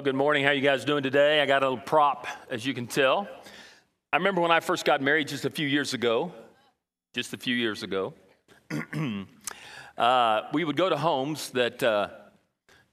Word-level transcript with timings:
Well, 0.00 0.04
good 0.06 0.16
morning. 0.16 0.44
How 0.44 0.52
you 0.52 0.62
guys 0.62 0.86
doing 0.86 1.02
today? 1.02 1.42
I 1.42 1.44
got 1.44 1.62
a 1.62 1.68
little 1.68 1.84
prop, 1.84 2.26
as 2.48 2.64
you 2.64 2.72
can 2.72 2.86
tell. 2.86 3.28
I 4.10 4.16
remember 4.16 4.40
when 4.40 4.50
I 4.50 4.60
first 4.60 4.86
got 4.86 5.02
married 5.02 5.28
just 5.28 5.44
a 5.44 5.50
few 5.50 5.68
years 5.68 5.92
ago. 5.92 6.32
Just 7.12 7.34
a 7.34 7.36
few 7.36 7.54
years 7.54 7.82
ago, 7.82 8.14
uh, 9.98 10.40
we 10.54 10.64
would 10.64 10.78
go 10.78 10.88
to 10.88 10.96
homes 10.96 11.50
that 11.50 11.82
uh, 11.82 12.08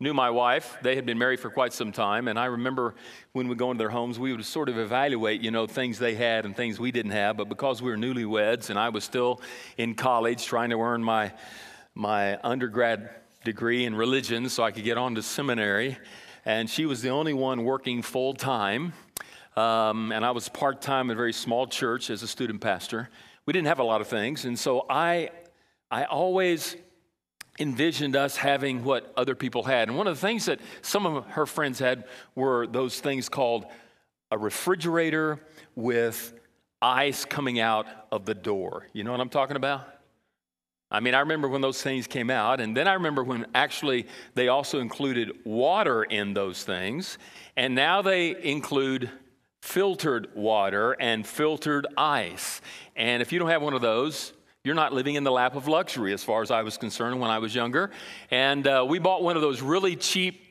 knew 0.02 0.14
my 0.14 0.30
wife. 0.30 0.76
They 0.82 0.98
had 0.98 1.06
been 1.06 1.18
married 1.18 1.40
for 1.40 1.50
quite 1.50 1.72
some 1.72 1.94
time, 1.94 2.28
and 2.28 2.38
I 2.38 2.48
remember 2.48 2.94
when 3.32 3.48
we'd 3.48 3.58
go 3.58 3.72
into 3.72 3.78
their 3.78 3.90
homes, 3.90 4.20
we 4.20 4.34
would 4.34 4.44
sort 4.44 4.68
of 4.68 4.78
evaluate, 4.78 5.40
you 5.40 5.50
know, 5.50 5.66
things 5.66 6.00
they 6.00 6.14
had 6.14 6.44
and 6.44 6.58
things 6.58 6.78
we 6.78 6.92
didn't 6.92 7.12
have. 7.12 7.38
But 7.38 7.48
because 7.48 7.82
we 7.82 7.90
were 7.90 7.96
newlyweds, 7.96 8.70
and 8.70 8.78
I 8.78 8.90
was 8.90 9.06
still 9.06 9.40
in 9.78 9.96
college 9.96 10.46
trying 10.46 10.72
to 10.72 10.82
earn 10.82 11.02
my 11.02 11.32
my 11.96 12.38
undergrad 12.42 13.12
degree 13.46 13.86
in 13.86 13.96
religion, 13.96 14.50
so 14.50 14.62
I 14.62 14.72
could 14.72 14.84
get 14.84 14.98
on 14.98 15.16
to 15.16 15.24
seminary 15.24 15.98
and 16.48 16.70
she 16.70 16.86
was 16.86 17.02
the 17.02 17.10
only 17.10 17.34
one 17.34 17.66
working 17.66 18.02
full 18.02 18.34
time. 18.34 18.94
Um, 19.58 20.14
and 20.14 20.26
I 20.26 20.32
was 20.32 20.48
part 20.48 20.82
time 20.82 21.10
in 21.10 21.16
a 21.16 21.18
very 21.18 21.34
small 21.34 21.68
church 21.68 22.10
as 22.10 22.24
a 22.24 22.28
student 22.28 22.62
pastor. 22.62 23.10
We 23.46 23.52
didn't 23.52 23.68
have 23.68 23.80
a 23.80 23.84
lot 23.84 24.00
of 24.00 24.08
things, 24.08 24.46
and 24.46 24.58
so 24.58 24.86
I, 24.90 25.32
I 25.92 26.06
always 26.06 26.78
envisioned 27.60 28.16
us 28.16 28.38
having 28.38 28.86
what 28.86 29.12
other 29.18 29.36
people 29.36 29.64
had. 29.64 29.90
And 29.90 29.98
one 29.98 30.08
of 30.08 30.16
the 30.16 30.22
things 30.22 30.46
that 30.46 30.62
some 30.82 31.06
of 31.06 31.26
her 31.26 31.46
friends 31.46 31.80
had 31.80 32.06
were 32.34 32.66
those 32.66 33.02
things 33.02 33.28
called 33.28 33.66
a 34.32 34.38
refrigerator 34.38 35.42
with 35.76 36.34
ice 36.82 37.26
coming 37.26 37.60
out 37.60 37.88
of 38.10 38.24
the 38.24 38.36
door. 38.36 38.88
You 38.94 39.04
know 39.04 39.12
what 39.12 39.20
I'm 39.20 39.30
talking 39.30 39.58
about? 39.58 39.86
I 40.90 41.02
mean, 41.02 41.14
I 41.16 41.20
remember 41.20 41.50
when 41.50 41.62
those 41.62 41.82
things 41.82 42.08
came 42.08 42.30
out, 42.30 42.62
and 42.62 42.76
then 42.76 42.88
I 42.88 42.94
remember 42.94 43.22
when 43.22 43.46
actually 43.54 44.08
they 44.36 44.48
also 44.48 44.80
included 44.80 45.34
water 45.44 46.04
in 46.04 46.34
those 46.34 46.64
things, 46.64 47.18
and 47.58 47.76
now 47.76 48.02
they 48.02 48.42
include 48.42 49.10
filtered 49.62 50.30
water 50.34 50.94
and 50.94 51.28
filtered 51.28 51.88
ice. 51.98 52.62
And 52.96 53.22
if 53.22 53.34
you 53.34 53.40
don't 53.40 53.50
have 53.50 53.62
one 53.62 53.74
of 53.74 53.82
those, 53.82 54.32
you're 54.64 54.76
not 54.76 54.94
living 54.94 55.16
in 55.16 55.26
the 55.26 55.32
lap 55.32 55.56
of 55.56 55.68
luxury, 55.68 56.14
as 56.14 56.24
far 56.24 56.42
as 56.42 56.52
I 56.52 56.62
was 56.62 56.78
concerned 56.78 57.20
when 57.20 57.30
I 57.30 57.40
was 57.40 57.54
younger. 57.54 57.92
And 58.32 58.66
uh, 58.66 58.86
we 58.88 58.98
bought 58.98 59.24
one 59.24 59.36
of 59.36 59.42
those 59.42 59.62
really 59.62 59.98
cheap, 59.98 60.42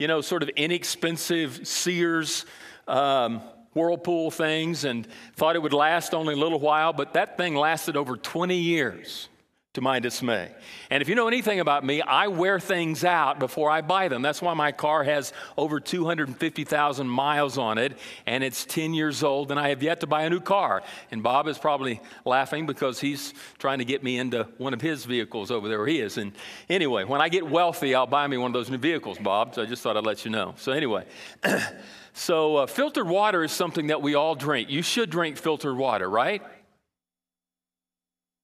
you 0.00 0.08
know, 0.08 0.20
sort 0.20 0.42
of 0.42 0.48
inexpensive 0.50 1.66
Sears. 1.66 2.44
Um, 2.88 3.40
Whirlpool 3.74 4.30
things 4.30 4.84
and 4.84 5.06
thought 5.34 5.54
it 5.54 5.58
would 5.60 5.74
last 5.74 6.14
only 6.14 6.32
a 6.32 6.36
little 6.38 6.58
while, 6.58 6.94
but 6.94 7.12
that 7.12 7.36
thing 7.36 7.54
lasted 7.54 7.94
over 7.94 8.16
20 8.16 8.56
years 8.56 9.28
to 9.76 9.82
my 9.82 10.00
dismay. 10.00 10.50
And 10.88 11.02
if 11.02 11.08
you 11.08 11.14
know 11.14 11.28
anything 11.28 11.60
about 11.60 11.84
me, 11.84 12.00
I 12.00 12.28
wear 12.28 12.58
things 12.58 13.04
out 13.04 13.38
before 13.38 13.70
I 13.70 13.82
buy 13.82 14.08
them. 14.08 14.22
That's 14.22 14.40
why 14.40 14.54
my 14.54 14.72
car 14.72 15.04
has 15.04 15.34
over 15.58 15.80
250,000 15.80 17.06
miles 17.06 17.58
on 17.58 17.76
it 17.76 17.92
and 18.24 18.42
it's 18.42 18.64
10 18.64 18.94
years 18.94 19.22
old 19.22 19.50
and 19.50 19.60
I 19.60 19.68
have 19.68 19.82
yet 19.82 20.00
to 20.00 20.06
buy 20.06 20.22
a 20.22 20.30
new 20.30 20.40
car. 20.40 20.82
And 21.10 21.22
Bob 21.22 21.46
is 21.46 21.58
probably 21.58 22.00
laughing 22.24 22.64
because 22.64 23.00
he's 23.00 23.34
trying 23.58 23.80
to 23.80 23.84
get 23.84 24.02
me 24.02 24.16
into 24.16 24.48
one 24.56 24.72
of 24.72 24.80
his 24.80 25.04
vehicles 25.04 25.50
over 25.50 25.68
there 25.68 25.76
where 25.76 25.86
he 25.86 26.00
is. 26.00 26.16
And 26.16 26.32
anyway, 26.70 27.04
when 27.04 27.20
I 27.20 27.28
get 27.28 27.46
wealthy, 27.46 27.94
I'll 27.94 28.06
buy 28.06 28.26
me 28.26 28.38
one 28.38 28.48
of 28.48 28.54
those 28.54 28.70
new 28.70 28.78
vehicles, 28.78 29.18
Bob. 29.18 29.54
So 29.54 29.62
I 29.62 29.66
just 29.66 29.82
thought 29.82 29.98
I'd 29.98 30.06
let 30.06 30.24
you 30.24 30.30
know. 30.30 30.54
So 30.56 30.72
anyway, 30.72 31.04
so 32.14 32.56
uh, 32.56 32.66
filtered 32.66 33.08
water 33.08 33.44
is 33.44 33.52
something 33.52 33.88
that 33.88 34.00
we 34.00 34.14
all 34.14 34.34
drink. 34.34 34.70
You 34.70 34.80
should 34.80 35.10
drink 35.10 35.36
filtered 35.36 35.76
water, 35.76 36.08
right? 36.08 36.42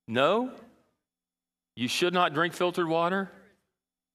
No? 0.07 0.53
You 1.75 1.89
should 1.89 2.13
not 2.13 2.35
drink 2.35 2.55
filtered 2.55 2.89
water. 2.89 3.31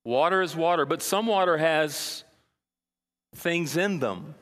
Water 0.03 0.41
is 0.41 0.55
water, 0.55 0.85
but 0.85 1.01
some 1.01 1.25
water 1.25 1.57
has 1.57 2.23
things 3.35 3.75
in 3.77 3.99
them. 3.99 4.35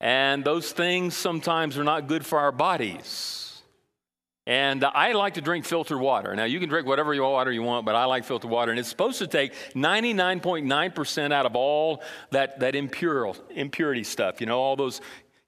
And 0.00 0.44
those 0.44 0.72
things 0.72 1.16
sometimes 1.16 1.78
are 1.78 1.84
not 1.84 2.06
good 2.06 2.24
for 2.24 2.38
our 2.38 2.52
bodies. 2.52 3.62
And 4.46 4.82
I 4.82 5.12
like 5.12 5.34
to 5.34 5.42
drink 5.42 5.66
filtered 5.66 6.00
water. 6.00 6.34
Now, 6.34 6.44
you 6.44 6.58
can 6.58 6.70
drink 6.70 6.86
whatever 6.86 7.14
water 7.20 7.52
you 7.52 7.62
want, 7.62 7.84
but 7.84 7.94
I 7.94 8.06
like 8.06 8.24
filtered 8.24 8.50
water. 8.50 8.70
And 8.70 8.80
it's 8.80 8.88
supposed 8.88 9.18
to 9.18 9.26
take 9.26 9.52
99.9% 9.74 11.32
out 11.32 11.44
of 11.44 11.54
all 11.54 12.02
that, 12.30 12.60
that 12.60 12.74
impure, 12.74 13.34
impurity 13.50 14.04
stuff, 14.04 14.40
you 14.40 14.46
know, 14.46 14.58
all 14.58 14.74
those 14.74 15.02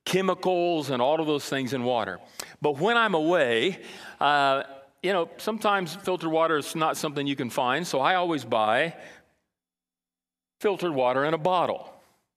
chemicals 0.04 0.90
and 0.90 1.00
all 1.00 1.18
of 1.20 1.26
those 1.26 1.48
things 1.48 1.72
in 1.72 1.84
water. 1.84 2.20
But 2.60 2.78
when 2.78 2.98
I'm 2.98 3.14
away, 3.14 3.78
uh, 4.20 4.64
you 5.02 5.12
know, 5.12 5.30
sometimes 5.38 5.94
filtered 5.94 6.30
water 6.30 6.58
is 6.58 6.74
not 6.74 6.96
something 6.96 7.26
you 7.26 7.36
can 7.36 7.50
find, 7.50 7.86
so 7.86 8.00
I 8.00 8.16
always 8.16 8.44
buy 8.44 8.94
filtered 10.60 10.94
water 10.94 11.24
in 11.24 11.34
a 11.34 11.38
bottle. 11.38 11.92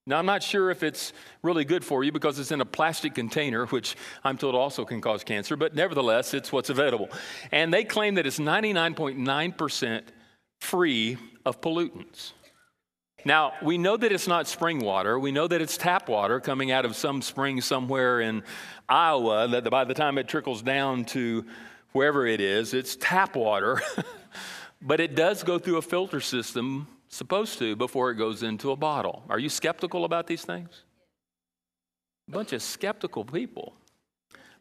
Now, 0.06 0.18
I'm 0.18 0.26
not 0.26 0.44
sure 0.44 0.70
if 0.70 0.84
it's 0.84 1.14
really 1.44 1.64
good 1.64 1.84
for 1.86 2.04
you 2.04 2.12
because 2.12 2.38
it's 2.38 2.52
in 2.52 2.60
a 2.60 2.66
plastic 2.66 3.16
container, 3.16 3.66
which 3.68 3.96
I'm 4.24 4.38
told 4.38 4.54
also 4.54 4.84
can 4.84 5.00
cause 5.00 5.24
cancer, 5.24 5.56
but 5.56 5.76
nevertheless, 5.76 6.34
it's 6.34 6.52
what's 6.52 6.70
available. 6.70 7.10
And 7.52 7.74
they 7.74 7.86
claim 7.86 8.16
that 8.16 8.28
it's 8.28 8.40
99.9% 8.40 10.04
free 10.60 11.18
of 11.46 11.62
pollutants. 11.62 12.34
Now, 13.26 13.54
we 13.62 13.78
know 13.78 13.96
that 13.96 14.12
it's 14.12 14.28
not 14.28 14.48
spring 14.48 14.80
water. 14.80 15.18
We 15.18 15.32
know 15.32 15.48
that 15.48 15.62
it's 15.62 15.78
tap 15.78 16.10
water 16.10 16.42
coming 16.42 16.72
out 16.72 16.84
of 16.84 16.98
some 16.98 17.22
spring 17.22 17.62
somewhere 17.62 18.20
in 18.20 18.44
Iowa, 18.90 19.48
that 19.48 19.70
by 19.70 19.86
the 19.86 19.94
time 19.94 20.18
it 20.18 20.28
trickles 20.28 20.62
down 20.62 21.06
to 21.06 21.46
wherever 21.94 22.28
it 22.28 22.42
is, 22.42 22.74
it's 22.74 22.96
tap 22.98 23.36
water, 23.36 23.82
but 24.82 25.00
it 25.00 25.16
does 25.16 25.44
go 25.44 25.58
through 25.58 25.78
a 25.78 25.82
filter 25.82 26.20
system, 26.20 26.88
supposed 27.08 27.58
to, 27.60 27.76
before 27.76 28.12
it 28.12 28.16
goes 28.16 28.44
into 28.44 28.72
a 28.72 28.76
bottle. 28.76 29.24
Are 29.30 29.40
you 29.40 29.50
skeptical 29.50 30.04
about 30.04 30.28
these 30.28 30.44
things? 30.44 30.84
A 32.28 32.32
bunch 32.32 32.54
of 32.54 32.62
skeptical 32.62 33.24
people. 33.24 33.74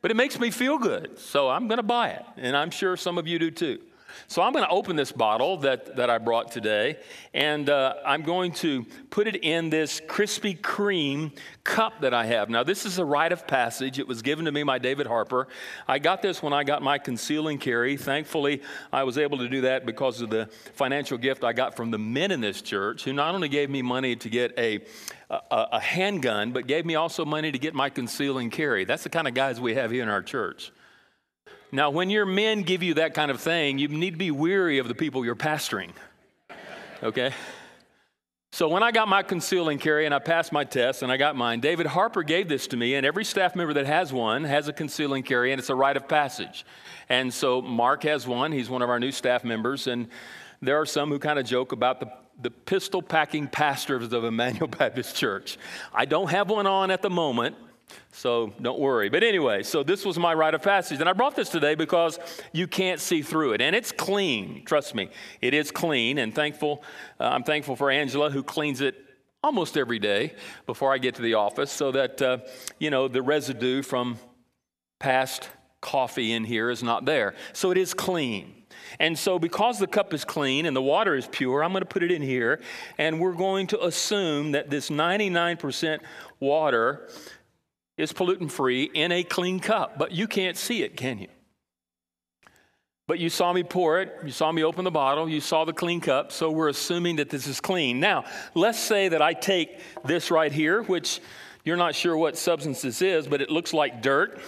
But 0.01 0.11
it 0.11 0.15
makes 0.15 0.39
me 0.39 0.51
feel 0.51 0.79
good, 0.79 1.19
so 1.19 1.49
I'm 1.49 1.69
going 1.69 1.79
to 1.79 1.85
buy 1.85 2.11
it, 2.11 2.25
and 2.37 2.57
I'm 2.57 2.71
sure 2.71 2.97
some 2.97 3.19
of 3.19 3.27
you 3.27 3.39
do 3.39 3.51
too. 3.51 3.81
So 4.29 4.43
I'm 4.43 4.53
going 4.53 4.65
to 4.65 4.71
open 4.71 4.97
this 4.97 5.13
bottle 5.13 5.57
that, 5.59 5.97
that 5.97 6.11
I 6.11 6.19
brought 6.19 6.51
today, 6.51 6.99
and 7.35 7.69
uh, 7.69 7.95
I'm 8.05 8.23
going 8.23 8.53
to 8.53 8.85
put 9.11 9.27
it 9.27 9.37
in 9.45 9.71
this 9.71 10.01
Krispy 10.01 10.59
Kreme 10.59 11.37
cup 11.65 12.01
that 12.01 12.15
I 12.15 12.27
have. 12.27 12.51
Now, 12.51 12.63
this 12.63 12.85
is 12.87 12.99
a 12.99 13.05
rite 13.05 13.33
of 13.33 13.47
passage. 13.47 13.99
It 13.99 14.09
was 14.09 14.23
given 14.23 14.45
to 14.47 14.53
me 14.53 14.63
by 14.63 14.79
David 14.79 15.07
Harper. 15.07 15.49
I 15.87 15.99
got 15.99 16.23
this 16.23 16.43
when 16.43 16.53
I 16.53 16.65
got 16.65 16.83
my 16.83 16.99
conceal 16.99 17.49
and 17.49 17.61
carry. 17.61 17.97
Thankfully, 17.97 18.63
I 18.93 19.05
was 19.05 19.19
able 19.19 19.39
to 19.39 19.49
do 19.49 19.63
that 19.63 19.87
because 19.87 20.21
of 20.21 20.31
the 20.31 20.47
financial 20.75 21.19
gift 21.19 21.45
I 21.45 21.53
got 21.53 21.77
from 21.77 21.91
the 21.91 21.99
men 21.99 22.31
in 22.31 22.41
this 22.41 22.63
church, 22.63 23.05
who 23.05 23.13
not 23.13 23.35
only 23.35 23.49
gave 23.49 23.71
me 23.71 23.83
money 23.83 24.17
to 24.17 24.29
get 24.29 24.59
a 24.59 24.81
a, 25.33 25.69
a 25.73 25.81
handgun, 25.81 26.53
but 26.53 26.67
gave 26.67 26.85
me 26.85 26.95
also 26.95 27.25
money 27.25 27.51
to 27.51 27.59
get 27.59 27.75
my 27.75 27.89
conceal 27.89 28.39
and 28.39 28.53
carry. 28.53 28.85
That's 28.85 29.03
the 29.03 29.09
kind 29.09 29.27
of 29.27 29.35
guys 29.35 29.61
we 29.61 29.75
have 29.75 29.91
here 29.91 30.03
in 30.03 30.09
our 30.09 30.23
church. 30.23 30.73
Now, 31.75 31.89
when 31.89 32.11
your 32.11 32.27
men 32.27 32.63
give 32.63 32.83
you 32.83 32.95
that 32.95 33.15
kind 33.15 33.31
of 33.31 33.41
thing, 33.41 33.79
you 33.79 33.89
need 33.89 34.11
to 34.11 34.19
be 34.19 34.31
weary 34.31 34.79
of 34.79 34.89
the 34.89 34.95
people 34.95 35.25
you're 35.25 35.35
pastoring. 35.35 35.91
Okay? 37.03 37.33
So 38.53 38.69
when 38.69 38.83
I 38.83 38.93
got 38.93 39.09
my 39.09 39.23
conceal 39.23 39.71
and 39.71 39.81
carry 39.81 40.05
and 40.05 40.15
I 40.15 40.19
passed 40.19 40.53
my 40.53 40.65
test 40.65 41.03
and 41.03 41.11
I 41.11 41.17
got 41.17 41.35
mine, 41.35 41.61
David 41.61 41.87
Harper 41.87 42.23
gave 42.23 42.51
this 42.51 42.67
to 42.69 42.77
me, 42.77 42.95
and 42.95 43.07
every 43.07 43.25
staff 43.25 43.57
member 43.57 43.73
that 43.73 43.87
has 43.87 44.13
one 44.13 44.45
has 44.45 44.69
a 44.69 44.73
conceal 44.75 45.15
and 45.15 45.25
carry, 45.25 45.53
and 45.53 45.59
it's 45.59 45.71
a 45.71 45.75
rite 45.75 45.97
of 45.97 46.07
passage. 46.07 46.67
And 47.09 47.33
so 47.33 47.63
Mark 47.63 48.03
has 48.03 48.27
one. 48.27 48.53
He's 48.53 48.69
one 48.69 48.83
of 48.83 48.91
our 48.91 49.01
new 49.01 49.11
staff 49.11 49.43
members, 49.43 49.87
and 49.87 50.09
there 50.61 50.79
are 50.79 50.85
some 50.85 51.09
who 51.09 51.19
kind 51.19 51.39
of 51.39 51.47
joke 51.47 51.73
about 51.73 52.01
the 52.01 52.13
the 52.41 52.51
pistol 52.51 53.03
packing 53.03 53.47
pastors 53.47 54.13
of 54.13 54.25
Immanuel 54.25 54.67
Baptist 54.79 55.17
Church. 55.17 55.59
I 55.93 56.05
don't 56.05 56.31
have 56.31 56.51
one 56.51 56.67
on 56.67 56.91
at 56.91 57.03
the 57.03 57.11
moment, 57.11 57.57
so 58.13 58.53
don't 58.61 58.79
worry. 58.79 59.09
But 59.09 59.23
anyway, 59.23 59.63
so 59.63 59.83
this 59.83 60.05
was 60.05 60.19
my 60.19 60.35
rite 60.35 60.55
of 60.55 60.63
passage. 60.63 61.01
And 61.01 61.09
I 61.09 61.13
brought 61.13 61.37
this 61.37 61.49
today 61.49 61.75
because 61.75 62.19
you 62.53 62.67
can't 62.67 63.01
see 63.01 63.23
through 63.23 63.53
it. 63.53 63.61
And 63.61 63.75
it's 63.75 63.93
clean. 63.93 64.65
Trust 64.65 64.95
me, 64.95 65.09
it 65.41 65.55
is 65.55 65.71
clean. 65.71 66.19
And 66.19 66.35
thankful, 66.35 66.83
uh, 67.21 67.25
I'm 67.25 67.43
thankful 67.43 67.77
for 67.77 67.91
Angela 67.91 68.31
who 68.31 68.43
cleans 68.43 68.81
it 68.81 68.97
almost 69.43 69.77
every 69.77 69.99
day 69.99 70.35
before 70.67 70.93
I 70.93 70.99
get 70.99 71.17
to 71.17 71.23
the 71.23 71.35
office 71.35 71.73
so 71.73 71.91
that, 71.93 72.23
uh, 72.23 72.39
you 72.79 72.91
know, 72.91 73.09
the 73.09 73.23
residue 73.23 73.83
from 73.83 74.19
past 75.01 75.49
coffee 75.81 76.33
in 76.33 76.45
here 76.45 76.71
is 76.71 76.83
not 76.83 77.05
there. 77.05 77.35
So 77.53 77.71
it 77.71 77.79
is 77.79 77.93
clean. 77.93 78.63
And 78.99 79.19
so, 79.19 79.39
because 79.39 79.79
the 79.79 79.87
cup 79.87 80.15
is 80.15 80.25
clean 80.25 80.67
and 80.67 80.77
the 80.77 80.83
water 80.83 81.15
is 81.15 81.27
pure, 81.27 81.63
I'm 81.63 81.73
going 81.73 81.83
to 81.83 81.89
put 81.89 82.03
it 82.03 82.11
in 82.11 82.23
here, 82.23 82.61
and 82.99 83.21
we're 83.21 83.33
going 83.33 83.67
to 83.69 83.85
assume 83.85 84.53
that 84.53 84.71
this 84.71 84.91
99% 84.91 86.01
water 86.41 87.09
is 88.03 88.13
pollutant 88.13 88.51
free 88.51 88.85
in 88.95 89.13
a 89.13 89.23
clean 89.23 89.61
cup, 89.61 89.99
but 89.99 90.13
you 90.13 90.27
can't 90.27 90.57
see 90.57 90.83
it, 90.83 90.97
can 90.97 91.19
you? 91.19 91.29
But 93.09 93.19
you 93.19 93.29
saw 93.29 93.53
me 93.53 93.63
pour 93.63 94.01
it, 94.01 94.15
you 94.25 94.31
saw 94.31 94.53
me 94.53 94.65
open 94.65 94.85
the 94.85 94.91
bottle, 94.91 95.29
you 95.29 95.41
saw 95.41 95.65
the 95.65 95.73
clean 95.73 96.01
cup, 96.01 96.33
so 96.33 96.51
we're 96.51 96.69
assuming 96.69 97.17
that 97.17 97.31
this 97.31 97.47
is 97.47 97.61
clean. 97.61 98.01
Now, 98.01 98.25
let's 98.55 98.79
say 98.79 99.09
that 99.09 99.21
I 99.23 99.33
take 99.33 99.81
this 100.05 100.31
right 100.31 100.53
here, 100.53 100.83
which 100.83 101.21
you're 101.65 101.77
not 101.77 101.95
sure 101.95 102.17
what 102.17 102.37
substance 102.37 102.83
this 102.83 103.03
is, 103.03 103.27
but 103.27 103.41
it 103.41 103.51
looks 103.51 103.73
like 103.73 104.03
dirt, 104.03 104.39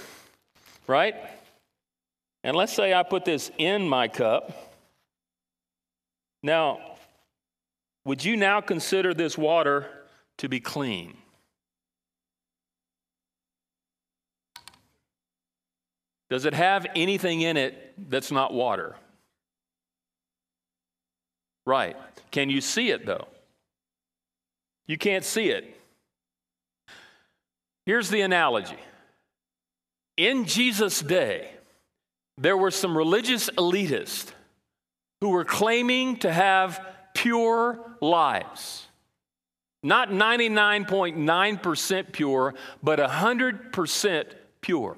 right? 0.86 1.14
And 2.42 2.56
let's 2.56 2.72
say 2.72 2.94
I 2.94 3.02
put 3.02 3.24
this 3.24 3.50
in 3.58 3.88
my 3.88 4.08
cup. 4.08 4.72
Now, 6.42 6.96
would 8.04 8.24
you 8.24 8.36
now 8.36 8.60
consider 8.60 9.14
this 9.14 9.38
water 9.38 9.88
to 10.38 10.48
be 10.48 10.60
clean. 10.60 11.16
Does 16.34 16.46
it 16.46 16.54
have 16.54 16.86
anything 16.96 17.42
in 17.42 17.56
it 17.56 17.94
that's 18.10 18.32
not 18.32 18.52
water? 18.52 18.96
Right. 21.64 21.96
Can 22.32 22.50
you 22.50 22.60
see 22.60 22.90
it 22.90 23.06
though? 23.06 23.28
You 24.88 24.98
can't 24.98 25.24
see 25.24 25.50
it. 25.50 25.80
Here's 27.86 28.10
the 28.10 28.22
analogy. 28.22 28.80
In 30.16 30.46
Jesus' 30.46 30.98
day, 30.98 31.50
there 32.36 32.56
were 32.56 32.72
some 32.72 32.98
religious 32.98 33.48
elitists 33.50 34.32
who 35.20 35.28
were 35.28 35.44
claiming 35.44 36.16
to 36.16 36.32
have 36.32 36.84
pure 37.14 37.78
lives. 38.00 38.88
Not 39.84 40.08
99.9% 40.08 42.10
pure, 42.10 42.54
but 42.82 42.98
100% 42.98 44.24
pure. 44.60 44.96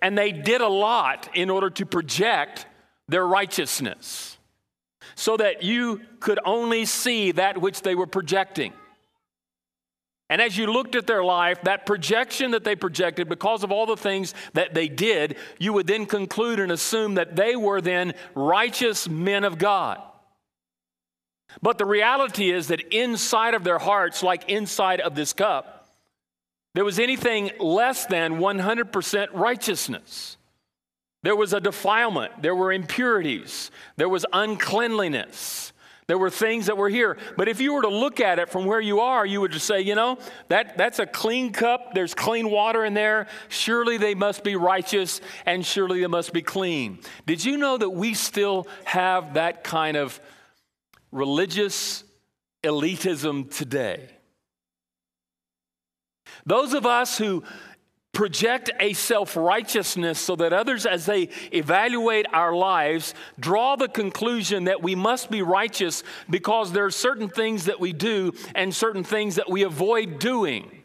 And 0.00 0.16
they 0.16 0.32
did 0.32 0.60
a 0.60 0.68
lot 0.68 1.28
in 1.34 1.50
order 1.50 1.70
to 1.70 1.86
project 1.86 2.66
their 3.08 3.26
righteousness 3.26 4.38
so 5.14 5.36
that 5.36 5.62
you 5.62 6.00
could 6.20 6.38
only 6.44 6.84
see 6.84 7.32
that 7.32 7.60
which 7.60 7.82
they 7.82 7.94
were 7.94 8.06
projecting. 8.06 8.72
And 10.28 10.42
as 10.42 10.58
you 10.58 10.66
looked 10.66 10.96
at 10.96 11.06
their 11.06 11.22
life, 11.22 11.62
that 11.62 11.86
projection 11.86 12.50
that 12.50 12.64
they 12.64 12.74
projected, 12.74 13.28
because 13.28 13.62
of 13.62 13.70
all 13.70 13.86
the 13.86 13.96
things 13.96 14.34
that 14.54 14.74
they 14.74 14.88
did, 14.88 15.36
you 15.58 15.72
would 15.72 15.86
then 15.86 16.04
conclude 16.04 16.58
and 16.58 16.72
assume 16.72 17.14
that 17.14 17.36
they 17.36 17.54
were 17.54 17.80
then 17.80 18.14
righteous 18.34 19.08
men 19.08 19.44
of 19.44 19.56
God. 19.56 20.02
But 21.62 21.78
the 21.78 21.86
reality 21.86 22.50
is 22.50 22.68
that 22.68 22.80
inside 22.94 23.54
of 23.54 23.62
their 23.62 23.78
hearts, 23.78 24.22
like 24.22 24.50
inside 24.50 25.00
of 25.00 25.14
this 25.14 25.32
cup, 25.32 25.75
there 26.76 26.84
was 26.84 26.98
anything 26.98 27.52
less 27.58 28.04
than 28.04 28.34
100% 28.34 29.28
righteousness. 29.32 30.36
There 31.22 31.34
was 31.34 31.54
a 31.54 31.60
defilement, 31.60 32.42
there 32.42 32.54
were 32.54 32.70
impurities, 32.70 33.70
there 33.96 34.10
was 34.10 34.26
uncleanliness. 34.30 35.72
There 36.06 36.18
were 36.18 36.30
things 36.30 36.66
that 36.66 36.76
were 36.76 36.90
here. 36.90 37.16
But 37.36 37.48
if 37.48 37.60
you 37.60 37.72
were 37.72 37.82
to 37.82 37.88
look 37.88 38.20
at 38.20 38.38
it 38.38 38.50
from 38.50 38.64
where 38.64 38.80
you 38.80 39.00
are, 39.00 39.26
you 39.26 39.40
would 39.40 39.50
just 39.50 39.66
say, 39.66 39.80
you 39.80 39.96
know, 39.96 40.18
that, 40.48 40.76
that's 40.76 41.00
a 41.00 41.06
clean 41.06 41.50
cup. 41.50 41.94
There's 41.94 42.14
clean 42.14 42.48
water 42.48 42.84
in 42.84 42.94
there. 42.94 43.26
Surely 43.48 43.96
they 43.96 44.14
must 44.14 44.44
be 44.44 44.54
righteous 44.54 45.20
and 45.46 45.66
surely 45.66 46.02
they 46.02 46.06
must 46.06 46.32
be 46.32 46.42
clean. 46.42 47.00
Did 47.26 47.44
you 47.44 47.56
know 47.56 47.76
that 47.76 47.90
we 47.90 48.14
still 48.14 48.68
have 48.84 49.34
that 49.34 49.64
kind 49.64 49.96
of 49.96 50.20
religious 51.10 52.04
elitism 52.62 53.52
today? 53.52 54.15
Those 56.44 56.74
of 56.74 56.86
us 56.86 57.18
who 57.18 57.42
project 58.16 58.70
a 58.80 58.94
self 58.94 59.36
righteousness 59.36 60.18
so 60.18 60.36
that 60.36 60.52
others, 60.52 60.86
as 60.86 61.04
they 61.04 61.28
evaluate 61.52 62.26
our 62.32 62.54
lives, 62.54 63.14
draw 63.38 63.76
the 63.76 63.88
conclusion 63.88 64.64
that 64.64 64.82
we 64.82 64.94
must 64.94 65.30
be 65.30 65.42
righteous 65.42 66.02
because 66.30 66.72
there 66.72 66.86
are 66.86 66.90
certain 66.90 67.28
things 67.28 67.66
that 67.66 67.78
we 67.78 67.92
do 67.92 68.32
and 68.54 68.74
certain 68.74 69.04
things 69.04 69.34
that 69.34 69.50
we 69.50 69.64
avoid 69.64 70.18
doing. 70.18 70.75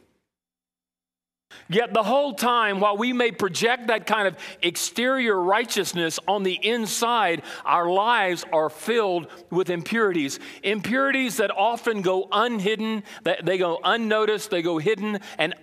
Yet 1.70 1.94
the 1.94 2.04
whole 2.04 2.34
time, 2.34 2.80
while 2.80 2.98
we 2.98 3.14
may 3.14 3.32
project 3.32 3.88
that 3.88 4.06
kind 4.06 4.28
of 4.28 4.38
exterior 4.62 5.40
righteousness 5.40 6.20
on 6.28 6.44
the 6.44 6.60
inside, 6.62 7.44
our 7.66 7.90
lives 7.90 8.46
are 8.52 8.70
filled 8.70 9.28
with 9.50 9.70
impurities. 9.70 10.40
Impurities 10.64 11.38
that 11.38 11.52
often 11.52 12.02
go 12.02 12.28
unhidden, 12.32 13.04
that 13.24 13.46
they 13.46 13.58
go 13.58 13.80
unnoticed, 13.84 14.50
they 14.50 14.62
go 14.62 14.78
hidden 14.78 15.20
and 15.38 15.54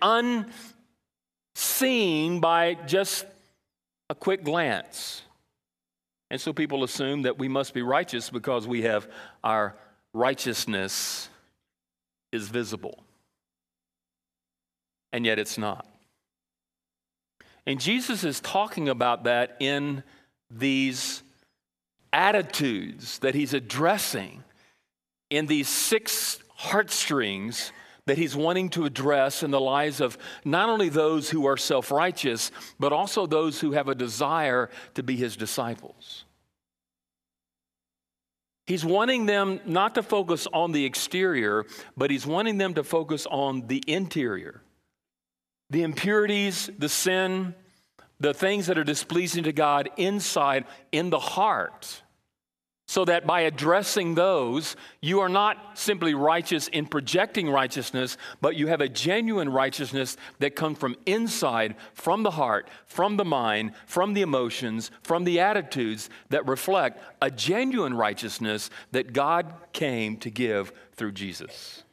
unseen 1.54 2.40
by 2.40 2.74
just 2.86 3.26
a 4.10 4.14
quick 4.14 4.44
glance. 4.44 5.22
And 6.30 6.40
so 6.40 6.52
people 6.52 6.84
assume 6.84 7.22
that 7.22 7.38
we 7.38 7.48
must 7.48 7.72
be 7.74 7.82
righteous 7.82 8.30
because 8.30 8.66
we 8.66 8.82
have 8.82 9.08
our 9.42 9.76
righteousness 10.12 11.28
is 12.32 12.48
visible. 12.48 13.02
And 15.12 15.24
yet 15.24 15.38
it's 15.38 15.58
not. 15.58 15.86
And 17.66 17.80
Jesus 17.80 18.24
is 18.24 18.40
talking 18.40 18.88
about 18.88 19.24
that 19.24 19.56
in 19.60 20.02
these 20.50 21.22
attitudes 22.12 23.18
that 23.18 23.34
he's 23.34 23.52
addressing 23.52 24.42
in 25.30 25.46
these 25.46 25.68
six 25.68 26.38
heartstrings 26.56 27.72
that 28.06 28.16
he's 28.16 28.34
wanting 28.34 28.70
to 28.70 28.86
address 28.86 29.42
in 29.42 29.50
the 29.50 29.60
lives 29.60 30.00
of 30.00 30.16
not 30.44 30.70
only 30.70 30.88
those 30.88 31.28
who 31.28 31.46
are 31.46 31.58
self 31.58 31.90
righteous, 31.90 32.50
but 32.80 32.92
also 32.92 33.26
those 33.26 33.60
who 33.60 33.72
have 33.72 33.88
a 33.88 33.94
desire 33.94 34.70
to 34.94 35.02
be 35.02 35.14
his 35.14 35.36
disciples. 35.36 36.24
He's 38.66 38.84
wanting 38.84 39.26
them 39.26 39.60
not 39.66 39.94
to 39.94 40.02
focus 40.02 40.46
on 40.52 40.72
the 40.72 40.84
exterior, 40.84 41.64
but 41.96 42.10
he's 42.10 42.26
wanting 42.26 42.58
them 42.58 42.74
to 42.74 42.84
focus 42.84 43.26
on 43.30 43.66
the 43.66 43.82
interior. 43.86 44.62
The 45.70 45.82
impurities, 45.82 46.70
the 46.78 46.88
sin, 46.88 47.54
the 48.20 48.34
things 48.34 48.66
that 48.66 48.78
are 48.78 48.84
displeasing 48.84 49.44
to 49.44 49.52
God 49.52 49.90
inside, 49.96 50.64
in 50.92 51.10
the 51.10 51.18
heart 51.18 52.02
so 52.88 53.04
that 53.04 53.26
by 53.26 53.42
addressing 53.42 54.14
those, 54.14 54.74
you 55.02 55.20
are 55.20 55.28
not 55.28 55.78
simply 55.78 56.14
righteous 56.14 56.68
in 56.68 56.86
projecting 56.86 57.48
righteousness, 57.50 58.16
but 58.40 58.56
you 58.56 58.66
have 58.68 58.80
a 58.80 58.88
genuine 58.88 59.50
righteousness 59.50 60.16
that 60.38 60.56
comes 60.56 60.78
from 60.78 60.96
inside, 61.04 61.76
from 61.92 62.22
the 62.22 62.30
heart, 62.30 62.70
from 62.86 63.18
the 63.18 63.26
mind, 63.26 63.72
from 63.84 64.14
the 64.14 64.22
emotions, 64.22 64.90
from 65.02 65.24
the 65.24 65.38
attitudes 65.38 66.08
that 66.30 66.48
reflect 66.48 67.02
a 67.20 67.30
genuine 67.30 67.92
righteousness 67.92 68.70
that 68.92 69.12
God 69.12 69.52
came 69.74 70.16
to 70.16 70.30
give 70.30 70.72
through 70.96 71.12
Jesus. 71.12 71.84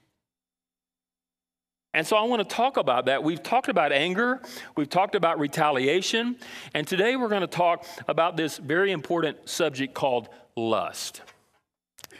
And 1.96 2.06
so 2.06 2.18
I 2.18 2.24
want 2.24 2.42
to 2.42 2.56
talk 2.56 2.76
about 2.76 3.06
that. 3.06 3.24
We've 3.24 3.42
talked 3.42 3.70
about 3.70 3.94
anger, 3.94 4.42
we've 4.76 4.90
talked 4.90 5.16
about 5.16 5.40
retaliation, 5.40 6.36
and 6.74 6.86
today 6.86 7.16
we're 7.16 7.30
going 7.30 7.40
to 7.40 7.48
talk 7.48 7.88
about 8.10 8.36
this 8.36 8.58
very 8.58 8.92
important 8.92 9.48
subject 9.48 9.94
called 9.94 10.28
lust. 10.58 11.22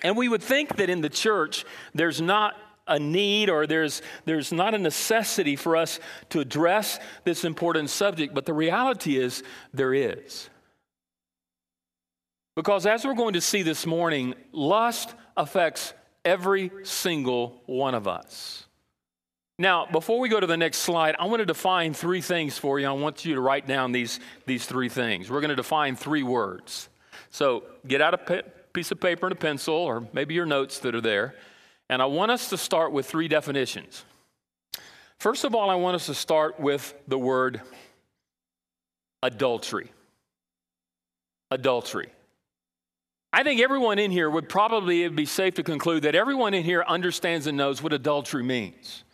And 0.02 0.16
we 0.16 0.30
would 0.30 0.42
think 0.42 0.78
that 0.78 0.90
in 0.90 1.02
the 1.02 1.10
church, 1.10 1.66
there's 1.94 2.22
not 2.22 2.56
a 2.88 2.98
need 2.98 3.50
or 3.50 3.68
there's, 3.68 4.02
there's 4.24 4.54
not 4.54 4.74
a 4.74 4.78
necessity 4.78 5.58
for 5.58 5.76
us 5.76 6.00
to 6.30 6.40
address 6.40 6.98
this 7.26 7.44
important 7.44 7.90
subject, 7.90 8.34
but 8.34 8.46
the 8.46 8.54
reality 8.54 9.18
is 9.18 9.44
there 9.74 9.94
is. 9.94 10.50
Because 12.56 12.86
as 12.86 13.04
we're 13.04 13.14
going 13.14 13.34
to 13.34 13.42
see 13.42 13.62
this 13.62 13.86
morning, 13.86 14.36
lust 14.54 15.14
affects 15.36 15.94
every 16.24 16.72
single 16.84 17.62
one 17.66 17.94
of 17.94 18.08
us. 18.08 18.65
Now, 19.58 19.86
before 19.86 20.20
we 20.20 20.28
go 20.28 20.40
to 20.40 20.48
the 20.48 20.58
next 20.58 20.80
slide, 20.80 21.16
I 21.18 21.26
want 21.26 21.40
to 21.40 21.46
define 21.46 21.94
three 21.94 22.20
things 22.20 22.58
for 22.58 22.78
you. 22.78 22.88
I 22.88 22.92
want 22.92 23.24
you 23.24 23.36
to 23.36 23.42
write 23.42 23.66
down 23.66 23.94
these, 23.94 24.20
these 24.46 24.66
three 24.66 24.90
things. 24.90 25.30
We're 25.30 25.40
going 25.40 25.50
to 25.50 25.56
define 25.56 25.96
three 25.96 26.24
words. 26.24 26.90
So 27.30 27.64
get 27.88 28.02
out 28.02 28.14
a 28.14 28.44
piece 28.74 28.92
of 28.92 29.00
paper 29.00 29.28
and 29.28 29.34
a 29.34 29.38
pencil, 29.38 29.76
or 29.76 30.08
maybe 30.12 30.34
your 30.34 30.46
notes 30.46 30.80
that 30.80 30.94
are 30.94 31.02
there. 31.02 31.36
And 31.90 32.02
I 32.02 32.06
want 32.06 32.32
us 32.32 32.50
to 32.50 32.58
start 32.58 32.92
with 32.92 33.06
three 33.06 33.30
definitions. 33.30 34.04
First 35.20 35.46
of 35.46 35.56
all, 35.56 35.70
I 35.70 35.76
want 35.76 35.96
us 35.96 36.08
to 36.08 36.14
start 36.14 36.60
with 36.60 36.94
the 37.08 37.18
word 37.18 37.62
adultery. 39.24 39.90
Adultery. 41.50 42.10
I 43.32 43.44
think 43.44 43.62
everyone 43.62 44.00
in 44.00 44.12
here 44.12 44.30
would 44.30 44.50
probably, 44.50 45.08
be 45.08 45.26
safe 45.26 45.54
to 45.56 45.64
conclude 45.64 46.04
that 46.04 46.16
everyone 46.16 46.54
in 46.54 46.64
here 46.64 46.84
understands 46.86 47.48
and 47.48 47.58
knows 47.58 47.82
what 47.82 47.94
adultery 47.94 48.44
means. 48.44 49.05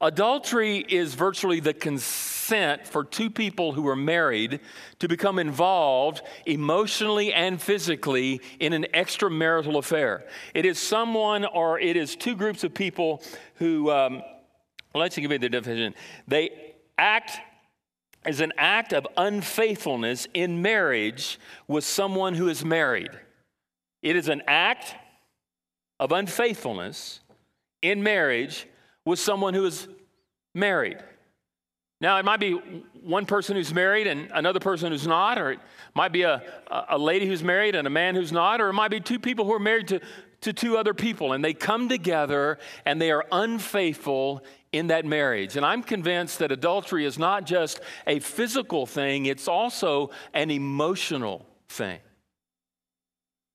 Adultery 0.00 0.78
is 0.78 1.14
virtually 1.14 1.60
the 1.60 1.72
consent 1.72 2.86
for 2.86 3.02
two 3.02 3.30
people 3.30 3.72
who 3.72 3.88
are 3.88 3.96
married 3.96 4.60
to 4.98 5.08
become 5.08 5.38
involved 5.38 6.22
emotionally 6.44 7.32
and 7.32 7.60
physically 7.60 8.40
in 8.60 8.72
an 8.72 8.86
extramarital 8.92 9.78
affair. 9.78 10.26
It 10.54 10.66
is 10.66 10.78
someone 10.78 11.44
or 11.46 11.80
it 11.80 11.96
is 11.96 12.14
two 12.14 12.36
groups 12.36 12.62
of 12.62 12.74
people 12.74 13.22
who, 13.54 13.90
um, 13.90 14.22
let's 14.94 15.16
give 15.16 15.32
you 15.32 15.38
the 15.38 15.48
definition. 15.48 15.94
They 16.28 16.74
act 16.98 17.38
as 18.26 18.40
an 18.40 18.52
act 18.58 18.92
of 18.92 19.06
unfaithfulness 19.16 20.26
in 20.34 20.60
marriage 20.60 21.38
with 21.68 21.84
someone 21.84 22.34
who 22.34 22.48
is 22.48 22.64
married. 22.64 23.10
It 24.02 24.16
is 24.16 24.28
an 24.28 24.42
act 24.46 24.94
of 25.98 26.12
unfaithfulness 26.12 27.20
in 27.80 28.02
marriage 28.02 28.66
with 29.06 29.18
someone 29.18 29.54
who 29.54 29.64
is 29.64 29.88
married. 30.54 30.98
Now, 31.98 32.18
it 32.18 32.26
might 32.26 32.40
be 32.40 32.52
one 33.02 33.24
person 33.24 33.56
who's 33.56 33.72
married 33.72 34.06
and 34.06 34.30
another 34.34 34.60
person 34.60 34.92
who's 34.92 35.06
not, 35.06 35.38
or 35.38 35.52
it 35.52 35.60
might 35.94 36.12
be 36.12 36.22
a, 36.22 36.42
a 36.90 36.98
lady 36.98 37.26
who's 37.26 37.42
married 37.42 37.74
and 37.74 37.86
a 37.86 37.90
man 37.90 38.14
who's 38.14 38.32
not, 38.32 38.60
or 38.60 38.68
it 38.68 38.74
might 38.74 38.90
be 38.90 39.00
two 39.00 39.18
people 39.18 39.46
who 39.46 39.54
are 39.54 39.58
married 39.58 39.88
to, 39.88 40.00
to 40.42 40.52
two 40.52 40.76
other 40.76 40.92
people, 40.92 41.32
and 41.32 41.42
they 41.42 41.54
come 41.54 41.88
together 41.88 42.58
and 42.84 43.00
they 43.00 43.10
are 43.10 43.24
unfaithful 43.32 44.44
in 44.72 44.88
that 44.88 45.06
marriage. 45.06 45.56
And 45.56 45.64
I'm 45.64 45.82
convinced 45.82 46.40
that 46.40 46.52
adultery 46.52 47.06
is 47.06 47.18
not 47.18 47.46
just 47.46 47.80
a 48.06 48.18
physical 48.18 48.84
thing, 48.84 49.24
it's 49.24 49.48
also 49.48 50.10
an 50.34 50.50
emotional 50.50 51.46
thing. 51.70 52.00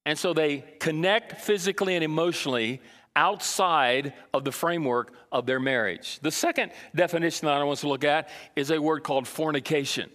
And 0.03 0.17
so 0.17 0.33
they 0.33 0.63
connect 0.79 1.41
physically 1.41 1.93
and 1.93 2.03
emotionally 2.03 2.81
outside 3.15 4.13
of 4.33 4.43
the 4.43 4.51
framework 4.51 5.13
of 5.31 5.45
their 5.45 5.59
marriage. 5.59 6.19
The 6.21 6.31
second 6.31 6.71
definition 6.95 7.47
that 7.47 7.57
I 7.57 7.63
want 7.63 7.79
to 7.79 7.87
look 7.87 8.03
at 8.03 8.29
is 8.55 8.71
a 8.71 8.81
word 8.81 9.03
called 9.03 9.27
fornication. 9.27 10.09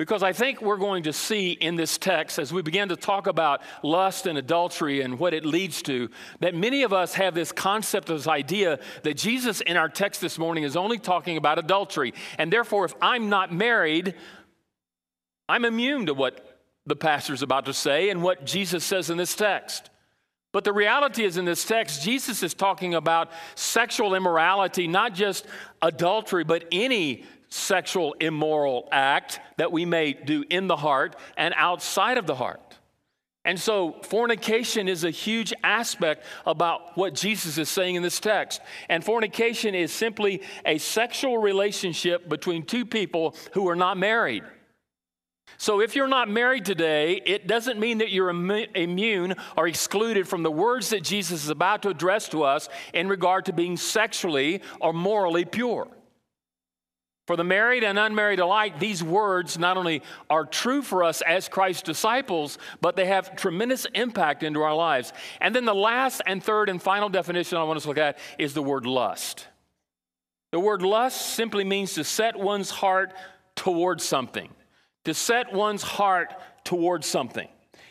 Because 0.00 0.22
I 0.22 0.32
think 0.32 0.62
we're 0.62 0.78
going 0.78 1.02
to 1.02 1.12
see 1.12 1.50
in 1.50 1.76
this 1.76 1.98
text, 1.98 2.38
as 2.38 2.54
we 2.54 2.62
begin 2.62 2.88
to 2.88 2.96
talk 2.96 3.26
about 3.26 3.60
lust 3.82 4.26
and 4.26 4.38
adultery 4.38 5.02
and 5.02 5.18
what 5.18 5.34
it 5.34 5.44
leads 5.44 5.82
to, 5.82 6.08
that 6.38 6.54
many 6.54 6.84
of 6.84 6.94
us 6.94 7.12
have 7.12 7.34
this 7.34 7.52
concept, 7.52 8.08
this 8.08 8.26
idea 8.26 8.78
that 9.02 9.18
Jesus 9.18 9.60
in 9.60 9.76
our 9.76 9.90
text 9.90 10.22
this 10.22 10.38
morning 10.38 10.64
is 10.64 10.74
only 10.74 10.98
talking 10.98 11.36
about 11.36 11.58
adultery. 11.58 12.14
And 12.38 12.50
therefore, 12.50 12.86
if 12.86 12.94
I'm 13.02 13.28
not 13.28 13.52
married, 13.52 14.14
I'm 15.50 15.66
immune 15.66 16.06
to 16.06 16.14
what 16.14 16.46
the 16.86 16.96
pastor's 16.96 17.42
about 17.42 17.66
to 17.66 17.74
say 17.74 18.08
and 18.08 18.22
what 18.22 18.46
Jesus 18.46 18.84
says 18.84 19.10
in 19.10 19.18
this 19.18 19.34
text. 19.34 19.90
But 20.52 20.64
the 20.64 20.72
reality 20.72 21.24
is, 21.24 21.36
in 21.36 21.44
this 21.44 21.64
text, 21.64 22.02
Jesus 22.02 22.42
is 22.42 22.54
talking 22.54 22.94
about 22.94 23.30
sexual 23.54 24.14
immorality, 24.14 24.88
not 24.88 25.14
just 25.14 25.46
adultery, 25.80 26.42
but 26.42 26.64
any 26.72 27.24
sexual 27.50 28.14
immoral 28.14 28.88
act 28.90 29.40
that 29.58 29.70
we 29.70 29.84
may 29.84 30.12
do 30.12 30.44
in 30.50 30.66
the 30.66 30.76
heart 30.76 31.16
and 31.36 31.54
outside 31.56 32.18
of 32.18 32.26
the 32.26 32.34
heart. 32.34 32.78
And 33.44 33.58
so, 33.58 33.96
fornication 34.02 34.86
is 34.86 35.04
a 35.04 35.10
huge 35.10 35.54
aspect 35.64 36.26
about 36.44 36.96
what 36.96 37.14
Jesus 37.14 37.56
is 37.56 37.68
saying 37.68 37.94
in 37.94 38.02
this 38.02 38.20
text. 38.20 38.60
And 38.88 39.02
fornication 39.02 39.74
is 39.74 39.92
simply 39.92 40.42
a 40.66 40.76
sexual 40.78 41.38
relationship 41.38 42.28
between 42.28 42.66
two 42.66 42.84
people 42.84 43.34
who 43.52 43.68
are 43.68 43.76
not 43.76 43.96
married. 43.96 44.42
So, 45.60 45.82
if 45.82 45.94
you're 45.94 46.08
not 46.08 46.30
married 46.30 46.64
today, 46.64 47.20
it 47.26 47.46
doesn't 47.46 47.78
mean 47.78 47.98
that 47.98 48.10
you're 48.10 48.30
immune 48.30 49.34
or 49.58 49.68
excluded 49.68 50.26
from 50.26 50.42
the 50.42 50.50
words 50.50 50.88
that 50.88 51.02
Jesus 51.02 51.44
is 51.44 51.50
about 51.50 51.82
to 51.82 51.90
address 51.90 52.30
to 52.30 52.44
us 52.44 52.70
in 52.94 53.10
regard 53.10 53.44
to 53.44 53.52
being 53.52 53.76
sexually 53.76 54.62
or 54.80 54.94
morally 54.94 55.44
pure. 55.44 55.86
For 57.26 57.36
the 57.36 57.44
married 57.44 57.84
and 57.84 57.98
unmarried 57.98 58.40
alike, 58.40 58.80
these 58.80 59.04
words 59.04 59.58
not 59.58 59.76
only 59.76 60.02
are 60.30 60.46
true 60.46 60.80
for 60.80 61.04
us 61.04 61.20
as 61.20 61.46
Christ's 61.46 61.82
disciples, 61.82 62.56
but 62.80 62.96
they 62.96 63.04
have 63.04 63.36
tremendous 63.36 63.86
impact 63.92 64.42
into 64.42 64.62
our 64.62 64.74
lives. 64.74 65.12
And 65.42 65.54
then 65.54 65.66
the 65.66 65.74
last 65.74 66.22
and 66.24 66.42
third 66.42 66.70
and 66.70 66.80
final 66.80 67.10
definition 67.10 67.58
I 67.58 67.64
want 67.64 67.76
us 67.76 67.82
to 67.82 67.88
look 67.90 67.98
at 67.98 68.16
is 68.38 68.54
the 68.54 68.62
word 68.62 68.86
lust. 68.86 69.46
The 70.52 70.60
word 70.60 70.80
lust 70.80 71.34
simply 71.34 71.64
means 71.64 71.92
to 71.96 72.02
set 72.04 72.34
one's 72.34 72.70
heart 72.70 73.12
towards 73.56 74.04
something 74.04 74.48
to 75.04 75.14
set 75.14 75.52
one's 75.52 75.82
heart 75.82 76.34
towards 76.64 77.06
something. 77.06 77.48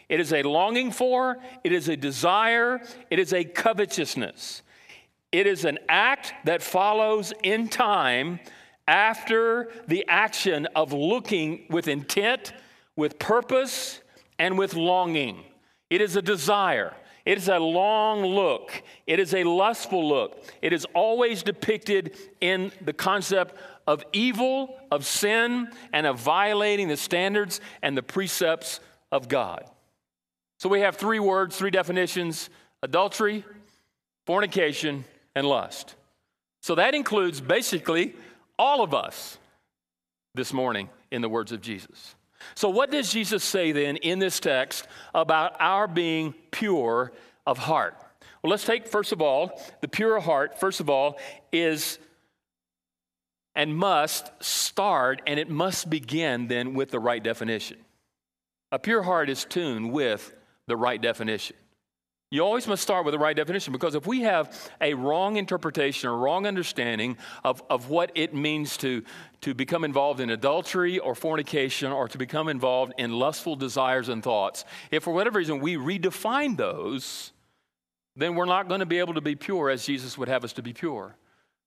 It 0.07 0.19
is 0.19 0.33
a 0.33 0.43
longing 0.43 0.91
for, 0.91 1.37
it 1.63 1.71
is 1.71 1.87
a 1.87 1.95
desire, 1.95 2.81
it 3.09 3.19
is 3.19 3.33
a 3.33 3.43
covetousness. 3.43 4.63
It 5.31 5.45
is 5.45 5.65
an 5.65 5.77
act 5.87 6.33
that 6.45 6.63
follows 6.63 7.31
in 7.43 7.69
time 7.69 8.39
after 8.87 9.71
the 9.87 10.03
action 10.07 10.67
of 10.75 10.91
looking 10.91 11.65
with 11.69 11.87
intent, 11.87 12.53
with 12.95 13.19
purpose, 13.19 14.01
and 14.39 14.57
with 14.57 14.73
longing. 14.73 15.43
It 15.91 16.01
is 16.01 16.15
a 16.15 16.21
desire. 16.23 16.93
It 17.25 17.37
is 17.37 17.47
a 17.47 17.59
long 17.59 18.25
look. 18.25 18.81
It 19.05 19.19
is 19.19 19.35
a 19.35 19.43
lustful 19.43 20.07
look. 20.07 20.43
It 20.63 20.73
is 20.73 20.85
always 20.95 21.43
depicted 21.43 22.17
in 22.41 22.71
the 22.81 22.93
concept 22.93 23.55
of 23.89 24.03
evil, 24.13 24.77
of 24.91 25.03
sin, 25.03 25.67
and 25.91 26.05
of 26.05 26.19
violating 26.19 26.87
the 26.87 26.95
standards 26.95 27.59
and 27.81 27.97
the 27.97 28.03
precepts 28.03 28.79
of 29.11 29.27
God. 29.27 29.65
So 30.59 30.69
we 30.69 30.81
have 30.81 30.95
three 30.95 31.17
words, 31.17 31.57
three 31.57 31.71
definitions 31.71 32.51
adultery, 32.83 33.43
fornication, 34.27 35.05
and 35.35 35.47
lust. 35.47 35.95
So 36.61 36.75
that 36.75 36.93
includes 36.93 37.41
basically 37.41 38.15
all 38.59 38.83
of 38.83 38.93
us 38.93 39.39
this 40.35 40.53
morning 40.53 40.87
in 41.09 41.23
the 41.23 41.29
words 41.29 41.51
of 41.51 41.59
Jesus. 41.59 42.13
So, 42.53 42.69
what 42.69 42.91
does 42.91 43.11
Jesus 43.11 43.43
say 43.43 43.71
then 43.71 43.97
in 43.97 44.19
this 44.19 44.39
text 44.39 44.87
about 45.15 45.55
our 45.59 45.87
being 45.87 46.35
pure 46.51 47.11
of 47.47 47.57
heart? 47.57 47.97
Well, 48.43 48.51
let's 48.51 48.65
take 48.65 48.87
first 48.87 49.11
of 49.11 49.19
all, 49.19 49.59
the 49.81 49.87
pure 49.87 50.19
heart, 50.19 50.59
first 50.59 50.79
of 50.79 50.91
all, 50.91 51.17
is 51.51 51.97
and 53.55 53.75
must 53.75 54.31
start 54.43 55.21
and 55.27 55.39
it 55.39 55.49
must 55.49 55.89
begin 55.89 56.47
then 56.47 56.73
with 56.73 56.91
the 56.91 56.99
right 56.99 57.23
definition. 57.23 57.77
A 58.71 58.79
pure 58.79 59.03
heart 59.03 59.29
is 59.29 59.45
tuned 59.45 59.91
with 59.91 60.33
the 60.67 60.77
right 60.77 61.01
definition. 61.01 61.55
You 62.31 62.45
always 62.45 62.67
must 62.67 62.83
start 62.83 63.05
with 63.05 63.13
the 63.13 63.19
right 63.19 63.35
definition 63.35 63.73
because 63.73 63.95
if 63.95 64.05
we 64.05 64.21
have 64.21 64.71
a 64.79 64.93
wrong 64.93 65.37
interpretation 65.37 66.11
or 66.11 66.17
wrong 66.17 66.45
understanding 66.45 67.17
of, 67.43 67.63
of 67.71 67.89
what 67.89 68.11
it 68.13 68.35
means 68.35 68.77
to, 68.77 69.03
to 69.41 69.55
become 69.55 69.83
involved 69.83 70.19
in 70.19 70.29
adultery 70.29 70.99
or 70.99 71.15
fornication 71.15 71.91
or 71.91 72.07
to 72.07 72.19
become 72.19 72.47
involved 72.47 72.93
in 72.99 73.11
lustful 73.11 73.55
desires 73.55 74.09
and 74.09 74.21
thoughts, 74.21 74.63
if 74.91 75.03
for 75.03 75.11
whatever 75.11 75.39
reason 75.39 75.59
we 75.59 75.75
redefine 75.75 76.55
those, 76.55 77.31
then 78.15 78.35
we're 78.35 78.45
not 78.45 78.67
going 78.67 78.81
to 78.81 78.85
be 78.85 78.99
able 78.99 79.15
to 79.15 79.21
be 79.21 79.35
pure 79.35 79.71
as 79.71 79.83
Jesus 79.83 80.15
would 80.15 80.27
have 80.27 80.43
us 80.43 80.53
to 80.53 80.61
be 80.61 80.71
pure. 80.71 81.15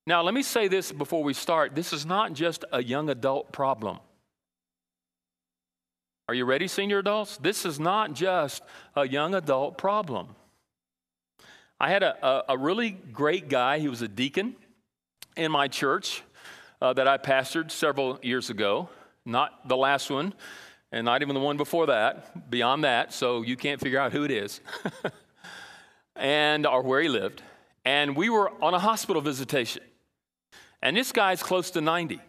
Now, 0.07 0.23
let 0.23 0.35
me 0.35 0.43
say 0.43 0.67
this 0.67 0.91
before 0.91 1.23
we 1.23 1.33
start. 1.33 1.75
This 1.75 1.93
is 1.93 2.05
not 2.05 2.33
just 2.33 2.65
a 2.73 2.83
young 2.83 3.09
adult 3.09 3.53
problem. 3.53 3.99
Are 6.29 6.35
you 6.35 6.45
ready, 6.45 6.67
senior 6.67 6.99
adults? 6.99 7.37
This 7.37 7.65
is 7.65 7.79
not 7.79 8.13
just 8.15 8.63
a 8.97 9.07
young 9.07 9.35
adult 9.35 9.79
problem. 9.79 10.35
I 11.79 11.91
had 11.91 12.03
a, 12.03 12.27
a, 12.27 12.45
a 12.51 12.59
really 12.59 12.91
great 12.91 13.49
guy. 13.49 13.79
He 13.79 13.89
was 13.89 14.03
a 14.03 14.09
deacon 14.09 14.57
in 15.37 15.53
my 15.53 15.69
church 15.69 16.23
uh, 16.81 16.93
that 16.95 17.07
I 17.07 17.19
pastored 17.19 17.71
several 17.71 18.19
years 18.23 18.51
ago. 18.51 18.89
Not 19.25 19.69
the 19.69 19.77
last 19.77 20.11
one, 20.11 20.35
and 20.91 21.05
not 21.05 21.23
even 21.23 21.35
the 21.35 21.41
one 21.41 21.57
before 21.57 21.87
that, 21.87 22.51
beyond 22.51 22.83
that, 22.83 23.13
so 23.13 23.43
you 23.43 23.57
can't 23.57 23.81
figure 23.81 24.01
out 24.01 24.13
who 24.13 24.25
it 24.25 24.33
is 24.33 24.61
and 26.17 26.67
or 26.67 26.83
where 26.83 27.01
he 27.01 27.09
lived. 27.09 27.41
And 27.85 28.17
we 28.17 28.31
were 28.31 28.51
on 28.63 28.75
a 28.75 28.81
hospital 28.81 29.23
visitation. 29.23 29.83
And 30.83 30.97
this 30.97 31.13
guy's 31.13 31.43
close 31.43 31.71
to 31.73 31.81
90. 31.81 32.21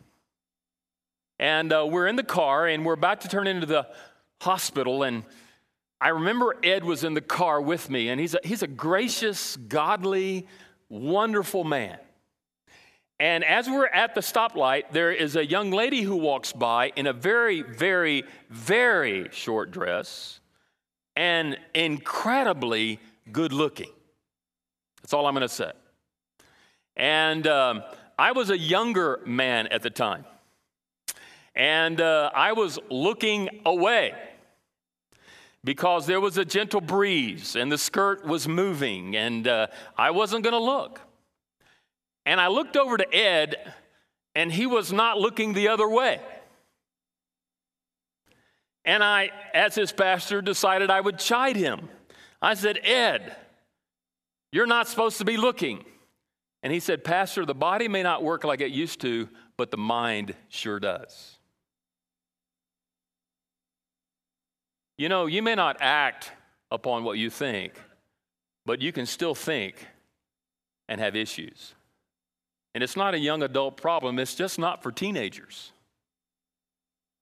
And 1.40 1.74
uh, 1.74 1.88
we're 1.90 2.08
in 2.08 2.16
the 2.16 2.24
car 2.24 2.68
and 2.68 2.86
we're 2.86 2.94
about 2.94 3.22
to 3.22 3.28
turn 3.28 3.48
into 3.48 3.66
the 3.66 3.88
hospital. 4.42 5.04
And 5.04 5.24
I 6.00 6.10
remember 6.10 6.56
Ed 6.64 6.84
was 6.84 7.04
in 7.04 7.14
the 7.14 7.22
car 7.22 7.62
with 7.62 7.90
me, 7.90 8.10
and 8.10 8.20
he's 8.20 8.36
a, 8.36 8.40
he's 8.44 8.62
a 8.62 8.68
gracious, 8.68 9.56
godly, 9.56 10.48
wonderful 10.90 11.64
man. 11.64 11.98
And 13.20 13.44
as 13.46 13.70
we're 13.70 13.88
at 13.88 14.16
the 14.16 14.22
stoplight, 14.22 14.92
there 14.92 15.12
is 15.12 15.36
a 15.36 15.46
young 15.46 15.72
lady 15.72 16.02
who 16.02 16.18
walks 16.18 16.52
by 16.52 16.92
in 16.96 17.08
a 17.08 17.14
very, 17.14 17.62
very, 17.62 18.26
very 18.50 19.30
short 19.32 19.72
dress 19.72 20.42
and 21.16 21.58
incredibly 21.74 23.00
good 23.32 23.54
looking. 23.54 23.92
That's 25.02 25.14
all 25.14 25.26
I'm 25.26 25.34
going 25.34 25.42
to 25.42 25.48
say. 25.48 25.72
And 26.98 27.48
um, 27.48 27.84
I 28.18 28.32
was 28.32 28.50
a 28.50 28.58
younger 28.58 29.20
man 29.26 29.68
at 29.68 29.82
the 29.82 29.90
time, 29.90 30.26
and 31.56 32.00
uh, 32.00 32.32
I 32.34 32.54
was 32.54 32.80
looking 32.90 33.62
away 33.66 34.14
because 35.64 36.06
there 36.06 36.20
was 36.20 36.38
a 36.38 36.46
gentle 36.46 36.82
breeze 36.82 37.56
and 37.56 37.72
the 37.72 37.78
skirt 37.78 38.26
was 38.26 38.48
moving, 38.48 39.16
and 39.16 39.48
uh, 39.48 39.68
I 39.98 40.12
wasn't 40.12 40.44
going 40.44 40.54
to 40.54 40.60
look. 40.60 41.00
And 42.26 42.40
I 42.40 42.48
looked 42.48 42.78
over 42.78 42.98
to 42.98 43.16
Ed, 43.16 43.74
and 44.36 44.52
he 44.52 44.66
was 44.66 44.94
not 44.94 45.18
looking 45.18 45.54
the 45.54 45.70
other 45.70 45.90
way. 45.90 46.22
And 48.86 49.04
I, 49.04 49.32
as 49.54 49.76
his 49.76 49.92
pastor, 49.92 50.42
decided 50.42 50.90
I 50.90 51.02
would 51.02 51.20
chide 51.20 51.56
him. 51.56 51.90
I 52.42 52.54
said, 52.54 52.80
Ed, 52.84 53.36
you're 54.52 54.68
not 54.68 54.88
supposed 54.88 55.18
to 55.20 55.26
be 55.26 55.38
looking. 55.38 55.84
And 56.64 56.72
he 56.72 56.80
said, 56.80 57.04
Pastor, 57.04 57.46
the 57.46 57.54
body 57.54 57.90
may 57.90 58.02
not 58.02 58.24
work 58.24 58.46
like 58.46 58.62
it 58.62 58.72
used 58.72 59.02
to, 59.02 59.28
but 59.58 59.70
the 59.70 59.78
mind 59.78 60.34
sure 60.48 60.80
does. 60.80 61.38
You 64.98 65.10
know, 65.10 65.26
you 65.26 65.42
may 65.42 65.56
not 65.56 65.78
act 65.82 66.32
upon 66.72 67.04
what 67.04 67.18
you 67.18 67.30
think, 67.30 67.74
but 68.66 68.82
you 68.82 68.94
can 68.94 69.06
still 69.06 69.36
think 69.36 69.76
and 70.88 71.02
have 71.02 71.16
issues. 71.16 71.74
And 72.74 72.84
it's 72.84 72.96
not 72.96 73.14
a 73.14 73.20
young 73.20 73.44
adult 73.44 73.76
problem, 73.76 74.18
it's 74.18 74.36
just 74.36 74.58
not 74.58 74.82
for 74.82 74.92
teenagers. 74.92 75.74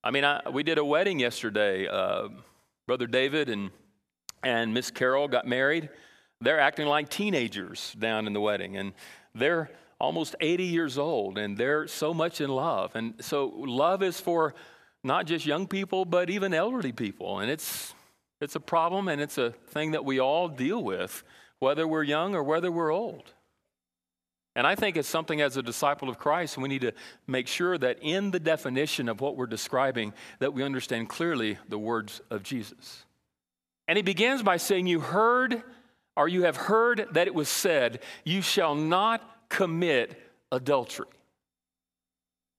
I 0.04 0.12
mean, 0.12 0.24
I, 0.24 0.50
we 0.50 0.64
did 0.64 0.78
a 0.78 0.86
wedding 0.86 1.20
yesterday. 1.20 1.88
Uh, 1.88 2.30
Brother 2.88 3.08
David 3.08 3.50
and, 3.50 3.72
and 4.44 4.74
Miss 4.74 4.92
Carol 4.92 5.28
got 5.28 5.48
married. 5.48 5.90
They're 6.42 6.60
acting 6.60 6.88
like 6.88 7.10
teenagers 7.10 7.96
down 8.00 8.26
in 8.26 8.34
the 8.34 8.42
wedding, 8.42 8.78
and 8.78 8.94
they're 9.34 9.70
almost 10.00 10.36
80 10.40 10.64
years 10.64 10.98
old, 10.98 11.38
and 11.38 11.58
they're 11.58 11.88
so 11.88 12.14
much 12.14 12.42
in 12.42 12.50
love. 12.50 12.96
And 12.96 13.14
so, 13.24 13.48
love 13.56 14.02
is 14.02 14.20
for 14.20 14.56
not 15.04 15.26
just 15.26 15.46
young 15.46 15.68
people, 15.68 16.06
but 16.06 16.30
even 16.30 16.54
elderly 16.54 16.92
people. 16.92 17.40
And 17.40 17.50
it's, 17.50 17.94
it's 18.40 18.56
a 18.56 18.60
problem, 18.60 19.08
and 19.08 19.22
it's 19.22 19.38
a 19.38 19.52
thing 19.52 19.92
that 19.92 20.06
we 20.06 20.20
all 20.20 20.48
deal 20.48 20.84
with, 20.84 21.24
whether 21.60 21.88
we're 21.88 22.04
young 22.04 22.36
or 22.36 22.44
whether 22.44 22.72
we're 22.72 22.92
old. 22.92 23.34
And 24.56 24.68
I 24.68 24.76
think 24.76 24.98
it's 24.98 25.08
something 25.08 25.40
as 25.40 25.56
a 25.56 25.64
disciple 25.64 26.10
of 26.10 26.18
Christ, 26.18 26.58
we 26.58 26.68
need 26.68 26.82
to 26.82 26.92
make 27.26 27.48
sure 27.48 27.78
that 27.78 28.00
in 28.02 28.32
the 28.32 28.40
definition 28.40 29.08
of 29.08 29.22
what 29.22 29.38
we're 29.38 29.46
describing, 29.46 30.14
that 30.40 30.54
we 30.54 30.64
understand 30.64 31.08
clearly 31.08 31.58
the 31.70 31.78
words 31.78 32.22
of 32.30 32.44
Jesus. 32.44 33.06
And 33.88 33.98
he 33.98 34.02
begins 34.02 34.44
by 34.44 34.58
saying, 34.58 34.88
You 34.88 35.00
heard, 35.00 35.64
or 36.16 36.28
you 36.28 36.44
have 36.44 36.58
heard 36.58 37.08
that 37.14 37.28
it 37.28 37.36
was 37.36 37.50
said, 37.50 38.02
You 38.24 38.42
shall 38.42 38.76
not 38.76 39.22
commit 39.50 40.20
adultery. 40.52 41.08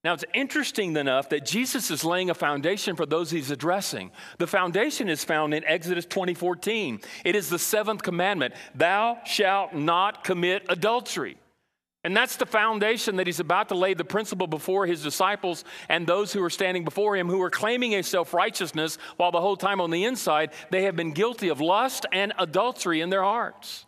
Now, 0.04 0.14
it's 0.14 0.24
interesting 0.34 0.96
enough 0.96 1.28
that 1.28 1.46
Jesus 1.46 1.90
is 1.90 2.04
laying 2.04 2.28
a 2.28 2.34
foundation 2.34 2.96
for 2.96 3.06
those 3.06 3.30
he's 3.30 3.52
addressing. 3.52 4.10
The 4.38 4.48
foundation 4.48 5.08
is 5.08 5.22
found 5.22 5.54
in 5.54 5.64
Exodus 5.64 6.06
20:14. 6.06 7.00
It 7.24 7.36
is 7.36 7.48
the 7.48 7.58
seventh 7.58 8.02
commandment, 8.02 8.54
thou 8.74 9.20
shalt 9.24 9.74
not 9.74 10.24
commit 10.24 10.64
adultery. 10.68 11.36
And 12.04 12.16
that's 12.16 12.36
the 12.36 12.46
foundation 12.46 13.16
that 13.16 13.28
he's 13.28 13.38
about 13.38 13.68
to 13.68 13.76
lay 13.76 13.94
the 13.94 14.04
principle 14.04 14.48
before 14.48 14.86
his 14.86 15.02
disciples 15.02 15.64
and 15.88 16.04
those 16.06 16.32
who 16.32 16.42
are 16.42 16.50
standing 16.50 16.84
before 16.84 17.16
him 17.16 17.28
who 17.28 17.40
are 17.42 17.50
claiming 17.50 17.94
a 17.94 18.02
self 18.02 18.34
righteousness 18.34 18.98
while 19.16 19.30
the 19.30 19.40
whole 19.40 19.56
time 19.56 19.80
on 19.80 19.90
the 19.90 20.04
inside 20.04 20.52
they 20.70 20.82
have 20.82 20.96
been 20.96 21.12
guilty 21.12 21.48
of 21.48 21.60
lust 21.60 22.04
and 22.12 22.32
adultery 22.38 23.00
in 23.00 23.10
their 23.10 23.22
hearts. 23.22 23.86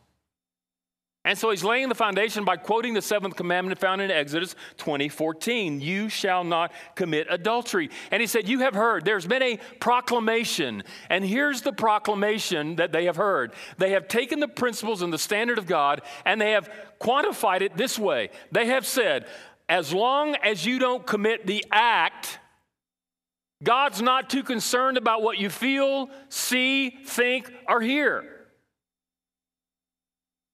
And 1.26 1.38
so 1.38 1.48
he's 1.50 1.64
laying 1.64 1.88
the 1.88 1.94
foundation 1.94 2.44
by 2.44 2.58
quoting 2.58 2.92
the 2.92 3.00
seventh 3.00 3.34
commandment 3.34 3.78
found 3.78 4.02
in 4.02 4.10
Exodus 4.10 4.54
20:14, 4.76 5.80
"You 5.80 6.10
shall 6.10 6.44
not 6.44 6.70
commit 6.96 7.26
adultery." 7.30 7.88
And 8.10 8.20
he 8.20 8.26
said, 8.26 8.46
"You 8.46 8.58
have 8.60 8.74
heard 8.74 9.06
there's 9.06 9.26
been 9.26 9.42
a 9.42 9.56
proclamation, 9.80 10.84
and 11.08 11.24
here's 11.24 11.62
the 11.62 11.72
proclamation 11.72 12.76
that 12.76 12.92
they 12.92 13.06
have 13.06 13.16
heard. 13.16 13.54
They 13.78 13.90
have 13.90 14.06
taken 14.06 14.40
the 14.40 14.48
principles 14.48 15.00
and 15.00 15.12
the 15.12 15.18
standard 15.18 15.56
of 15.56 15.66
God 15.66 16.02
and 16.26 16.38
they 16.40 16.50
have 16.50 16.70
quantified 17.00 17.62
it 17.62 17.76
this 17.76 17.98
way. 17.98 18.28
They 18.52 18.66
have 18.66 18.86
said, 18.86 19.26
as 19.68 19.94
long 19.94 20.36
as 20.36 20.66
you 20.66 20.78
don't 20.78 21.06
commit 21.06 21.46
the 21.46 21.64
act, 21.72 22.38
God's 23.62 24.02
not 24.02 24.28
too 24.28 24.42
concerned 24.42 24.98
about 24.98 25.22
what 25.22 25.38
you 25.38 25.48
feel, 25.48 26.10
see, 26.28 26.90
think, 26.90 27.50
or 27.66 27.80
hear." 27.80 28.43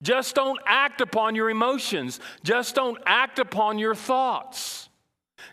Just 0.02 0.34
don't 0.34 0.58
act 0.64 1.00
upon 1.00 1.34
your 1.34 1.50
emotions. 1.50 2.20
Just 2.42 2.74
don't 2.74 2.98
act 3.04 3.38
upon 3.38 3.78
your 3.78 3.94
thoughts. 3.94 4.88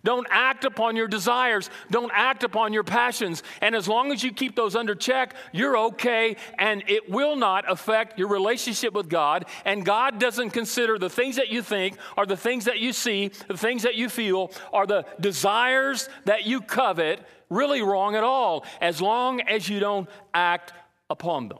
Don't 0.04 0.28
act 0.30 0.63
upon 0.63 0.95
your 0.95 1.08
desires. 1.08 1.69
Don't 1.91 2.12
act 2.13 2.43
upon 2.43 2.74
your 2.74 2.84
passions. 2.84 3.43
And 3.62 3.76
as 3.76 3.88
long 3.88 4.12
as 4.12 4.24
you 4.24 4.32
keep 4.32 4.56
those 4.56 4.76
under 4.76 4.95
check, 4.95 5.36
you're 5.52 5.78
okay, 5.78 6.36
and 6.58 6.84
it 6.88 7.10
will 7.10 7.36
not 7.36 7.69
affect 7.69 8.19
your 8.19 8.28
relationship 8.28 8.93
with 8.93 9.10
God. 9.10 9.45
And 9.65 9.86
God 9.86 10.19
doesn't 10.19 10.52
consider 10.52 10.98
the 10.98 11.10
things 11.10 11.38
that 11.38 11.50
you 11.50 11.62
think, 11.62 11.98
or 12.15 12.26
the 12.26 12.38
things 12.38 12.65
that 12.65 12.80
you 12.80 12.93
see, 12.93 13.32
the 13.48 13.58
things 13.58 13.84
that 13.84 13.95
you 13.95 14.10
feel, 14.10 14.52
or 14.71 14.86
the 14.86 15.06
desires 15.19 16.10
that 16.26 16.45
you 16.45 16.62
covet 16.62 17.19
really 17.50 17.82
wrong 17.82 18.15
at 18.15 18.24
all, 18.24 18.65
as 18.82 19.02
long 19.02 19.41
as 19.41 19.67
you 19.67 19.80
don't 19.80 20.10
act 20.34 20.74
upon 21.10 21.48
them. 21.48 21.60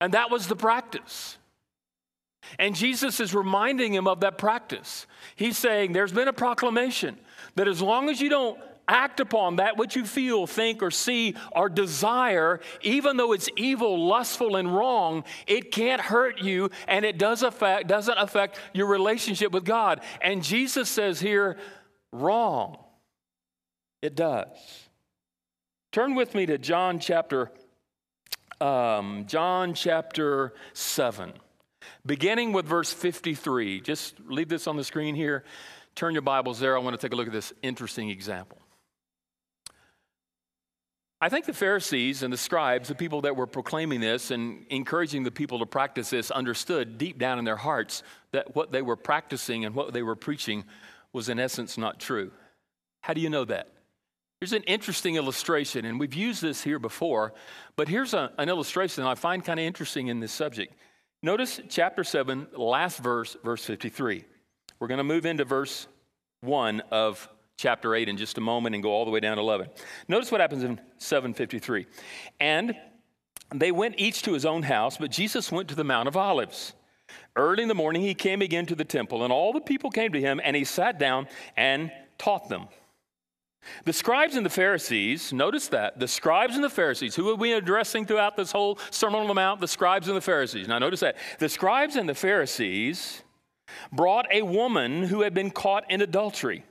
And 0.00 0.14
that 0.14 0.30
was 0.30 0.46
the 0.46 0.56
practice. 0.56 1.38
And 2.58 2.74
Jesus 2.74 3.20
is 3.20 3.34
reminding 3.34 3.94
him 3.94 4.06
of 4.06 4.20
that 4.20 4.38
practice. 4.38 5.06
He's 5.36 5.58
saying 5.58 5.92
there's 5.92 6.12
been 6.12 6.28
a 6.28 6.32
proclamation 6.32 7.18
that 7.56 7.68
as 7.68 7.80
long 7.80 8.08
as 8.08 8.20
you 8.20 8.28
don't 8.28 8.58
act 8.86 9.20
upon 9.20 9.56
that 9.56 9.76
which 9.76 9.96
you 9.96 10.04
feel, 10.04 10.46
think, 10.46 10.82
or 10.82 10.90
see, 10.90 11.34
or 11.52 11.68
desire, 11.68 12.60
even 12.82 13.16
though 13.16 13.32
it's 13.32 13.48
evil, 13.56 14.06
lustful, 14.06 14.56
and 14.56 14.74
wrong, 14.74 15.24
it 15.46 15.72
can't 15.72 16.00
hurt 16.00 16.40
you 16.40 16.70
and 16.86 17.04
it 17.04 17.18
does 17.18 17.42
affect, 17.42 17.86
doesn't 17.88 18.18
affect 18.18 18.58
your 18.72 18.86
relationship 18.86 19.52
with 19.52 19.64
God. 19.64 20.00
And 20.20 20.42
Jesus 20.42 20.88
says 20.88 21.20
here, 21.20 21.56
wrong. 22.12 22.78
It 24.02 24.14
does. 24.14 24.48
Turn 25.92 26.14
with 26.14 26.34
me 26.34 26.44
to 26.46 26.58
John 26.58 26.98
chapter 26.98 27.50
um, 28.60 29.24
John 29.26 29.74
chapter 29.74 30.54
7 30.72 31.32
beginning 32.04 32.52
with 32.52 32.66
verse 32.66 32.92
53. 32.92 33.80
Just 33.80 34.14
leave 34.26 34.48
this 34.48 34.66
on 34.66 34.76
the 34.76 34.84
screen 34.84 35.14
here. 35.14 35.44
Turn 35.94 36.12
your 36.12 36.22
Bibles 36.22 36.58
there. 36.58 36.76
I 36.76 36.80
want 36.80 36.98
to 36.98 37.04
take 37.04 37.12
a 37.12 37.16
look 37.16 37.26
at 37.26 37.32
this 37.32 37.52
interesting 37.62 38.10
example. 38.10 38.58
I 41.20 41.28
think 41.28 41.46
the 41.46 41.54
Pharisees 41.54 42.22
and 42.22 42.32
the 42.32 42.36
scribes, 42.36 42.88
the 42.88 42.94
people 42.94 43.22
that 43.22 43.34
were 43.34 43.46
proclaiming 43.46 44.00
this 44.00 44.30
and 44.30 44.66
encouraging 44.68 45.22
the 45.22 45.30
people 45.30 45.60
to 45.60 45.66
practice 45.66 46.10
this, 46.10 46.30
understood 46.30 46.98
deep 46.98 47.18
down 47.18 47.38
in 47.38 47.44
their 47.44 47.56
hearts 47.56 48.02
that 48.32 48.54
what 48.54 48.72
they 48.72 48.82
were 48.82 48.96
practicing 48.96 49.64
and 49.64 49.74
what 49.74 49.94
they 49.94 50.02
were 50.02 50.16
preaching 50.16 50.64
was, 51.14 51.28
in 51.28 51.38
essence, 51.38 51.78
not 51.78 51.98
true. 51.98 52.30
How 53.00 53.14
do 53.14 53.22
you 53.22 53.30
know 53.30 53.44
that? 53.46 53.68
Here's 54.40 54.52
an 54.52 54.64
interesting 54.64 55.16
illustration, 55.16 55.86
and 55.86 55.98
we've 55.98 56.12
used 56.12 56.42
this 56.42 56.62
here 56.62 56.78
before, 56.78 57.32
but 57.76 57.88
here's 57.88 58.12
a, 58.12 58.30
an 58.36 58.50
illustration 58.50 59.04
I 59.04 59.14
find 59.14 59.42
kind 59.42 59.58
of 59.58 59.64
interesting 59.64 60.08
in 60.08 60.20
this 60.20 60.32
subject. 60.32 60.74
Notice 61.24 61.58
chapter 61.70 62.04
7, 62.04 62.48
last 62.52 62.98
verse, 62.98 63.34
verse 63.42 63.64
53. 63.64 64.26
We're 64.78 64.88
going 64.88 64.98
to 64.98 65.04
move 65.04 65.24
into 65.24 65.46
verse 65.46 65.86
1 66.42 66.82
of 66.90 67.26
chapter 67.56 67.94
8 67.94 68.10
in 68.10 68.18
just 68.18 68.36
a 68.36 68.42
moment 68.42 68.74
and 68.74 68.82
go 68.82 68.90
all 68.90 69.06
the 69.06 69.10
way 69.10 69.20
down 69.20 69.38
to 69.38 69.40
11. 69.42 69.70
Notice 70.06 70.30
what 70.30 70.42
happens 70.42 70.64
in 70.64 70.78
753. 70.98 71.86
And 72.40 72.76
they 73.54 73.72
went 73.72 73.94
each 73.96 74.20
to 74.24 74.34
his 74.34 74.44
own 74.44 74.64
house, 74.64 74.98
but 74.98 75.10
Jesus 75.10 75.50
went 75.50 75.68
to 75.70 75.74
the 75.74 75.82
Mount 75.82 76.08
of 76.08 76.16
Olives. 76.18 76.74
Early 77.34 77.62
in 77.62 77.70
the 77.70 77.74
morning, 77.74 78.02
he 78.02 78.12
came 78.12 78.42
again 78.42 78.66
to 78.66 78.74
the 78.74 78.84
temple, 78.84 79.24
and 79.24 79.32
all 79.32 79.54
the 79.54 79.62
people 79.62 79.90
came 79.90 80.12
to 80.12 80.20
him, 80.20 80.42
and 80.44 80.54
he 80.54 80.64
sat 80.64 80.98
down 80.98 81.26
and 81.56 81.90
taught 82.18 82.50
them. 82.50 82.68
The 83.84 83.92
scribes 83.92 84.36
and 84.36 84.44
the 84.44 84.50
Pharisees, 84.50 85.32
notice 85.32 85.68
that, 85.68 85.98
the 85.98 86.08
scribes 86.08 86.54
and 86.54 86.64
the 86.64 86.70
Pharisees, 86.70 87.14
who 87.14 87.30
are 87.30 87.34
we 87.34 87.52
addressing 87.52 88.06
throughout 88.06 88.36
this 88.36 88.52
whole 88.52 88.78
Sermon 88.90 89.20
on 89.20 89.26
the 89.26 89.34
Mount? 89.34 89.60
The 89.60 89.68
scribes 89.68 90.08
and 90.08 90.16
the 90.16 90.20
Pharisees. 90.20 90.68
Now, 90.68 90.78
notice 90.78 91.00
that. 91.00 91.16
The 91.38 91.48
scribes 91.48 91.96
and 91.96 92.08
the 92.08 92.14
Pharisees 92.14 93.22
brought 93.92 94.26
a 94.32 94.42
woman 94.42 95.04
who 95.04 95.22
had 95.22 95.34
been 95.34 95.50
caught 95.50 95.90
in 95.90 96.02
adultery. 96.02 96.64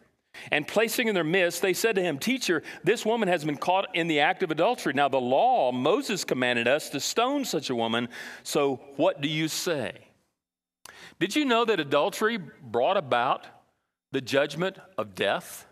And 0.51 0.67
placing 0.67 1.07
in 1.07 1.15
their 1.15 1.23
midst, 1.23 1.61
they 1.61 1.73
said 1.73 1.95
to 1.95 2.01
him, 2.01 2.17
Teacher, 2.17 2.63
this 2.83 3.05
woman 3.05 3.27
has 3.27 3.45
been 3.45 3.57
caught 3.57 3.95
in 3.95 4.07
the 4.07 4.19
act 4.19 4.41
of 4.41 4.49
adultery. 4.49 4.93
Now, 4.93 5.07
the 5.07 5.21
law, 5.21 5.71
Moses 5.71 6.23
commanded 6.23 6.67
us 6.67 6.89
to 6.89 6.99
stone 6.99 7.45
such 7.45 7.69
a 7.69 7.75
woman. 7.75 8.09
So, 8.41 8.81
what 8.95 9.21
do 9.21 9.27
you 9.27 9.47
say? 9.47 9.93
Did 11.19 11.35
you 11.35 11.45
know 11.45 11.65
that 11.65 11.79
adultery 11.79 12.37
brought 12.37 12.97
about 12.97 13.45
the 14.11 14.21
judgment 14.21 14.77
of 14.97 15.13
death? 15.13 15.67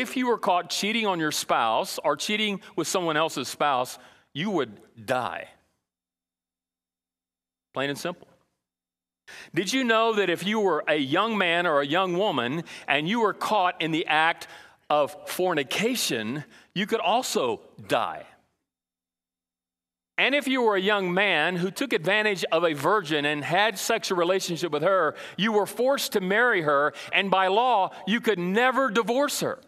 If 0.00 0.16
you 0.16 0.26
were 0.28 0.38
caught 0.38 0.70
cheating 0.70 1.06
on 1.06 1.18
your 1.18 1.32
spouse 1.32 1.98
or 2.04 2.16
cheating 2.16 2.60
with 2.76 2.86
someone 2.86 3.16
else's 3.16 3.48
spouse, 3.48 3.98
you 4.32 4.50
would 4.50 4.78
die. 5.04 5.48
Plain 7.72 7.90
and 7.90 7.98
simple. 7.98 8.28
Did 9.54 9.72
you 9.72 9.84
know 9.84 10.14
that 10.14 10.30
if 10.30 10.46
you 10.46 10.60
were 10.60 10.84
a 10.86 10.96
young 10.96 11.36
man 11.36 11.66
or 11.66 11.80
a 11.80 11.86
young 11.86 12.16
woman 12.16 12.64
and 12.86 13.08
you 13.08 13.20
were 13.20 13.32
caught 13.32 13.80
in 13.82 13.90
the 13.90 14.06
act 14.06 14.46
of 14.88 15.16
fornication, 15.28 16.44
you 16.74 16.86
could 16.86 17.00
also 17.00 17.60
die? 17.88 18.24
And 20.18 20.34
if 20.34 20.48
you 20.48 20.62
were 20.62 20.76
a 20.76 20.80
young 20.80 21.12
man 21.12 21.56
who 21.56 21.70
took 21.70 21.92
advantage 21.92 22.44
of 22.50 22.64
a 22.64 22.72
virgin 22.72 23.26
and 23.26 23.44
had 23.44 23.78
sexual 23.78 24.16
relationship 24.16 24.72
with 24.72 24.82
her, 24.82 25.14
you 25.36 25.52
were 25.52 25.66
forced 25.66 26.12
to 26.12 26.20
marry 26.20 26.62
her, 26.62 26.94
and 27.12 27.30
by 27.30 27.48
law, 27.48 27.90
you 28.06 28.20
could 28.20 28.38
never 28.38 28.90
divorce 28.90 29.40
her. 29.40 29.60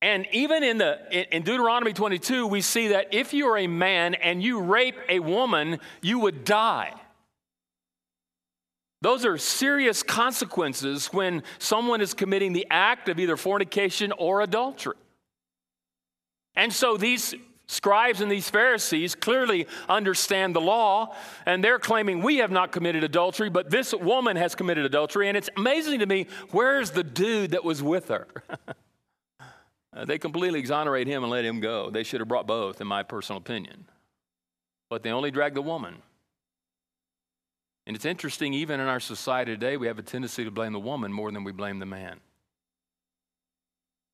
And 0.00 0.26
even 0.32 0.62
in, 0.62 0.78
the, 0.78 1.34
in 1.34 1.42
Deuteronomy 1.42 1.92
22, 1.92 2.46
we 2.46 2.60
see 2.60 2.88
that 2.88 3.08
if 3.12 3.34
you 3.34 3.48
are 3.48 3.58
a 3.58 3.66
man 3.66 4.14
and 4.14 4.42
you 4.42 4.60
rape 4.60 4.96
a 5.08 5.18
woman, 5.18 5.80
you 6.00 6.20
would 6.20 6.44
die. 6.44 6.92
Those 9.00 9.24
are 9.24 9.38
serious 9.38 10.02
consequences 10.02 11.06
when 11.08 11.42
someone 11.58 12.00
is 12.00 12.14
committing 12.14 12.52
the 12.52 12.66
act 12.70 13.08
of 13.08 13.18
either 13.18 13.36
fornication 13.36 14.12
or 14.12 14.40
adultery. 14.40 14.96
And 16.54 16.72
so 16.72 16.96
these 16.96 17.34
scribes 17.66 18.20
and 18.20 18.30
these 18.30 18.50
Pharisees 18.50 19.14
clearly 19.14 19.66
understand 19.88 20.54
the 20.54 20.60
law, 20.60 21.14
and 21.44 21.62
they're 21.62 21.78
claiming 21.78 22.22
we 22.22 22.38
have 22.38 22.50
not 22.50 22.72
committed 22.72 23.04
adultery, 23.04 23.50
but 23.50 23.70
this 23.70 23.92
woman 23.94 24.36
has 24.36 24.54
committed 24.54 24.84
adultery. 24.84 25.28
And 25.28 25.36
it's 25.36 25.50
amazing 25.56 26.00
to 26.00 26.06
me 26.06 26.26
where's 26.50 26.90
the 26.92 27.04
dude 27.04 27.52
that 27.52 27.64
was 27.64 27.82
with 27.82 28.08
her? 28.08 28.26
Uh, 29.98 30.04
they 30.04 30.16
completely 30.16 30.60
exonerate 30.60 31.08
him 31.08 31.24
and 31.24 31.30
let 31.30 31.44
him 31.44 31.58
go. 31.58 31.90
They 31.90 32.04
should 32.04 32.20
have 32.20 32.28
brought 32.28 32.46
both, 32.46 32.80
in 32.80 32.86
my 32.86 33.02
personal 33.02 33.38
opinion. 33.38 33.86
But 34.88 35.02
they 35.02 35.10
only 35.10 35.32
dragged 35.32 35.56
the 35.56 35.62
woman. 35.62 35.96
And 37.84 37.96
it's 37.96 38.04
interesting, 38.04 38.54
even 38.54 38.78
in 38.78 38.86
our 38.86 39.00
society 39.00 39.52
today, 39.52 39.76
we 39.76 39.88
have 39.88 39.98
a 39.98 40.02
tendency 40.02 40.44
to 40.44 40.52
blame 40.52 40.72
the 40.72 40.78
woman 40.78 41.12
more 41.12 41.32
than 41.32 41.42
we 41.42 41.50
blame 41.50 41.80
the 41.80 41.86
man. 41.86 42.20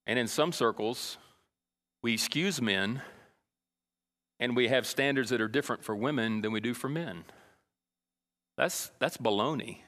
And 0.07 0.19
in 0.19 0.27
some 0.27 0.53
circles, 0.53 1.19
we 2.03 2.15
excuse 2.15 2.63
men 2.63 3.03
and 4.41 4.57
we 4.57 4.69
have 4.69 4.87
standards 4.87 5.31
that 5.31 5.41
are 5.41 5.49
different 5.49 5.85
for 5.85 5.95
women 5.95 6.41
than 6.41 6.53
we 6.53 6.61
do 6.61 6.73
for 6.73 6.89
men. 6.89 7.25
That's, 8.57 8.91
that's 8.99 9.17
baloney. 9.17 9.79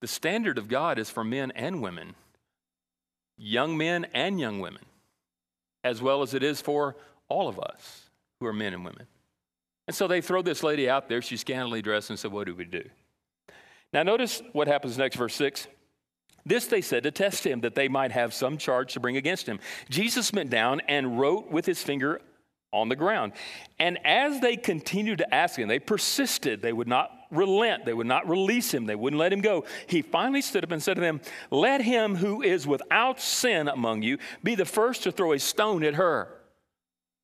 The 0.00 0.08
standard 0.08 0.58
of 0.58 0.68
God 0.68 0.98
is 0.98 1.08
for 1.08 1.24
men 1.24 1.52
and 1.52 1.82
women, 1.82 2.14
young 3.36 3.76
men 3.76 4.06
and 4.12 4.40
young 4.40 4.60
women, 4.60 4.82
as 5.84 6.02
well 6.02 6.22
as 6.22 6.34
it 6.34 6.42
is 6.42 6.60
for 6.60 6.96
all 7.28 7.48
of 7.48 7.58
us 7.58 8.10
who 8.40 8.46
are 8.46 8.52
men 8.52 8.74
and 8.74 8.84
women. 8.84 9.06
And 9.86 9.94
so 9.94 10.08
they 10.08 10.20
throw 10.20 10.42
this 10.42 10.62
lady 10.62 10.88
out 10.88 11.08
there. 11.08 11.22
She's 11.22 11.40
scantily 11.40 11.82
dressed 11.82 12.10
and 12.10 12.18
said, 12.18 12.32
What 12.32 12.46
do 12.46 12.54
we 12.54 12.64
do? 12.64 12.84
Now, 13.92 14.02
notice 14.02 14.42
what 14.52 14.68
happens 14.68 14.98
next, 14.98 15.16
verse 15.16 15.34
6. 15.34 15.68
This 16.44 16.66
they 16.66 16.80
said 16.80 17.02
to 17.02 17.10
test 17.10 17.44
him, 17.44 17.60
that 17.62 17.74
they 17.74 17.88
might 17.88 18.12
have 18.12 18.32
some 18.32 18.56
charge 18.56 18.92
to 18.92 19.00
bring 19.00 19.16
against 19.16 19.46
him. 19.46 19.58
Jesus 19.90 20.30
bent 20.30 20.50
down 20.50 20.80
and 20.86 21.18
wrote 21.18 21.50
with 21.50 21.66
his 21.66 21.82
finger 21.82 22.20
on 22.72 22.88
the 22.88 22.96
ground. 22.96 23.32
And 23.78 23.98
as 24.04 24.40
they 24.40 24.56
continued 24.56 25.18
to 25.18 25.34
ask 25.34 25.58
him, 25.58 25.66
they 25.68 25.80
persisted. 25.80 26.62
They 26.62 26.72
would 26.72 26.88
not 26.88 27.10
relent. 27.30 27.84
They 27.84 27.94
would 27.94 28.06
not 28.06 28.28
release 28.28 28.72
him. 28.72 28.86
They 28.86 28.94
wouldn't 28.94 29.18
let 29.18 29.32
him 29.32 29.40
go. 29.40 29.64
He 29.86 30.02
finally 30.02 30.42
stood 30.42 30.64
up 30.64 30.72
and 30.72 30.82
said 30.82 30.94
to 30.94 31.00
them, 31.00 31.20
Let 31.50 31.82
him 31.82 32.16
who 32.16 32.42
is 32.42 32.66
without 32.66 33.20
sin 33.20 33.68
among 33.68 34.02
you 34.02 34.18
be 34.42 34.54
the 34.54 34.64
first 34.64 35.02
to 35.04 35.12
throw 35.12 35.32
a 35.32 35.38
stone 35.38 35.84
at 35.84 35.94
her. 35.94 36.28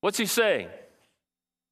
What's 0.00 0.18
he 0.18 0.26
saying? 0.26 0.68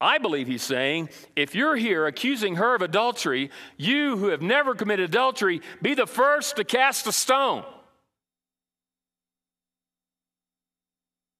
I 0.01 0.16
believe 0.19 0.47
he's 0.47 0.62
saying, 0.62 1.11
if 1.37 1.55
you're 1.55 1.77
here 1.77 2.07
accusing 2.07 2.57
her 2.57 2.75
of 2.75 2.81
adultery, 2.81 3.51
you 3.77 4.16
who 4.16 4.29
have 4.29 4.40
never 4.40 4.75
committed 4.75 5.11
adultery, 5.11 5.61
be 5.83 5.93
the 5.93 6.07
first 6.07 6.57
to 6.57 6.64
cast 6.64 7.07
a 7.07 7.12
stone. 7.12 7.64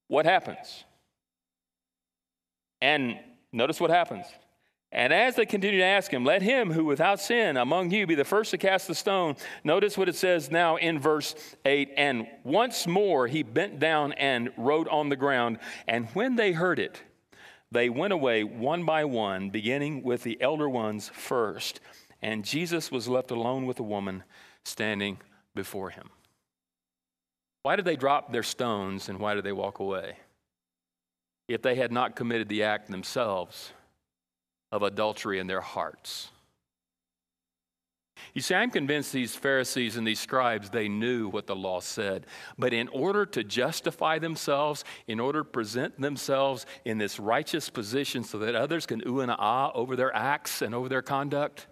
What 0.09 0.27
happens? 0.27 0.85
And 2.83 3.19
notice 3.53 3.81
what 3.81 3.91
happens. 3.91 4.27
And 4.93 5.13
as 5.13 5.37
they 5.37 5.47
continue 5.47 5.79
to 5.79 5.85
ask 5.85 6.13
him, 6.13 6.25
let 6.25 6.43
him 6.43 6.73
who 6.73 6.85
without 6.85 7.21
sin 7.21 7.57
among 7.57 7.93
you 7.93 8.07
be 8.07 8.17
the 8.17 8.25
first 8.25 8.51
to 8.51 8.59
cast 8.59 8.89
the 8.89 8.95
stone. 8.95 9.37
Notice 9.63 9.97
what 9.97 10.09
it 10.09 10.17
says 10.17 10.51
now 10.51 10.77
in 10.77 10.99
verse 10.99 11.37
8. 11.65 11.93
And 11.97 12.27
once 12.43 12.89
more 12.89 13.29
he 13.29 13.45
bent 13.45 13.79
down 13.79 14.13
and 14.15 14.51
wrote 14.57 14.89
on 14.89 15.09
the 15.09 15.17
ground. 15.17 15.59
And 15.87 16.09
when 16.09 16.35
they 16.35 16.51
heard 16.51 16.81
it, 16.81 17.03
they 17.71 17.89
went 17.89 18.13
away 18.13 18.43
one 18.43 18.85
by 18.85 19.05
one, 19.05 19.51
beginning 19.51 20.03
with 20.03 20.25
the 20.25 20.41
elder 20.43 20.69
ones 20.69 21.09
first, 21.15 21.79
and 22.21 22.45
Jesus 22.45 22.91
was 22.91 23.07
left 23.07 23.31
alone 23.31 23.65
with 23.65 23.77
the 23.77 23.85
woman 23.85 24.25
standing 24.65 25.19
before 25.55 25.91
him. 25.91 26.11
Why 27.63 27.77
did 27.77 27.85
they 27.85 27.95
drop 27.95 28.33
their 28.33 28.43
stones 28.43 29.09
and 29.09 29.21
why 29.21 29.35
did 29.35 29.45
they 29.45 29.53
walk 29.53 29.79
away? 29.79 30.17
If 31.47 31.63
they 31.63 31.77
had 31.77 31.93
not 31.93 32.17
committed 32.17 32.49
the 32.49 32.65
act 32.65 32.91
themselves 32.91 33.73
of 34.73 34.83
adultery 34.83 35.39
in 35.39 35.47
their 35.47 35.61
hearts. 35.61 36.31
You 38.35 38.43
see, 38.43 38.55
I'm 38.55 38.71
convinced 38.71 39.13
these 39.13 39.35
Pharisees 39.35 39.97
and 39.97 40.07
these 40.07 40.21
scribes, 40.21 40.71
they 40.71 40.89
knew 40.89 41.29
what 41.29 41.47
the 41.47 41.57
law 41.57 41.81
said. 41.81 42.27
But 42.59 42.73
in 42.73 42.89
order 42.89 43.27
to 43.27 43.43
justify 43.43 44.19
themselves, 44.19 44.85
in 45.07 45.19
order 45.19 45.41
to 45.41 45.49
present 45.49 46.01
themselves 46.01 46.67
in 46.85 46.99
this 46.99 47.19
righteous 47.19 47.71
position 47.71 48.23
so 48.23 48.39
that 48.39 48.55
others 48.55 48.87
can 48.87 49.03
ooh 49.07 49.21
and 49.21 49.31
ah 49.31 49.73
over 49.75 49.97
their 49.97 50.15
acts 50.15 50.63
and 50.63 50.75
over 50.75 50.89
their 50.89 51.03
conduct, 51.03 51.67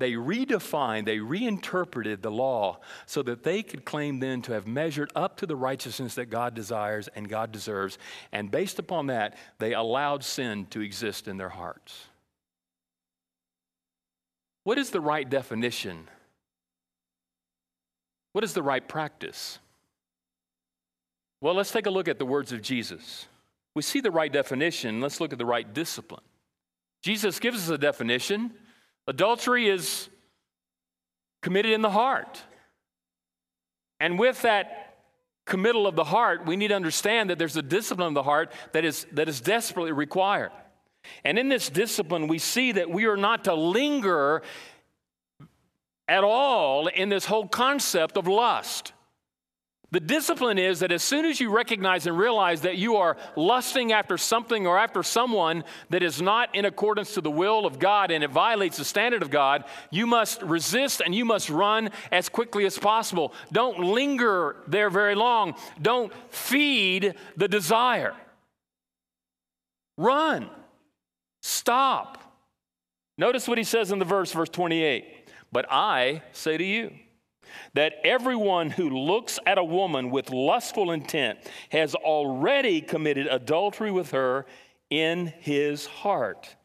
they 0.00 0.12
redefined, 0.12 1.04
they 1.04 1.20
reinterpreted 1.20 2.22
the 2.22 2.30
law 2.30 2.80
so 3.06 3.22
that 3.22 3.44
they 3.44 3.62
could 3.62 3.84
claim 3.84 4.18
then 4.18 4.42
to 4.42 4.52
have 4.52 4.66
measured 4.66 5.12
up 5.14 5.36
to 5.36 5.46
the 5.46 5.54
righteousness 5.54 6.14
that 6.16 6.26
God 6.26 6.54
desires 6.54 7.08
and 7.14 7.28
God 7.28 7.52
deserves. 7.52 7.98
And 8.32 8.50
based 8.50 8.78
upon 8.78 9.06
that, 9.06 9.36
they 9.58 9.74
allowed 9.74 10.24
sin 10.24 10.66
to 10.70 10.80
exist 10.80 11.28
in 11.28 11.36
their 11.36 11.50
hearts. 11.50 12.06
What 14.64 14.78
is 14.78 14.90
the 14.90 15.00
right 15.00 15.28
definition? 15.28 16.08
What 18.32 18.42
is 18.42 18.54
the 18.54 18.62
right 18.62 18.86
practice? 18.86 19.58
Well, 21.42 21.54
let's 21.54 21.72
take 21.72 21.86
a 21.86 21.90
look 21.90 22.08
at 22.08 22.18
the 22.18 22.26
words 22.26 22.52
of 22.52 22.62
Jesus. 22.62 23.26
We 23.74 23.82
see 23.82 24.00
the 24.00 24.10
right 24.10 24.32
definition. 24.32 25.00
Let's 25.00 25.20
look 25.20 25.32
at 25.32 25.38
the 25.38 25.46
right 25.46 25.72
discipline. 25.72 26.22
Jesus 27.02 27.38
gives 27.38 27.64
us 27.64 27.68
a 27.68 27.78
definition 27.78 28.52
adultery 29.06 29.68
is 29.68 30.08
committed 31.42 31.72
in 31.72 31.82
the 31.82 31.90
heart. 31.90 32.42
And 33.98 34.18
with 34.18 34.42
that 34.42 34.96
committal 35.44 35.86
of 35.86 35.96
the 35.96 36.04
heart, 36.04 36.46
we 36.46 36.56
need 36.56 36.68
to 36.68 36.74
understand 36.74 37.30
that 37.30 37.38
there's 37.38 37.56
a 37.56 37.62
discipline 37.62 38.08
of 38.08 38.14
the 38.14 38.22
heart 38.22 38.52
that 38.72 38.84
is, 38.84 39.06
that 39.12 39.28
is 39.28 39.40
desperately 39.40 39.92
required. 39.92 40.52
And 41.24 41.38
in 41.38 41.48
this 41.48 41.68
discipline, 41.68 42.28
we 42.28 42.38
see 42.38 42.72
that 42.72 42.90
we 42.90 43.06
are 43.06 43.16
not 43.16 43.44
to 43.44 43.54
linger 43.54 44.42
at 46.08 46.24
all 46.24 46.88
in 46.88 47.08
this 47.08 47.24
whole 47.24 47.46
concept 47.46 48.16
of 48.16 48.26
lust. 48.26 48.92
The 49.92 50.00
discipline 50.00 50.58
is 50.58 50.80
that 50.80 50.92
as 50.92 51.02
soon 51.02 51.24
as 51.24 51.40
you 51.40 51.50
recognize 51.50 52.06
and 52.06 52.16
realize 52.16 52.60
that 52.60 52.76
you 52.76 52.96
are 52.96 53.16
lusting 53.34 53.92
after 53.92 54.16
something 54.16 54.64
or 54.66 54.78
after 54.78 55.02
someone 55.02 55.64
that 55.88 56.04
is 56.04 56.22
not 56.22 56.54
in 56.54 56.64
accordance 56.64 57.14
to 57.14 57.20
the 57.20 57.30
will 57.30 57.66
of 57.66 57.80
God 57.80 58.12
and 58.12 58.22
it 58.22 58.30
violates 58.30 58.76
the 58.76 58.84
standard 58.84 59.20
of 59.20 59.30
God, 59.30 59.64
you 59.90 60.06
must 60.06 60.42
resist 60.42 61.02
and 61.04 61.12
you 61.12 61.24
must 61.24 61.50
run 61.50 61.90
as 62.12 62.28
quickly 62.28 62.66
as 62.66 62.78
possible. 62.78 63.32
Don't 63.50 63.80
linger 63.80 64.56
there 64.68 64.90
very 64.90 65.16
long. 65.16 65.56
Don't 65.82 66.12
feed 66.32 67.14
the 67.36 67.48
desire. 67.48 68.14
Run. 69.98 70.48
Stop. 71.42 72.18
Notice 73.18 73.48
what 73.48 73.58
he 73.58 73.64
says 73.64 73.90
in 73.90 73.98
the 73.98 74.04
verse, 74.04 74.32
verse 74.32 74.48
28. 74.50 75.28
But 75.50 75.66
I 75.68 76.22
say 76.30 76.56
to 76.56 76.64
you 76.64 76.92
that 77.74 77.94
everyone 78.04 78.70
who 78.70 78.90
looks 78.90 79.38
at 79.46 79.58
a 79.58 79.64
woman 79.64 80.10
with 80.10 80.30
lustful 80.30 80.90
intent 80.90 81.38
has 81.70 81.94
already 81.94 82.80
committed 82.80 83.26
adultery 83.26 83.90
with 83.90 84.10
her 84.12 84.46
in 84.90 85.32
his 85.38 85.86
heart. 85.86 86.56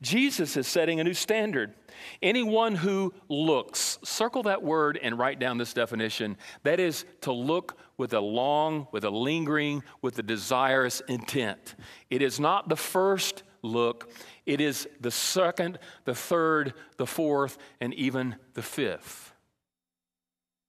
Jesus 0.00 0.56
is 0.56 0.66
setting 0.66 1.00
a 1.00 1.04
new 1.04 1.14
standard. 1.14 1.74
Anyone 2.22 2.74
who 2.74 3.12
looks, 3.28 3.98
circle 4.04 4.42
that 4.44 4.62
word 4.62 4.98
and 5.02 5.18
write 5.18 5.38
down 5.38 5.58
this 5.58 5.72
definition. 5.72 6.36
That 6.62 6.80
is 6.80 7.04
to 7.22 7.32
look 7.32 7.78
with 7.96 8.12
a 8.12 8.20
long, 8.20 8.88
with 8.92 9.04
a 9.04 9.10
lingering, 9.10 9.82
with 10.02 10.18
a 10.18 10.22
desirous 10.22 11.00
intent. 11.08 11.74
It 12.10 12.22
is 12.22 12.40
not 12.40 12.68
the 12.68 12.76
first 12.76 13.42
look, 13.62 14.10
it 14.44 14.60
is 14.60 14.86
the 15.00 15.10
second, 15.10 15.78
the 16.04 16.14
third, 16.14 16.74
the 16.98 17.06
fourth, 17.06 17.56
and 17.80 17.94
even 17.94 18.36
the 18.52 18.62
fifth. 18.62 19.33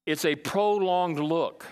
It's 0.06 0.26
a 0.26 0.36
prolonged 0.36 1.20
look 1.20 1.65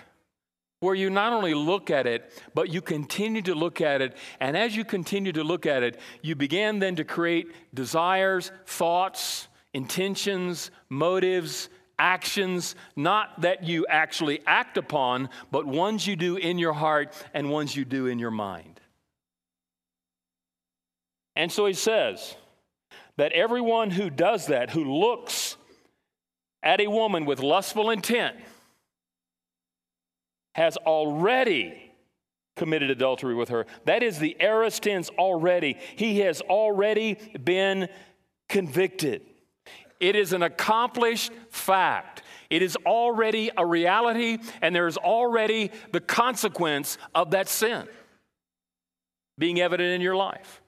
where 0.80 0.94
you 0.94 1.08
not 1.08 1.32
only 1.32 1.54
look 1.54 1.90
at 1.90 2.06
it, 2.06 2.30
but 2.54 2.68
you 2.68 2.82
continue 2.82 3.40
to 3.42 3.54
look 3.54 3.80
at 3.80 4.02
it. 4.02 4.16
And 4.38 4.56
as 4.56 4.76
you 4.76 4.84
continue 4.84 5.32
to 5.32 5.42
look 5.42 5.66
at 5.66 5.82
it, 5.82 5.98
you 6.20 6.34
begin 6.34 6.78
then 6.78 6.96
to 6.96 7.04
create 7.04 7.52
desires, 7.72 8.52
thoughts, 8.66 9.48
intentions, 9.72 10.70
motives, 10.90 11.70
actions, 11.98 12.74
not 12.96 13.40
that 13.40 13.64
you 13.64 13.86
actually 13.88 14.40
act 14.46 14.76
upon, 14.76 15.30
but 15.50 15.66
ones 15.66 16.06
you 16.06 16.16
do 16.16 16.36
in 16.36 16.58
your 16.58 16.72
heart 16.72 17.14
and 17.32 17.50
ones 17.50 17.74
you 17.74 17.84
do 17.84 18.06
in 18.06 18.18
your 18.18 18.30
mind. 18.30 18.80
And 21.36 21.50
so 21.50 21.66
he 21.66 21.72
says 21.72 22.36
that 23.16 23.32
everyone 23.32 23.90
who 23.90 24.10
does 24.10 24.46
that, 24.46 24.70
who 24.70 24.84
looks 24.84 25.56
at 26.64 26.80
a 26.80 26.88
woman 26.88 27.26
with 27.26 27.38
lustful 27.40 27.90
intent, 27.90 28.36
has 30.54 30.76
already 30.78 31.92
committed 32.56 32.90
adultery 32.90 33.34
with 33.34 33.50
her. 33.50 33.66
That 33.84 34.02
is 34.02 34.18
the 34.18 34.36
aorist 34.40 34.84
tense 34.84 35.10
already. 35.10 35.76
He 35.96 36.20
has 36.20 36.40
already 36.40 37.14
been 37.42 37.88
convicted. 38.48 39.22
It 40.00 40.16
is 40.16 40.32
an 40.32 40.42
accomplished 40.42 41.32
fact. 41.50 42.22
It 42.50 42.62
is 42.62 42.76
already 42.86 43.50
a 43.56 43.66
reality, 43.66 44.38
and 44.62 44.74
there 44.74 44.86
is 44.86 44.96
already 44.96 45.70
the 45.92 46.00
consequence 46.00 46.98
of 47.14 47.32
that 47.32 47.48
sin. 47.48 47.88
being 49.38 49.60
evident 49.60 49.90
in 49.90 50.00
your 50.00 50.16
life. 50.16 50.62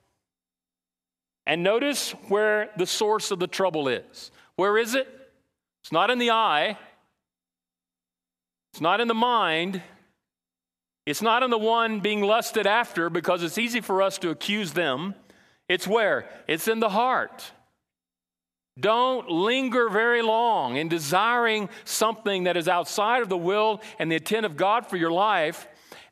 And 1.47 1.63
notice 1.63 2.13
where 2.29 2.71
the 2.77 2.87
source 2.87 3.31
of 3.31 3.39
the 3.39 3.47
trouble 3.47 3.89
is. 3.89 4.31
Where 4.57 4.77
is 4.77 4.95
it? 4.95 5.09
It's 5.87 5.93
not 5.93 6.11
in 6.11 6.19
the 6.19 6.33
eye, 6.33 6.77
it's 8.73 8.81
not 8.81 9.01
in 9.01 9.07
the 9.07 9.15
mind, 9.15 9.81
it's 11.07 11.23
not 11.23 11.45
in 11.45 11.51
the 11.51 11.59
one 11.59 12.01
being 12.01 12.23
lusted 12.23 12.67
after 12.67 13.09
because 13.09 13.45
it's 13.45 13.57
easy 13.57 13.81
for 13.81 14.03
us 14.03 14.19
to 14.19 14.31
accuse 14.31 14.73
them. 14.73 15.15
It's 15.69 15.87
where? 15.87 16.29
It's 16.49 16.67
in 16.67 16.81
the 16.81 16.89
heart. 16.89 17.53
Don't 18.81 19.31
linger 19.31 19.89
very 19.89 20.23
long 20.23 20.75
in 20.75 20.89
desiring 20.89 21.69
something 21.85 22.43
that 22.45 22.57
is 22.57 22.67
outside 22.67 23.23
of 23.23 23.29
the 23.29 23.39
will 23.39 23.81
and 24.01 24.11
the 24.11 24.17
intent 24.17 24.45
of 24.45 24.57
God 24.57 24.89
for 24.89 24.97
your 24.97 25.13
life 25.13 25.69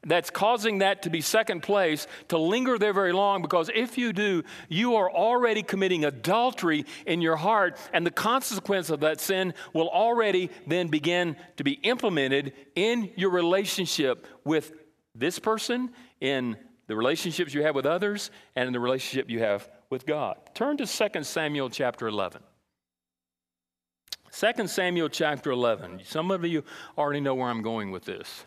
that's 0.07 0.31
causing 0.31 0.79
that 0.79 1.03
to 1.03 1.11
be 1.11 1.21
second 1.21 1.63
place, 1.63 2.07
to 2.29 2.39
linger 2.39 2.79
there 2.79 2.93
very 2.93 3.13
long, 3.13 3.43
because 3.43 3.71
if 3.75 3.99
you 3.99 4.13
do, 4.13 4.43
you 4.69 4.97
are 4.97 5.11
already 5.11 5.63
committing 5.63 6.05
adultery 6.05 6.85
in 7.07 7.21
your 7.21 7.37
heart, 7.37 7.79
and 7.93 8.07
the 8.07 8.11
consequence 8.11 8.91
of 8.91 9.01
that 9.01 9.21
sin 9.21 9.55
will 9.73 9.89
already 9.89 10.51
then 10.67 10.89
begin 10.89 11.37
to 11.57 11.65
be 11.65 11.73
implemented 11.73 12.53
in 12.75 13.11
your 13.17 13.31
relationship 13.31 14.27
with 14.45 14.73
this 15.15 15.39
person, 15.39 15.91
in 16.21 16.57
the 16.87 16.97
relationships 16.97 17.55
you 17.55 17.63
have 17.63 17.75
with 17.75 17.87
others, 17.87 18.31
and 18.57 18.67
in 18.67 18.73
the 18.73 18.81
relationship 18.81 19.31
you 19.31 19.41
have 19.41 19.69
with 19.91 20.07
God. 20.07 20.37
Turn 20.55 20.77
to 20.79 20.87
2 20.87 21.25
Samuel 21.25 21.71
chapter 21.71 22.07
11. 22.07 22.43
2 24.33 24.67
Samuel 24.67 25.09
chapter 25.09 25.53
11. 25.53 26.01
Some 26.05 26.31
of 26.31 26.45
you 26.45 26.65
already 26.99 27.21
know 27.21 27.35
where 27.35 27.49
I'm 27.49 27.63
going 27.63 27.93
with 27.93 28.05
this. 28.05 28.45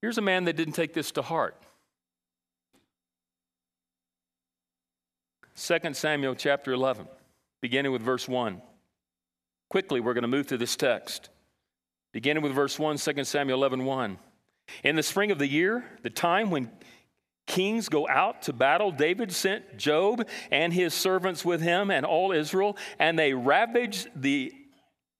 Here's 0.00 0.18
a 0.18 0.22
man 0.22 0.44
that 0.44 0.56
didn't 0.56 0.74
take 0.74 0.94
this 0.94 1.10
to 1.12 1.22
heart. 1.22 1.56
2 5.56 5.78
Samuel 5.92 6.36
chapter 6.36 6.72
11, 6.72 7.08
beginning 7.60 7.90
with 7.90 8.02
verse 8.02 8.28
1. 8.28 8.62
Quickly, 9.70 9.98
we're 9.98 10.14
going 10.14 10.22
to 10.22 10.28
move 10.28 10.46
through 10.46 10.58
this 10.58 10.76
text. 10.76 11.30
Beginning 12.12 12.44
with 12.44 12.52
verse 12.52 12.78
1, 12.78 12.96
2 12.96 13.24
Samuel 13.24 13.58
11, 13.58 13.84
1. 13.84 14.18
In 14.84 14.96
the 14.96 15.02
spring 15.02 15.32
of 15.32 15.38
the 15.38 15.48
year, 15.48 15.84
the 16.02 16.10
time 16.10 16.50
when 16.50 16.70
kings 17.46 17.88
go 17.88 18.06
out 18.06 18.42
to 18.42 18.52
battle, 18.52 18.92
David 18.92 19.32
sent 19.32 19.76
Joab 19.76 20.28
and 20.52 20.72
his 20.72 20.94
servants 20.94 21.44
with 21.44 21.60
him 21.60 21.90
and 21.90 22.06
all 22.06 22.30
Israel, 22.30 22.76
and 23.00 23.18
they 23.18 23.32
ravaged 23.32 24.08
the 24.14 24.52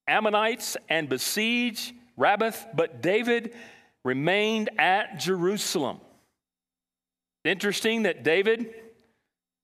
Ammonites 0.06 0.76
and 0.88 1.08
besieged 1.08 1.92
Rabbath. 2.18 2.66
but 2.74 3.02
David 3.02 3.54
remained 4.04 4.70
at 4.78 5.18
Jerusalem. 5.18 6.00
Interesting 7.44 8.02
that 8.02 8.24
David 8.24 8.74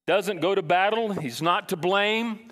doesn't 0.06 0.40
go 0.40 0.54
to 0.54 0.62
battle, 0.62 1.12
he's 1.12 1.42
not 1.42 1.70
to 1.70 1.76
blame. 1.76 2.50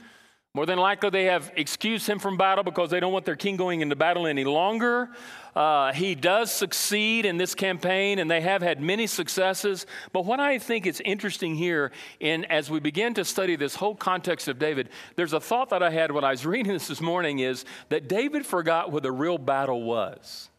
More 0.54 0.66
than 0.66 0.78
likely, 0.78 1.08
they 1.08 1.24
have 1.24 1.50
excused 1.56 2.06
him 2.06 2.18
from 2.18 2.36
battle 2.36 2.62
because 2.62 2.90
they 2.90 3.00
don't 3.00 3.12
want 3.12 3.24
their 3.24 3.36
king 3.36 3.56
going 3.56 3.80
into 3.80 3.96
battle 3.96 4.26
any 4.26 4.44
longer. 4.44 5.08
Uh, 5.56 5.94
he 5.94 6.14
does 6.14 6.52
succeed 6.52 7.24
in 7.24 7.38
this 7.38 7.54
campaign, 7.54 8.18
and 8.18 8.30
they 8.30 8.42
have 8.42 8.60
had 8.60 8.78
many 8.78 9.06
successes. 9.06 9.86
But 10.12 10.26
what 10.26 10.40
I 10.40 10.58
think 10.58 10.86
is 10.86 11.00
interesting 11.06 11.54
here, 11.54 11.90
in 12.20 12.44
as 12.46 12.70
we 12.70 12.80
begin 12.80 13.14
to 13.14 13.24
study 13.24 13.56
this 13.56 13.74
whole 13.74 13.94
context 13.94 14.46
of 14.46 14.58
David, 14.58 14.90
there's 15.16 15.32
a 15.32 15.40
thought 15.40 15.70
that 15.70 15.82
I 15.82 15.88
had 15.88 16.12
when 16.12 16.22
I 16.22 16.32
was 16.32 16.44
reading 16.46 16.74
this 16.74 16.88
this 16.88 17.00
morning 17.00 17.38
is 17.38 17.64
that 17.88 18.06
David 18.06 18.44
forgot 18.44 18.92
what 18.92 19.02
the 19.02 19.12
real 19.12 19.38
battle 19.38 19.82
was. 19.82 20.50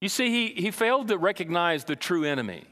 You 0.00 0.08
see, 0.08 0.30
he, 0.30 0.60
he 0.60 0.70
failed 0.70 1.08
to 1.08 1.18
recognize 1.18 1.84
the 1.84 1.96
true 1.96 2.24
enemy. 2.24 2.64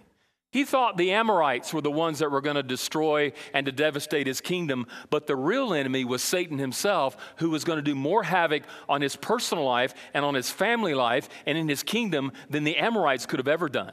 He 0.51 0.65
thought 0.65 0.97
the 0.97 1.13
Amorites 1.13 1.75
were 1.75 1.83
the 1.83 1.91
ones 1.91 2.21
that 2.21 2.31
were 2.31 2.41
going 2.41 2.57
to 2.57 2.63
destroy 2.63 3.33
and 3.53 3.67
to 3.67 3.73
devastate 3.73 4.27
his 4.27 4.41
kingdom, 4.41 4.87
but 5.11 5.27
the 5.27 5.37
real 5.37 5.75
enemy 5.75 6.07
was 6.07 6.23
Satan 6.23 6.57
himself, 6.57 7.19
who 7.37 7.51
was 7.51 7.65
going 7.65 7.77
to 7.77 7.83
do 7.83 7.95
more 7.95 8.23
havoc 8.23 8.63
on 8.89 9.03
his 9.03 9.15
personal 9.15 9.65
life 9.65 9.93
and 10.15 10.25
on 10.25 10.35
his 10.35 10.51
family 10.51 10.95
life 10.95 11.29
and 11.45 11.59
in 11.59 11.69
his 11.69 11.83
kingdom 11.83 12.33
than 12.49 12.65
the 12.65 12.79
Amorites 12.79 13.27
could 13.27 13.39
have 13.39 13.49
ever 13.49 13.69
done. 13.69 13.93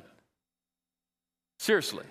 Seriously. 1.60 2.06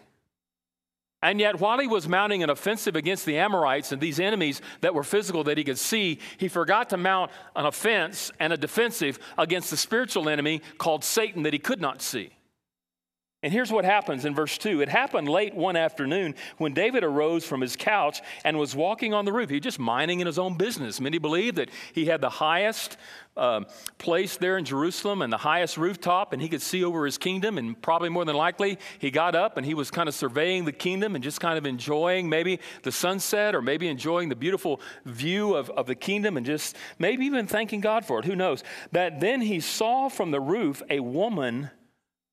And 1.24 1.40
yet, 1.40 1.58
while 1.58 1.78
he 1.78 1.86
was 1.86 2.06
mounting 2.06 2.42
an 2.42 2.50
offensive 2.50 2.96
against 2.96 3.24
the 3.24 3.38
Amorites 3.38 3.92
and 3.92 4.00
these 4.00 4.20
enemies 4.20 4.60
that 4.82 4.94
were 4.94 5.02
physical 5.02 5.42
that 5.44 5.56
he 5.56 5.64
could 5.64 5.78
see, 5.78 6.18
he 6.36 6.48
forgot 6.48 6.90
to 6.90 6.98
mount 6.98 7.30
an 7.56 7.64
offense 7.64 8.30
and 8.38 8.52
a 8.52 8.58
defensive 8.58 9.18
against 9.38 9.70
the 9.70 9.78
spiritual 9.78 10.28
enemy 10.28 10.60
called 10.76 11.02
Satan 11.02 11.44
that 11.44 11.54
he 11.54 11.58
could 11.58 11.80
not 11.80 12.02
see. 12.02 12.28
And 13.44 13.52
here's 13.52 13.70
what 13.70 13.84
happens 13.84 14.24
in 14.24 14.34
verse 14.34 14.56
2. 14.56 14.80
It 14.80 14.88
happened 14.88 15.28
late 15.28 15.54
one 15.54 15.76
afternoon 15.76 16.34
when 16.56 16.72
David 16.72 17.04
arose 17.04 17.44
from 17.44 17.60
his 17.60 17.76
couch 17.76 18.22
and 18.42 18.58
was 18.58 18.74
walking 18.74 19.12
on 19.12 19.26
the 19.26 19.34
roof. 19.34 19.50
He 19.50 19.56
was 19.56 19.62
just 19.64 19.78
minding 19.78 20.20
in 20.20 20.26
his 20.26 20.38
own 20.38 20.56
business. 20.56 20.98
Many 20.98 21.18
believe 21.18 21.56
that 21.56 21.68
he 21.92 22.06
had 22.06 22.22
the 22.22 22.30
highest 22.30 22.96
uh, 23.36 23.64
place 23.98 24.38
there 24.38 24.56
in 24.56 24.64
Jerusalem 24.64 25.20
and 25.20 25.30
the 25.30 25.36
highest 25.36 25.76
rooftop, 25.76 26.32
and 26.32 26.40
he 26.40 26.48
could 26.48 26.62
see 26.62 26.82
over 26.84 27.04
his 27.04 27.18
kingdom. 27.18 27.58
And 27.58 27.78
probably 27.82 28.08
more 28.08 28.24
than 28.24 28.34
likely, 28.34 28.78
he 28.98 29.10
got 29.10 29.34
up 29.34 29.58
and 29.58 29.66
he 29.66 29.74
was 29.74 29.90
kind 29.90 30.08
of 30.08 30.14
surveying 30.14 30.64
the 30.64 30.72
kingdom 30.72 31.14
and 31.14 31.22
just 31.22 31.38
kind 31.38 31.58
of 31.58 31.66
enjoying 31.66 32.30
maybe 32.30 32.60
the 32.82 32.92
sunset 32.92 33.54
or 33.54 33.60
maybe 33.60 33.88
enjoying 33.88 34.30
the 34.30 34.36
beautiful 34.36 34.80
view 35.04 35.54
of, 35.54 35.68
of 35.68 35.86
the 35.86 35.94
kingdom 35.94 36.38
and 36.38 36.46
just 36.46 36.76
maybe 36.98 37.26
even 37.26 37.46
thanking 37.46 37.82
God 37.82 38.06
for 38.06 38.18
it. 38.20 38.24
Who 38.24 38.36
knows? 38.36 38.64
That 38.92 39.20
then 39.20 39.42
he 39.42 39.60
saw 39.60 40.08
from 40.08 40.30
the 40.30 40.40
roof 40.40 40.82
a 40.88 41.00
woman 41.00 41.68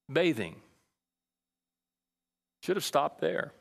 bathing. 0.10 0.56
Should 2.62 2.78
have 2.78 2.86
stopped 2.86 3.20
there. 3.22 3.54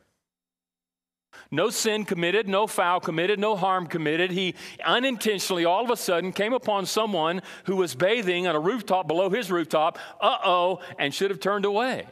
No 1.50 1.70
sin 1.70 2.04
committed, 2.04 2.48
no 2.48 2.66
foul 2.66 3.00
committed, 3.00 3.38
no 3.38 3.56
harm 3.56 3.86
committed. 3.86 4.30
He 4.30 4.54
unintentionally, 4.84 5.64
all 5.64 5.84
of 5.84 5.90
a 5.90 5.96
sudden, 5.96 6.32
came 6.32 6.52
upon 6.52 6.86
someone 6.86 7.42
who 7.64 7.76
was 7.76 7.94
bathing 7.94 8.46
on 8.46 8.56
a 8.56 8.60
rooftop 8.60 9.06
below 9.06 9.30
his 9.30 9.50
rooftop, 9.50 9.98
uh 10.20 10.38
oh, 10.44 10.80
and 10.98 11.14
should 11.14 11.30
have 11.30 11.40
turned 11.40 11.64
away. 11.64 12.06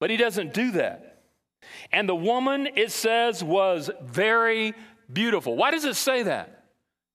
But 0.00 0.10
he 0.10 0.16
doesn't 0.16 0.52
do 0.52 0.72
that. 0.72 1.22
And 1.92 2.08
the 2.08 2.14
woman, 2.14 2.68
it 2.74 2.90
says, 2.90 3.42
was 3.42 3.88
very 4.02 4.74
beautiful. 5.12 5.56
Why 5.56 5.70
does 5.70 5.84
it 5.84 5.94
say 5.94 6.24
that? 6.24 6.61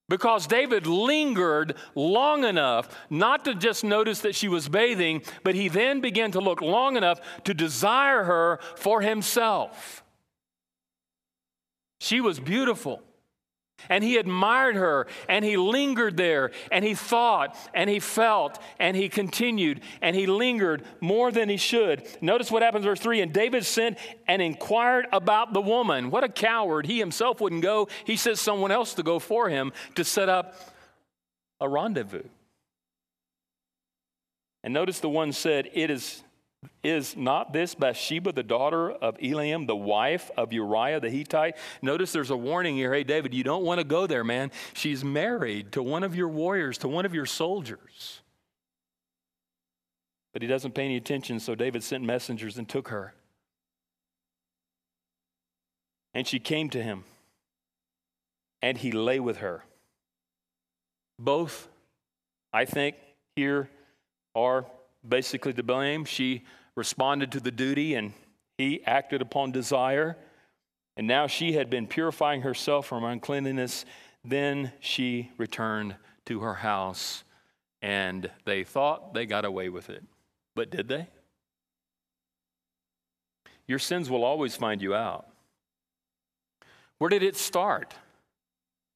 Because 0.10 0.48
David 0.48 0.88
lingered 0.88 1.76
long 1.94 2.46
enough 2.46 2.88
not 3.10 3.44
to 3.46 3.54
just 3.54 3.84
notice 3.84 4.22
that 4.22 4.36
she 4.36 4.48
was 4.48 4.70
bathing, 4.70 5.22
but 5.44 5.56
he 5.56 5.68
then 5.68 6.00
began 6.00 6.32
to 6.32 6.40
look 6.40 6.62
long 6.62 6.96
enough 6.96 7.20
to 7.44 7.54
desire 7.54 8.24
her 8.24 8.60
for 8.76 9.02
himself. 9.02 10.04
She 12.00 12.22
was 12.22 12.40
beautiful. 12.40 13.02
And 13.90 14.04
he 14.04 14.18
admired 14.18 14.76
her 14.76 15.08
and 15.30 15.46
he 15.46 15.56
lingered 15.56 16.18
there 16.18 16.52
and 16.72 16.84
he 16.84 16.96
thought 16.96 17.56
and 17.74 17.90
he 17.90 18.00
felt 18.00 18.60
and 18.80 18.98
he 18.98 19.08
continued 19.08 19.82
and 20.02 20.16
he 20.16 20.26
lingered 20.26 20.84
more 21.00 21.32
than 21.32 21.48
he 21.48 21.58
should. 21.58 22.06
Notice 22.22 22.52
what 22.52 22.64
happens, 22.64 22.86
verse 22.86 23.00
3 23.00 23.22
And 23.22 23.34
David 23.34 23.66
sent 23.66 23.98
and 24.28 24.42
inquired 24.42 25.08
about 25.14 25.54
the 25.54 25.62
woman. 25.62 26.12
What 26.12 26.24
a 26.24 26.30
coward. 26.30 26.86
He 26.86 27.00
himself 27.00 27.40
wouldn't 27.40 27.62
go. 27.62 27.88
He 28.06 28.18
says 28.18 28.40
someone 28.40 28.72
else 28.72 28.94
to 28.96 29.04
go 29.04 29.20
for 29.20 29.50
him 29.50 29.72
to 29.96 30.04
set 30.04 30.28
up 30.28 30.56
a 31.60 31.70
rendezvous. 31.70 32.24
And 34.64 34.74
notice 34.74 35.00
the 35.00 35.10
one 35.10 35.32
said, 35.32 35.70
It 35.74 35.90
is 35.90 36.24
is 36.84 37.16
not 37.16 37.54
this 37.54 37.76
Bathsheba, 37.76 38.32
the 38.32 38.44
daughter 38.44 38.92
of 38.92 39.18
Eliam, 39.18 39.68
the 39.68 39.76
wife 39.76 40.32
of 40.38 40.54
Uriah 40.54 41.00
the 41.00 41.10
Hittite? 41.10 41.58
Notice 41.82 42.12
there's 42.12 42.30
a 42.30 42.38
warning 42.38 42.76
here. 42.76 42.94
Hey, 42.94 43.04
David, 43.04 43.34
you 43.34 43.44
don't 43.44 43.64
want 43.64 43.80
to 43.80 43.84
go 43.84 44.08
there, 44.08 44.24
man. 44.24 44.52
She's 44.74 45.04
married 45.04 45.72
to 45.74 45.84
one 45.84 46.04
of 46.04 46.16
your 46.16 46.30
warriors, 46.30 46.78
to 46.80 46.88
one 46.88 47.06
of 47.06 47.14
your 47.14 47.26
soldiers. 47.26 48.22
But 50.34 50.42
he 50.42 50.48
doesn't 50.48 50.76
pay 50.76 50.86
any 50.86 50.98
attention, 50.98 51.40
so 51.40 51.56
David 51.56 51.84
sent 51.84 52.04
messengers 52.04 52.58
and 52.58 52.70
took 52.70 52.90
her. 52.90 53.14
And 56.14 56.28
she 56.28 56.40
came 56.40 56.70
to 56.70 56.82
him, 56.82 57.04
and 58.62 58.78
he 58.78 58.92
lay 58.92 59.20
with 59.20 59.38
her. 59.38 59.64
Both, 61.20 61.68
I 62.54 62.66
think, 62.66 62.96
here 63.36 63.70
are 64.36 64.66
basically 65.08 65.54
to 65.54 65.64
blame. 65.64 66.06
She 66.06 66.44
responded 66.76 67.32
to 67.34 67.40
the 67.40 67.52
duty 67.52 67.96
and 67.96 68.14
he 68.58 68.84
acted 68.86 69.22
upon 69.22 69.52
desire. 69.52 70.18
And 70.96 71.08
now 71.08 71.28
she 71.28 71.54
had 71.54 71.70
been 71.70 71.88
purifying 71.88 72.42
herself 72.42 72.88
from 72.88 73.04
uncleanness. 73.04 73.86
Then 74.24 74.72
she 74.80 75.32
returned 75.38 75.96
to 76.26 76.40
her 76.42 76.56
house 76.56 77.24
and 77.82 78.30
they 78.46 78.64
thought 78.64 79.14
they 79.14 79.26
got 79.26 79.46
away 79.46 79.70
with 79.70 79.90
it. 79.90 80.04
But 80.56 80.72
did 80.72 80.88
they? 80.88 81.08
Your 83.68 83.80
sins 83.80 84.10
will 84.10 84.24
always 84.24 84.56
find 84.56 84.82
you 84.82 84.96
out. 84.96 85.28
Where 86.98 87.10
did 87.10 87.22
it 87.22 87.36
start? 87.36 87.94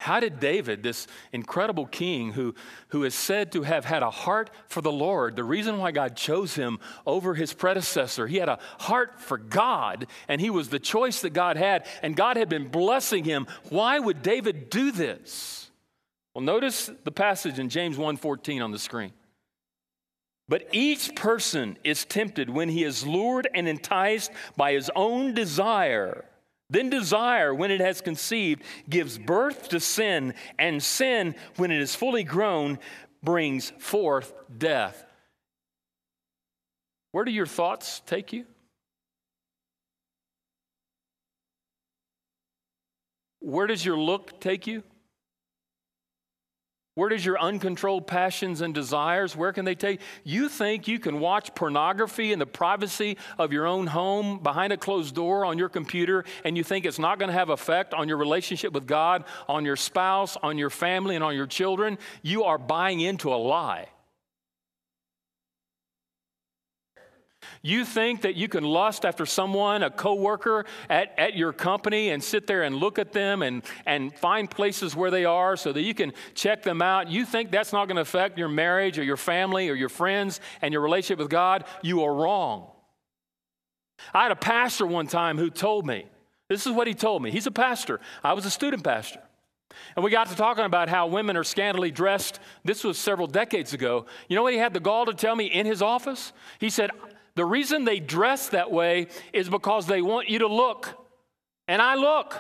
How 0.02 0.20
did 0.20 0.40
David, 0.40 0.82
this 0.82 1.06
incredible 1.32 1.86
king 1.86 2.32
who, 2.32 2.56
who 2.88 3.04
is 3.04 3.14
said 3.14 3.52
to 3.52 3.62
have 3.62 3.86
had 3.86 4.02
a 4.02 4.10
heart 4.10 4.50
for 4.68 4.82
the 4.82 4.92
Lord, 4.92 5.36
the 5.36 5.44
reason 5.44 5.78
why 5.78 5.92
God 5.92 6.16
chose 6.16 6.56
him 6.56 6.80
over 7.06 7.36
his 7.36 7.54
predecessor, 7.54 8.26
he 8.26 8.38
had 8.38 8.50
a 8.50 8.58
heart 8.80 9.20
for 9.20 9.38
God 9.38 10.08
and 10.28 10.42
he 10.42 10.50
was 10.50 10.70
the 10.70 10.80
choice 10.80 11.22
that 11.22 11.34
God 11.34 11.56
had, 11.56 11.86
and 12.02 12.16
God 12.16 12.36
had 12.36 12.50
been 12.50 12.70
blessing 12.70 13.26
him. 13.26 13.46
Why 13.70 14.00
would 14.00 14.24
David 14.24 14.72
do 14.72 14.92
this? 14.92 15.70
Well, 16.34 16.44
notice 16.44 16.90
the 17.04 17.12
passage 17.12 17.60
in 17.60 17.70
James 17.70 17.98
1:14 17.98 18.64
on 18.64 18.72
the 18.72 18.80
screen. 18.80 19.12
But 20.50 20.68
each 20.72 21.14
person 21.14 21.78
is 21.84 22.06
tempted 22.06 22.50
when 22.50 22.70
he 22.70 22.84
is 22.84 23.06
lured 23.06 23.48
and 23.54 23.68
enticed 23.68 24.32
by 24.58 24.74
his 24.74 24.90
own 24.96 25.36
desire. 25.36 26.26
Then 26.72 26.90
desire, 26.90 27.54
when 27.54 27.70
it 27.70 27.82
has 27.82 28.00
conceived, 28.00 28.64
gives 28.90 29.18
birth 29.18 29.68
to 29.70 29.80
sin, 29.82 30.34
and 30.58 30.82
sin, 30.82 31.36
when 31.58 31.70
it 31.70 31.82
is 31.82 31.96
fully 31.96 32.24
grown, 32.24 32.80
brings 33.22 33.72
forth 33.78 34.34
death. 34.58 35.06
Where 37.12 37.26
do 37.26 37.32
your 37.32 37.46
thoughts 37.46 38.02
take 38.06 38.32
you? 38.32 38.46
Where 43.40 43.68
does 43.68 43.86
your 43.86 43.98
look 43.98 44.40
take 44.40 44.66
you? 44.66 44.84
Where 47.02 47.10
does 47.10 47.26
your 47.26 47.42
uncontrolled 47.42 48.06
passions 48.06 48.62
and 48.62 48.76
desires, 48.76 49.36
where 49.36 49.52
can 49.52 49.66
they 49.66 49.74
take? 49.74 50.02
You 50.24 50.48
think 50.48 50.88
you 50.88 51.00
can 51.00 51.20
watch 51.20 51.56
pornography 51.56 52.32
in 52.32 52.38
the 52.38 52.46
privacy 52.46 53.18
of 53.40 53.52
your 53.52 53.66
own 53.66 53.88
home 53.88 54.38
behind 54.38 54.72
a 54.72 54.78
closed 54.78 55.16
door 55.16 55.44
on 55.44 55.58
your 55.58 55.68
computer 55.68 56.26
and 56.46 56.56
you 56.56 56.64
think 56.64 56.86
it's 56.86 57.00
not 57.00 57.18
going 57.18 57.30
to 57.30 57.34
have 57.34 57.50
effect 57.50 57.96
on 57.96 58.08
your 58.08 58.18
relationship 58.18 58.72
with 58.72 58.86
God, 58.86 59.26
on 59.50 59.66
your 59.66 59.78
spouse, 59.78 60.38
on 60.44 60.60
your 60.60 60.70
family 60.70 61.16
and 61.16 61.24
on 61.24 61.36
your 61.36 61.48
children? 61.48 61.98
You 62.22 62.44
are 62.44 62.60
buying 62.60 63.00
into 63.00 63.34
a 63.34 63.36
lie. 63.36 63.88
You 67.62 67.86
think 67.86 68.22
that 68.22 68.36
you 68.36 68.48
can 68.48 68.64
lust 68.64 69.06
after 69.06 69.26
someone, 69.26 69.84
a 69.84 69.90
coworker 69.90 70.66
at, 70.90 71.14
at 71.18 71.36
your 71.36 71.54
company, 71.54 72.10
and 72.10 72.24
sit 72.24 72.48
there 72.48 72.64
and 72.64 72.76
look 72.76 73.00
at 73.00 73.14
them 73.14 73.42
and, 73.42 73.64
and 73.86 74.16
find 74.16 74.50
places 74.50 74.96
where 74.96 75.12
they 75.12 75.26
are 75.26 75.58
so 75.58 75.72
that 75.72 75.82
you 75.82 75.94
can 75.94 76.14
check 76.34 76.64
them 76.64 76.82
out. 76.82 77.10
You 77.10 77.26
think 77.26 77.52
that's 77.52 77.74
not 77.74 77.88
going 77.88 77.96
to 77.96 78.02
affect 78.02 78.38
your 78.38 78.50
marriage 78.50 79.00
or 79.00 79.04
your 79.04 79.18
family 79.18 79.70
or 79.70 79.74
your 79.74 79.90
friends 79.90 80.40
and 80.62 80.72
your 80.72 80.82
relationship 80.82 81.20
with 81.20 81.30
God. 81.30 81.66
You 81.82 82.04
are 82.04 82.14
wrong. 82.14 82.68
I 84.14 84.24
had 84.24 84.32
a 84.32 84.36
pastor 84.36 84.86
one 84.86 85.08
time 85.08 85.38
who 85.38 85.50
told 85.50 85.86
me, 85.86 86.06
this 86.48 86.66
is 86.66 86.74
what 86.74 86.88
he 86.88 86.94
told 86.94 87.22
me. 87.22 87.32
He's 87.32 87.48
a 87.48 87.52
pastor. 87.52 88.00
I 88.24 88.34
was 88.34 88.46
a 88.46 88.52
student 88.52 88.84
pastor. 88.84 89.22
And 89.96 90.04
we 90.04 90.12
got 90.12 90.28
to 90.28 90.36
talking 90.36 90.66
about 90.66 90.90
how 90.90 91.08
women 91.08 91.38
are 91.38 91.44
scantily 91.44 91.92
dressed. 91.92 92.40
This 92.66 92.84
was 92.84 92.98
several 92.98 93.28
decades 93.28 93.74
ago. 93.74 94.06
You 94.28 94.36
know 94.36 94.44
what 94.44 94.54
he 94.54 94.60
had 94.60 94.74
the 94.74 94.80
gall 94.80 95.06
to 95.06 95.14
tell 95.14 95.36
me 95.36 95.46
in 95.46 95.66
his 95.66 95.82
office? 95.82 96.34
He 96.60 96.70
said, 96.70 96.92
the 97.36 97.46
reason 97.46 97.86
they 97.86 98.00
dress 98.00 98.50
that 98.50 98.72
way 98.72 99.08
is 99.34 99.50
because 99.50 99.88
they 99.88 100.02
want 100.02 100.30
you 100.30 100.40
to 100.40 100.48
look. 100.48 100.90
And 101.68 101.82
I 101.82 101.96
look. 101.96 102.36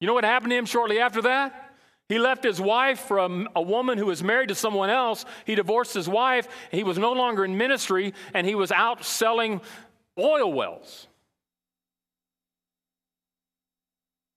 You 0.00 0.06
know 0.06 0.14
what 0.14 0.24
happened 0.24 0.50
to 0.50 0.56
him 0.56 0.66
shortly 0.66 1.00
after 1.00 1.22
that? 1.22 1.62
He 2.08 2.18
left 2.20 2.44
his 2.44 2.60
wife 2.60 3.00
from 3.00 3.48
a 3.56 3.62
woman 3.62 3.98
who 3.98 4.06
was 4.06 4.22
married 4.22 4.50
to 4.50 4.54
someone 4.54 4.90
else. 4.90 5.24
He 5.44 5.56
divorced 5.56 5.94
his 5.94 6.08
wife. 6.08 6.46
He 6.70 6.84
was 6.84 6.98
no 6.98 7.12
longer 7.12 7.44
in 7.44 7.58
ministry 7.58 8.14
and 8.32 8.46
he 8.46 8.54
was 8.54 8.70
out 8.70 9.04
selling 9.04 9.60
oil 10.18 10.52
wells. 10.52 11.08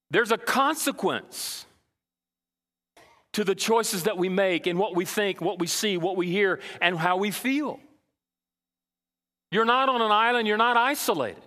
There's 0.10 0.32
a 0.32 0.38
consequence 0.38 1.68
to 3.34 3.44
the 3.44 3.54
choices 3.54 4.04
that 4.04 4.18
we 4.18 4.28
make 4.28 4.66
and 4.66 4.80
what 4.80 4.96
we 4.96 5.06
think, 5.06 5.40
what 5.40 5.60
we 5.60 5.68
see, 5.68 5.98
what 5.98 6.18
we 6.18 6.28
hear, 6.28 6.60
and 6.82 6.98
how 6.98 7.18
we 7.18 7.30
feel. 7.30 7.80
You're 9.52 9.66
not 9.66 9.90
on 9.90 10.02
an 10.02 10.12
island, 10.12 10.48
you're 10.48 10.58
not 10.58 10.78
isolated. 10.78 11.44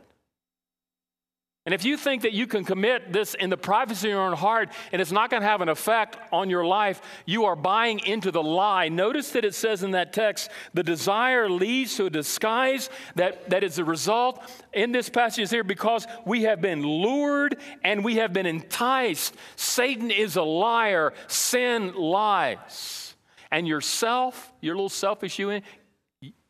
And 1.65 1.73
if 1.73 1.85
you 1.85 1.97
think 1.97 2.23
that 2.23 2.33
you 2.33 2.49
can 2.49 2.65
commit 2.65 3.12
this 3.12 3.35
in 3.35 3.49
the 3.49 3.57
privacy 3.57 4.09
of 4.09 4.15
your 4.15 4.23
own 4.23 4.37
heart 4.37 4.71
and 4.91 5.01
it's 5.01 5.12
not 5.12 5.31
going 5.31 5.43
to 5.43 5.49
have 5.49 5.61
an 5.61 5.69
effect 5.69 6.19
on 6.33 6.51
your 6.51 6.67
life, 6.67 7.01
you 7.25 7.45
are 7.45 7.55
buying 7.55 8.01
into 8.01 8.33
the 8.33 8.43
lie. 8.43 8.88
Notice 8.88 9.31
that 9.31 9.45
it 9.45 9.55
says 9.55 9.85
in 9.85 9.93
that 9.93 10.12
text, 10.12 10.51
the 10.75 10.83
desire 10.83 11.49
leads 11.49 11.95
to 11.97 12.07
a 12.07 12.11
disguise 12.11 12.91
that, 13.15 13.49
that 13.51 13.62
is 13.62 13.77
the 13.77 13.85
result 13.85 14.43
in 14.73 14.91
this 14.91 15.09
passage 15.09 15.51
here 15.51 15.62
because 15.62 16.05
we 16.27 16.43
have 16.43 16.61
been 16.61 16.83
lured 16.83 17.57
and 17.85 18.05
we 18.05 18.17
have 18.17 18.33
been 18.33 18.47
enticed. 18.47 19.37
Satan 19.55 20.11
is 20.11 20.35
a 20.35 20.43
liar, 20.43 21.12
sin 21.29 21.95
lies. 21.95 23.15
And 23.53 23.69
yourself, 23.69 24.53
your 24.61 24.75
little 24.75 24.88
selfish 24.88 25.38
you, 25.38 25.61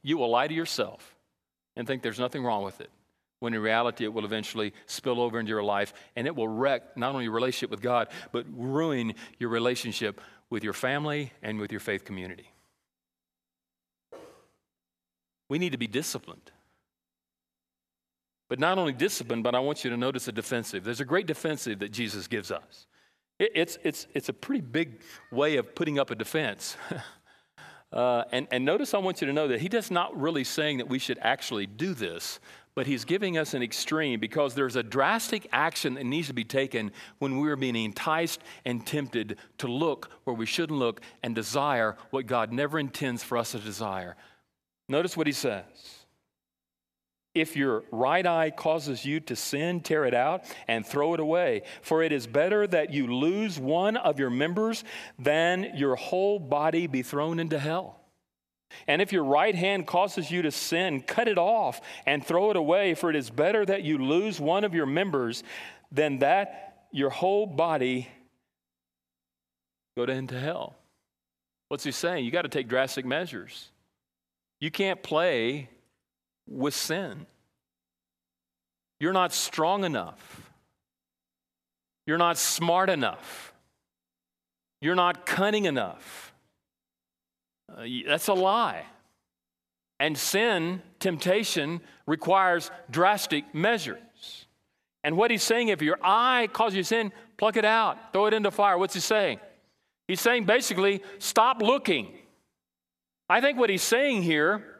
you 0.02 0.16
will 0.16 0.30
lie 0.30 0.48
to 0.48 0.54
yourself 0.54 1.11
and 1.76 1.86
think 1.86 2.02
there's 2.02 2.18
nothing 2.18 2.44
wrong 2.44 2.62
with 2.62 2.80
it, 2.80 2.90
when 3.40 3.54
in 3.54 3.60
reality 3.60 4.04
it 4.04 4.12
will 4.12 4.24
eventually 4.24 4.72
spill 4.86 5.20
over 5.20 5.38
into 5.38 5.50
your 5.50 5.62
life 5.62 5.92
and 6.16 6.26
it 6.26 6.36
will 6.36 6.48
wreck 6.48 6.96
not 6.96 7.12
only 7.12 7.24
your 7.24 7.32
relationship 7.32 7.70
with 7.70 7.80
God, 7.80 8.08
but 8.30 8.46
ruin 8.50 9.14
your 9.38 9.50
relationship 9.50 10.20
with 10.50 10.62
your 10.62 10.72
family 10.72 11.32
and 11.42 11.58
with 11.58 11.70
your 11.70 11.80
faith 11.80 12.04
community. 12.04 12.52
We 15.48 15.58
need 15.58 15.72
to 15.72 15.78
be 15.78 15.86
disciplined. 15.86 16.50
But 18.48 18.58
not 18.58 18.78
only 18.78 18.92
disciplined, 18.92 19.44
but 19.44 19.54
I 19.54 19.60
want 19.60 19.82
you 19.82 19.90
to 19.90 19.96
notice 19.96 20.28
a 20.28 20.32
defensive. 20.32 20.84
There's 20.84 21.00
a 21.00 21.06
great 21.06 21.26
defensive 21.26 21.78
that 21.78 21.90
Jesus 21.90 22.26
gives 22.26 22.50
us. 22.50 22.86
It, 23.38 23.52
it's, 23.54 23.78
it's, 23.82 24.06
it's 24.12 24.28
a 24.28 24.32
pretty 24.34 24.60
big 24.60 25.00
way 25.30 25.56
of 25.56 25.74
putting 25.74 25.98
up 25.98 26.10
a 26.10 26.14
defense. 26.14 26.76
Uh, 27.92 28.24
and, 28.32 28.48
and 28.50 28.64
notice 28.64 28.94
I 28.94 28.98
want 28.98 29.20
you 29.20 29.26
to 29.26 29.32
know 29.32 29.48
that 29.48 29.60
he 29.60 29.68
does 29.68 29.90
not 29.90 30.18
really 30.18 30.44
saying 30.44 30.78
that 30.78 30.88
we 30.88 30.98
should 30.98 31.18
actually 31.20 31.66
do 31.66 31.92
this, 31.92 32.40
but 32.74 32.86
he's 32.86 33.04
giving 33.04 33.36
us 33.36 33.52
an 33.52 33.62
extreme 33.62 34.18
because 34.18 34.54
there's 34.54 34.76
a 34.76 34.82
drastic 34.82 35.46
action 35.52 35.94
that 35.94 36.04
needs 36.04 36.28
to 36.28 36.34
be 36.34 36.44
taken 36.44 36.90
when 37.18 37.38
we're 37.38 37.56
being 37.56 37.76
enticed 37.76 38.40
and 38.64 38.86
tempted 38.86 39.36
to 39.58 39.66
look 39.66 40.10
where 40.24 40.34
we 40.34 40.46
shouldn't 40.46 40.78
look 40.78 41.02
and 41.22 41.34
desire 41.34 41.96
what 42.10 42.26
God 42.26 42.50
never 42.50 42.78
intends 42.78 43.22
for 43.22 43.36
us 43.36 43.52
to 43.52 43.58
desire. 43.58 44.16
Notice 44.88 45.16
what 45.16 45.26
he 45.26 45.32
says. 45.34 45.64
If 47.34 47.56
your 47.56 47.84
right 47.90 48.26
eye 48.26 48.50
causes 48.50 49.04
you 49.04 49.20
to 49.20 49.36
sin, 49.36 49.80
tear 49.80 50.04
it 50.04 50.12
out 50.12 50.44
and 50.68 50.84
throw 50.84 51.14
it 51.14 51.20
away. 51.20 51.62
For 51.80 52.02
it 52.02 52.12
is 52.12 52.26
better 52.26 52.66
that 52.66 52.92
you 52.92 53.06
lose 53.06 53.58
one 53.58 53.96
of 53.96 54.18
your 54.18 54.28
members 54.28 54.84
than 55.18 55.72
your 55.74 55.96
whole 55.96 56.38
body 56.38 56.86
be 56.86 57.02
thrown 57.02 57.38
into 57.38 57.58
hell. 57.58 58.00
And 58.86 59.00
if 59.00 59.12
your 59.12 59.24
right 59.24 59.54
hand 59.54 59.86
causes 59.86 60.30
you 60.30 60.42
to 60.42 60.50
sin, 60.50 61.02
cut 61.02 61.28
it 61.28 61.38
off 61.38 61.80
and 62.06 62.24
throw 62.24 62.50
it 62.50 62.56
away. 62.56 62.94
For 62.94 63.10
it 63.10 63.16
is 63.16 63.30
better 63.30 63.64
that 63.64 63.82
you 63.82 63.98
lose 63.98 64.38
one 64.40 64.64
of 64.64 64.74
your 64.74 64.86
members 64.86 65.42
than 65.90 66.18
that 66.18 66.86
your 66.90 67.10
whole 67.10 67.46
body 67.46 68.08
go 69.96 70.04
into 70.04 70.38
hell. 70.38 70.74
What's 71.68 71.84
he 71.84 71.92
saying? 71.92 72.24
You 72.24 72.30
got 72.30 72.42
to 72.42 72.48
take 72.48 72.68
drastic 72.68 73.06
measures. 73.06 73.70
You 74.60 74.70
can't 74.70 75.02
play 75.02 75.70
with 76.52 76.74
sin. 76.74 77.26
You're 79.00 79.12
not 79.12 79.32
strong 79.32 79.84
enough. 79.84 80.52
You're 82.06 82.18
not 82.18 82.38
smart 82.38 82.90
enough. 82.90 83.52
You're 84.80 84.94
not 84.94 85.26
cunning 85.26 85.64
enough. 85.64 86.32
Uh, 87.68 87.84
that's 88.06 88.28
a 88.28 88.34
lie. 88.34 88.84
And 89.98 90.18
sin, 90.18 90.82
temptation, 90.98 91.80
requires 92.06 92.70
drastic 92.90 93.54
measures. 93.54 94.46
And 95.04 95.16
what 95.16 95.30
he's 95.30 95.42
saying, 95.42 95.68
if 95.68 95.82
your 95.82 95.98
eye 96.02 96.48
causes 96.52 96.76
you 96.76 96.82
sin, 96.82 97.12
pluck 97.36 97.56
it 97.56 97.64
out, 97.64 98.12
throw 98.12 98.26
it 98.26 98.34
into 98.34 98.50
fire. 98.50 98.78
What's 98.78 98.94
he 98.94 99.00
saying? 99.00 99.40
He's 100.08 100.20
saying 100.20 100.44
basically, 100.44 101.02
stop 101.18 101.62
looking. 101.62 102.08
I 103.28 103.40
think 103.40 103.58
what 103.58 103.70
he's 103.70 103.82
saying 103.82 104.22
here 104.22 104.71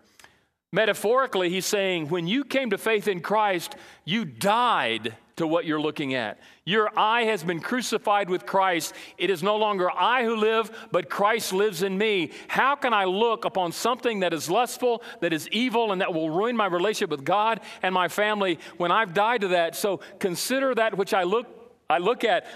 Metaphorically, 0.72 1.50
he's 1.50 1.66
saying, 1.66 2.08
when 2.08 2.26
you 2.26 2.44
came 2.44 2.70
to 2.70 2.78
faith 2.78 3.06
in 3.06 3.20
Christ, 3.20 3.76
you 4.06 4.24
died 4.24 5.14
to 5.36 5.46
what 5.46 5.66
you're 5.66 5.80
looking 5.80 6.14
at. 6.14 6.38
Your 6.64 6.90
eye 6.98 7.24
has 7.24 7.42
been 7.42 7.60
crucified 7.60 8.30
with 8.30 8.46
Christ. 8.46 8.94
It 9.18 9.28
is 9.28 9.42
no 9.42 9.56
longer 9.56 9.90
I 9.90 10.24
who 10.24 10.36
live, 10.36 10.70
but 10.90 11.10
Christ 11.10 11.52
lives 11.52 11.82
in 11.82 11.98
me. 11.98 12.30
How 12.48 12.74
can 12.74 12.94
I 12.94 13.04
look 13.04 13.44
upon 13.44 13.72
something 13.72 14.20
that 14.20 14.32
is 14.32 14.50
lustful, 14.50 15.02
that 15.20 15.32
is 15.32 15.46
evil, 15.48 15.92
and 15.92 16.00
that 16.00 16.14
will 16.14 16.30
ruin 16.30 16.56
my 16.56 16.66
relationship 16.66 17.10
with 17.10 17.24
God 17.24 17.60
and 17.82 17.94
my 17.94 18.08
family 18.08 18.58
when 18.78 18.90
I've 18.90 19.12
died 19.12 19.42
to 19.42 19.48
that? 19.48 19.76
So 19.76 20.00
consider 20.18 20.74
that 20.74 20.96
which 20.96 21.12
I 21.12 21.24
look, 21.24 21.46
I 21.90 21.98
look 21.98 22.24
at 22.24 22.46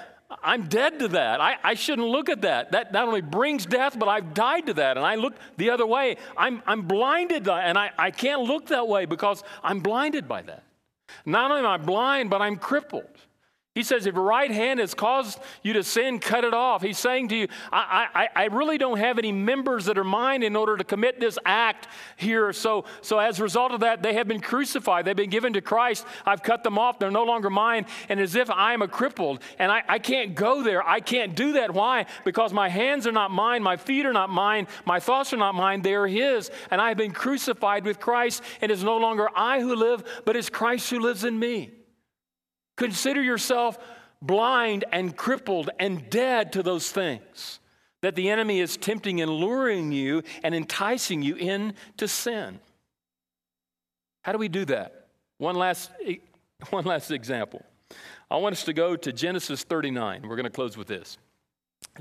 I'm 0.42 0.68
dead 0.68 0.98
to 1.00 1.08
that. 1.08 1.40
I, 1.40 1.56
I 1.62 1.74
shouldn't 1.74 2.08
look 2.08 2.28
at 2.28 2.42
that. 2.42 2.72
That 2.72 2.92
not 2.92 3.06
only 3.06 3.20
brings 3.20 3.64
death, 3.64 3.98
but 3.98 4.08
I've 4.08 4.34
died 4.34 4.66
to 4.66 4.74
that. 4.74 4.96
And 4.96 5.06
I 5.06 5.14
look 5.14 5.34
the 5.56 5.70
other 5.70 5.86
way. 5.86 6.16
I'm, 6.36 6.62
I'm 6.66 6.82
blinded, 6.82 7.48
and 7.48 7.78
I, 7.78 7.90
I 7.96 8.10
can't 8.10 8.42
look 8.42 8.66
that 8.66 8.88
way 8.88 9.04
because 9.04 9.44
I'm 9.62 9.80
blinded 9.80 10.26
by 10.26 10.42
that. 10.42 10.64
Not 11.24 11.50
only 11.50 11.60
am 11.60 11.66
I 11.66 11.76
blind, 11.76 12.30
but 12.30 12.42
I'm 12.42 12.56
crippled. 12.56 13.04
He 13.76 13.82
says, 13.82 14.06
if 14.06 14.14
your 14.14 14.24
right 14.24 14.50
hand 14.50 14.80
has 14.80 14.94
caused 14.94 15.38
you 15.62 15.74
to 15.74 15.82
sin, 15.82 16.18
cut 16.18 16.44
it 16.44 16.54
off. 16.54 16.80
He's 16.80 16.96
saying 16.96 17.28
to 17.28 17.36
you, 17.36 17.48
I, 17.70 18.06
I, 18.14 18.28
I 18.34 18.44
really 18.46 18.78
don't 18.78 18.96
have 18.96 19.18
any 19.18 19.32
members 19.32 19.84
that 19.84 19.98
are 19.98 20.02
mine 20.02 20.42
in 20.42 20.56
order 20.56 20.78
to 20.78 20.82
commit 20.82 21.20
this 21.20 21.38
act 21.44 21.86
here. 22.16 22.54
So, 22.54 22.86
so 23.02 23.18
as 23.18 23.38
a 23.38 23.42
result 23.42 23.72
of 23.72 23.80
that, 23.80 24.02
they 24.02 24.14
have 24.14 24.26
been 24.26 24.40
crucified. 24.40 25.04
They've 25.04 25.14
been 25.14 25.28
given 25.28 25.52
to 25.52 25.60
Christ. 25.60 26.06
I've 26.24 26.42
cut 26.42 26.64
them 26.64 26.78
off. 26.78 26.98
They're 26.98 27.10
no 27.10 27.24
longer 27.24 27.50
mine. 27.50 27.84
And 28.08 28.18
as 28.18 28.34
if 28.34 28.48
I 28.48 28.72
am 28.72 28.80
a 28.80 28.88
crippled 28.88 29.42
and 29.58 29.70
I, 29.70 29.82
I 29.86 29.98
can't 29.98 30.34
go 30.34 30.62
there. 30.62 30.82
I 30.82 31.00
can't 31.00 31.36
do 31.36 31.52
that. 31.52 31.74
Why? 31.74 32.06
Because 32.24 32.54
my 32.54 32.70
hands 32.70 33.06
are 33.06 33.12
not 33.12 33.30
mine. 33.30 33.62
My 33.62 33.76
feet 33.76 34.06
are 34.06 34.14
not 34.14 34.30
mine. 34.30 34.68
My 34.86 35.00
thoughts 35.00 35.34
are 35.34 35.36
not 35.36 35.54
mine. 35.54 35.82
They 35.82 35.96
are 35.96 36.06
His. 36.06 36.50
And 36.70 36.80
I 36.80 36.88
have 36.88 36.96
been 36.96 37.12
crucified 37.12 37.84
with 37.84 38.00
Christ. 38.00 38.42
And 38.62 38.72
it's 38.72 38.82
no 38.82 38.96
longer 38.96 39.28
I 39.36 39.60
who 39.60 39.74
live, 39.74 40.02
but 40.24 40.34
it's 40.34 40.48
Christ 40.48 40.88
who 40.88 40.98
lives 40.98 41.24
in 41.24 41.38
me. 41.38 41.72
Consider 42.76 43.22
yourself 43.22 43.78
blind 44.22 44.84
and 44.92 45.16
crippled 45.16 45.70
and 45.78 46.08
dead 46.10 46.52
to 46.52 46.62
those 46.62 46.90
things 46.90 47.60
that 48.02 48.14
the 48.14 48.30
enemy 48.30 48.60
is 48.60 48.76
tempting 48.76 49.20
and 49.20 49.30
luring 49.30 49.92
you 49.92 50.22
and 50.42 50.54
enticing 50.54 51.22
you 51.22 51.34
into 51.36 52.06
sin. 52.06 52.60
How 54.22 54.32
do 54.32 54.38
we 54.38 54.48
do 54.48 54.64
that? 54.66 55.08
One 55.38 55.56
last, 55.56 55.90
one 56.70 56.84
last 56.84 57.10
example. 57.10 57.64
I 58.30 58.36
want 58.36 58.54
us 58.54 58.64
to 58.64 58.72
go 58.72 58.96
to 58.96 59.12
Genesis 59.12 59.62
39. 59.62 60.22
We're 60.22 60.36
going 60.36 60.44
to 60.44 60.50
close 60.50 60.76
with 60.76 60.88
this. 60.88 61.18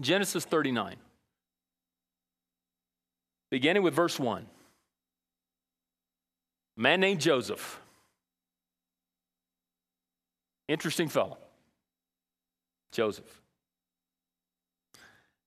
Genesis 0.02 0.44
39, 0.44 0.96
beginning 3.52 3.84
with 3.84 3.94
verse 3.94 4.20
1. 4.20 4.46
A 6.78 6.82
man 6.82 7.00
named 7.00 7.22
Joseph 7.22 7.80
Interesting 10.68 11.10
fellow, 11.10 11.38
Joseph. 12.92 13.42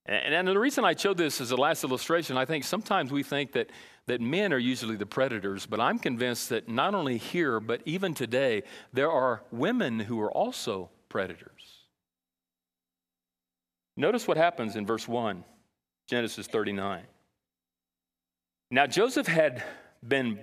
And, 0.05 0.33
and 0.33 0.47
the 0.47 0.57
reason 0.57 0.85
I 0.85 0.95
showed 0.95 1.17
this 1.17 1.39
as 1.41 1.49
the 1.49 1.57
last 1.57 1.83
illustration, 1.83 2.37
I 2.37 2.45
think 2.45 2.63
sometimes 2.63 3.11
we 3.11 3.21
think 3.21 3.51
that, 3.51 3.69
that 4.07 4.21
men 4.21 4.53
are 4.53 4.57
usually 4.57 4.95
the 4.95 5.05
predators, 5.05 5.65
but 5.65 5.79
I'm 5.79 5.99
convinced 5.99 6.49
that 6.49 6.67
not 6.67 6.95
only 6.95 7.17
here, 7.17 7.59
but 7.59 7.81
even 7.85 8.13
today, 8.13 8.63
there 8.93 9.11
are 9.11 9.43
women 9.51 9.99
who 9.99 10.19
are 10.21 10.31
also 10.31 10.89
predators. 11.09 11.79
Notice 13.97 14.27
what 14.27 14.37
happens 14.37 14.77
in 14.77 14.85
verse 14.85 15.07
1, 15.07 15.43
Genesis 16.07 16.47
39. 16.47 17.03
Now 18.71 18.87
Joseph 18.87 19.27
had 19.27 19.63
been 20.07 20.39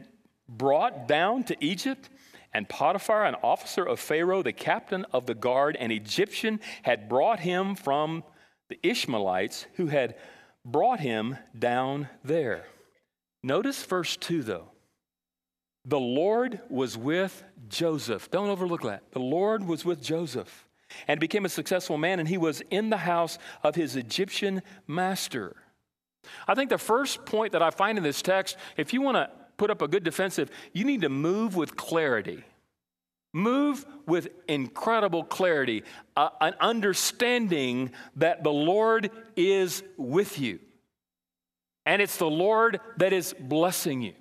brought 0.49 1.09
down 1.09 1.45
to 1.45 1.57
Egypt 1.65 2.09
and 2.57 2.71
Potiphar, 2.71 3.27
an 3.27 3.35
officer 3.43 3.85
of 3.85 4.01
Pharaoh, 4.01 4.43
the 4.43 4.51
captain 4.51 5.05
of 5.13 5.27
the 5.27 5.35
guard, 5.35 5.77
an 5.77 5.91
Egyptian, 5.91 6.59
had 6.85 7.07
brought 7.07 7.41
him 7.41 7.75
from 7.75 8.25
the 8.71 8.79
Ishmaelites 8.83 9.67
who 9.75 9.89
had 9.89 10.15
brought 10.65 11.01
him 11.01 11.37
down 11.57 12.09
there. 12.25 12.65
Notice 13.43 13.85
verse 13.85 14.17
2, 14.17 14.43
though. 14.43 14.71
The 15.85 16.01
Lord 16.01 16.63
was 16.71 16.97
with 16.97 17.45
Joseph. 17.69 18.31
Don't 18.31 18.49
overlook 18.49 18.85
that. 18.85 19.03
The 19.13 19.19
Lord 19.19 19.67
was 19.67 19.85
with 19.85 20.03
Joseph 20.03 20.67
and 21.07 21.21
became 21.21 21.45
a 21.45 21.51
successful 21.51 21.99
man, 21.99 22.21
and 22.21 22.27
he 22.29 22.39
was 22.39 22.63
in 22.71 22.89
the 22.89 22.97
house 22.97 23.37
of 23.65 23.75
his 23.75 23.97
Egyptian 23.97 24.63
master. 24.87 25.57
I 26.49 26.55
think 26.55 26.71
the 26.71 26.79
first 26.79 27.27
point 27.27 27.53
that 27.53 27.61
I 27.61 27.69
find 27.69 27.99
in 27.99 28.05
this 28.05 28.23
text, 28.23 28.57
if 28.79 28.95
you 28.95 29.03
want 29.03 29.17
to 29.17 29.46
put 29.57 29.71
up 29.71 29.83
a 29.83 29.89
good 29.89 30.05
defensive, 30.05 30.51
you 30.73 30.85
need 30.85 31.03
to 31.03 31.09
move 31.09 31.57
with 31.57 31.77
clarity. 31.77 32.45
Move 33.33 33.85
with 34.07 34.29
incredible 34.49 35.23
clarity, 35.23 35.83
uh, 36.17 36.31
an 36.41 36.55
understanding 36.59 37.91
that 38.17 38.43
the 38.43 38.53
Lord 38.53 39.11
is 39.37 39.83
with 39.99 40.39
you. 40.39 40.59
And 41.85 42.01
it's 42.01 42.17
the 42.17 42.31
Lord 42.31 42.81
that 42.97 43.13
is 43.13 43.35
blessing 43.39 44.01
you. 44.01 44.15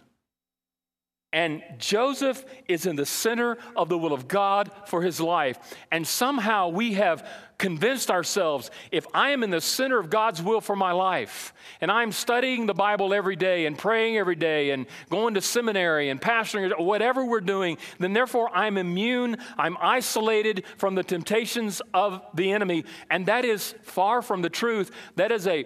And 1.31 1.61
Joseph 1.77 2.45
is 2.69 2.85
in 2.85 2.95
the 2.95 3.05
center 3.05 3.57
of 3.75 3.89
the 3.89 3.97
will 3.97 4.13
of 4.13 4.27
God 4.27 4.71
for 4.85 5.01
his 5.01 5.19
life. 5.19 5.59
And 5.91 6.07
somehow 6.07 6.69
we 6.69 6.93
have 6.93 7.27
convinced 7.57 8.11
ourselves 8.11 8.69
if 8.91 9.05
I 9.13 9.31
am 9.31 9.43
in 9.43 9.49
the 9.49 9.61
center 9.61 9.99
of 9.99 10.09
God's 10.09 10.41
will 10.41 10.61
for 10.61 10.75
my 10.75 10.91
life, 10.91 11.53
and 11.81 11.89
I'm 11.91 12.11
studying 12.11 12.65
the 12.65 12.73
Bible 12.73 13.13
every 13.13 13.35
day 13.35 13.65
and 13.65 13.77
praying 13.77 14.17
every 14.17 14.35
day 14.35 14.71
and 14.71 14.85
going 15.09 15.35
to 15.35 15.41
seminary 15.41 16.09
and 16.09 16.21
pastoring, 16.21 16.77
whatever 16.79 17.25
we're 17.25 17.41
doing, 17.41 17.77
then 17.99 18.13
therefore 18.13 18.49
I'm 18.55 18.77
immune, 18.77 19.37
I'm 19.57 19.77
isolated 19.79 20.63
from 20.77 20.95
the 20.95 21.03
temptations 21.03 21.81
of 21.93 22.21
the 22.33 22.51
enemy. 22.51 22.85
And 23.09 23.25
that 23.27 23.45
is 23.45 23.75
far 23.83 24.21
from 24.21 24.41
the 24.41 24.49
truth. 24.49 24.91
That 25.15 25.31
is 25.31 25.47
a, 25.47 25.65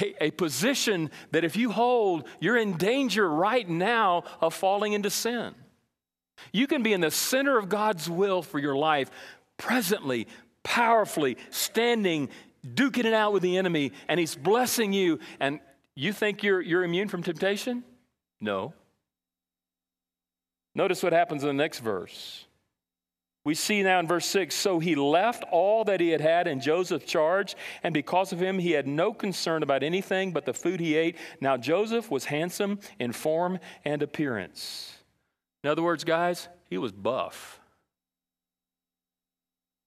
a, 0.00 0.24
a 0.24 0.30
position 0.32 1.10
that 1.32 1.44
if 1.44 1.56
you 1.56 1.70
hold, 1.70 2.26
you're 2.40 2.56
in 2.58 2.76
danger 2.76 3.28
right 3.28 3.68
now 3.68 4.24
of 4.40 4.54
falling 4.54 4.92
into 4.92 5.10
sin. 5.10 5.54
You 6.52 6.66
can 6.66 6.82
be 6.82 6.92
in 6.92 7.00
the 7.00 7.10
center 7.10 7.58
of 7.58 7.68
God's 7.68 8.08
will 8.08 8.42
for 8.42 8.58
your 8.58 8.76
life 8.76 9.10
presently, 9.56 10.26
powerfully 10.62 11.36
standing, 11.50 12.28
duking 12.66 13.04
it 13.04 13.14
out 13.14 13.32
with 13.32 13.42
the 13.42 13.56
enemy, 13.56 13.92
and 14.08 14.20
he's 14.20 14.34
blessing 14.34 14.92
you. 14.92 15.18
And 15.38 15.60
you 15.94 16.12
think 16.12 16.42
you're, 16.42 16.60
you're 16.60 16.84
immune 16.84 17.08
from 17.08 17.22
temptation? 17.22 17.84
No. 18.40 18.74
Notice 20.74 21.02
what 21.02 21.12
happens 21.12 21.42
in 21.42 21.48
the 21.48 21.54
next 21.54 21.80
verse. 21.80 22.46
We 23.44 23.54
see 23.54 23.82
now 23.82 23.98
in 24.00 24.06
verse 24.06 24.26
6 24.26 24.54
so 24.54 24.78
he 24.78 24.94
left 24.94 25.44
all 25.50 25.84
that 25.84 26.00
he 26.00 26.10
had 26.10 26.20
had 26.20 26.46
in 26.46 26.60
Joseph's 26.60 27.10
charge, 27.10 27.56
and 27.82 27.94
because 27.94 28.32
of 28.32 28.40
him, 28.40 28.58
he 28.58 28.72
had 28.72 28.86
no 28.86 29.14
concern 29.14 29.62
about 29.62 29.82
anything 29.82 30.32
but 30.32 30.44
the 30.44 30.52
food 30.52 30.78
he 30.78 30.94
ate. 30.94 31.16
Now, 31.40 31.56
Joseph 31.56 32.10
was 32.10 32.26
handsome 32.26 32.80
in 32.98 33.12
form 33.12 33.58
and 33.84 34.02
appearance. 34.02 34.94
In 35.64 35.70
other 35.70 35.82
words, 35.82 36.04
guys, 36.04 36.48
he 36.68 36.76
was 36.78 36.92
buff. 36.92 37.59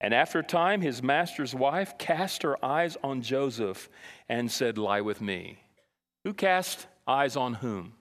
And 0.03 0.13
after 0.13 0.39
a 0.39 0.43
time, 0.43 0.81
his 0.81 1.01
master's 1.01 1.55
wife 1.55 1.97
cast 1.97 2.43
her 2.43 2.63
eyes 2.63 2.97
on 3.01 3.21
Joseph 3.21 3.89
and 4.27 4.51
said, 4.51 4.77
Lie 4.77 4.99
with 4.99 5.21
me. 5.21 5.59
Who 6.25 6.33
cast 6.33 6.87
eyes 7.07 7.37
on 7.37 7.55
whom? 7.55 7.93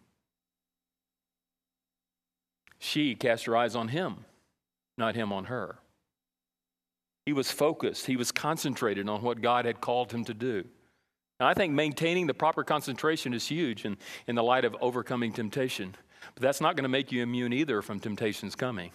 She 2.81 3.15
cast 3.15 3.45
her 3.45 3.57
eyes 3.57 3.77
on 3.77 3.87
him, 3.87 4.25
not 4.99 5.15
him 5.15 5.33
on 5.33 5.45
her. 5.45 5.79
He 7.25 7.33
was 7.33 7.53
focused, 7.53 8.07
he 8.07 8.17
was 8.17 8.33
concentrated 8.33 9.09
on 9.09 9.23
what 9.23 9.41
God 9.41 9.65
had 9.65 9.81
called 9.81 10.11
him 10.11 10.25
to 10.25 10.35
do. 10.35 10.65
And 11.39 11.49
I 11.49 11.55
think 11.55 11.73
maintaining 11.73 12.27
the 12.27 12.35
proper 12.35 12.65
concentration 12.65 13.33
is 13.33 13.47
huge 13.47 13.85
in, 13.85 13.97
in 14.27 14.35
the 14.35 14.43
light 14.43 14.65
of 14.65 14.77
overcoming 14.81 15.33
temptation. 15.33 15.95
But 16.35 16.43
that's 16.43 16.61
not 16.61 16.75
going 16.75 16.83
to 16.83 16.89
make 16.89 17.13
you 17.13 17.23
immune 17.23 17.53
either 17.53 17.81
from 17.81 18.01
temptations 18.01 18.57
coming. 18.57 18.91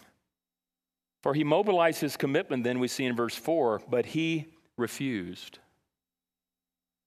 For 1.28 1.34
he 1.34 1.44
mobilized 1.44 2.00
his 2.00 2.16
commitment, 2.16 2.64
then 2.64 2.80
we 2.80 2.88
see 2.88 3.04
in 3.04 3.14
verse 3.14 3.36
4, 3.36 3.82
but 3.90 4.06
he 4.06 4.46
refused. 4.78 5.60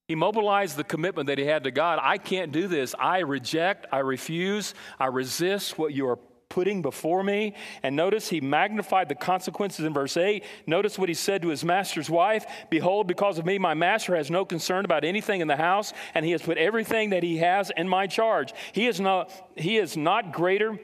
He 0.08 0.14
mobilized 0.14 0.76
the 0.76 0.84
commitment 0.84 1.28
that 1.28 1.38
he 1.38 1.46
had 1.46 1.64
to 1.64 1.70
God. 1.70 1.98
I 2.02 2.18
can't 2.18 2.52
do 2.52 2.68
this. 2.68 2.94
I 2.98 3.20
reject, 3.20 3.86
I 3.90 4.00
refuse, 4.00 4.74
I 4.98 5.06
resist 5.06 5.78
what 5.78 5.94
you 5.94 6.06
are 6.06 6.18
putting 6.50 6.82
before 6.82 7.24
me. 7.24 7.54
And 7.82 7.96
notice 7.96 8.28
he 8.28 8.42
magnified 8.42 9.08
the 9.08 9.14
consequences 9.14 9.86
in 9.86 9.94
verse 9.94 10.18
8. 10.18 10.44
Notice 10.66 10.98
what 10.98 11.08
he 11.08 11.14
said 11.14 11.40
to 11.40 11.48
his 11.48 11.64
master's 11.64 12.10
wife 12.10 12.44
Behold, 12.68 13.06
because 13.06 13.38
of 13.38 13.46
me, 13.46 13.56
my 13.56 13.72
master 13.72 14.14
has 14.16 14.30
no 14.30 14.44
concern 14.44 14.84
about 14.84 15.02
anything 15.02 15.40
in 15.40 15.48
the 15.48 15.56
house, 15.56 15.94
and 16.12 16.26
he 16.26 16.32
has 16.32 16.42
put 16.42 16.58
everything 16.58 17.08
that 17.08 17.22
he 17.22 17.38
has 17.38 17.72
in 17.74 17.88
my 17.88 18.06
charge. 18.06 18.52
He 18.72 18.86
is 18.86 19.00
not, 19.00 19.32
he 19.56 19.78
is 19.78 19.96
not 19.96 20.30
greater 20.30 20.78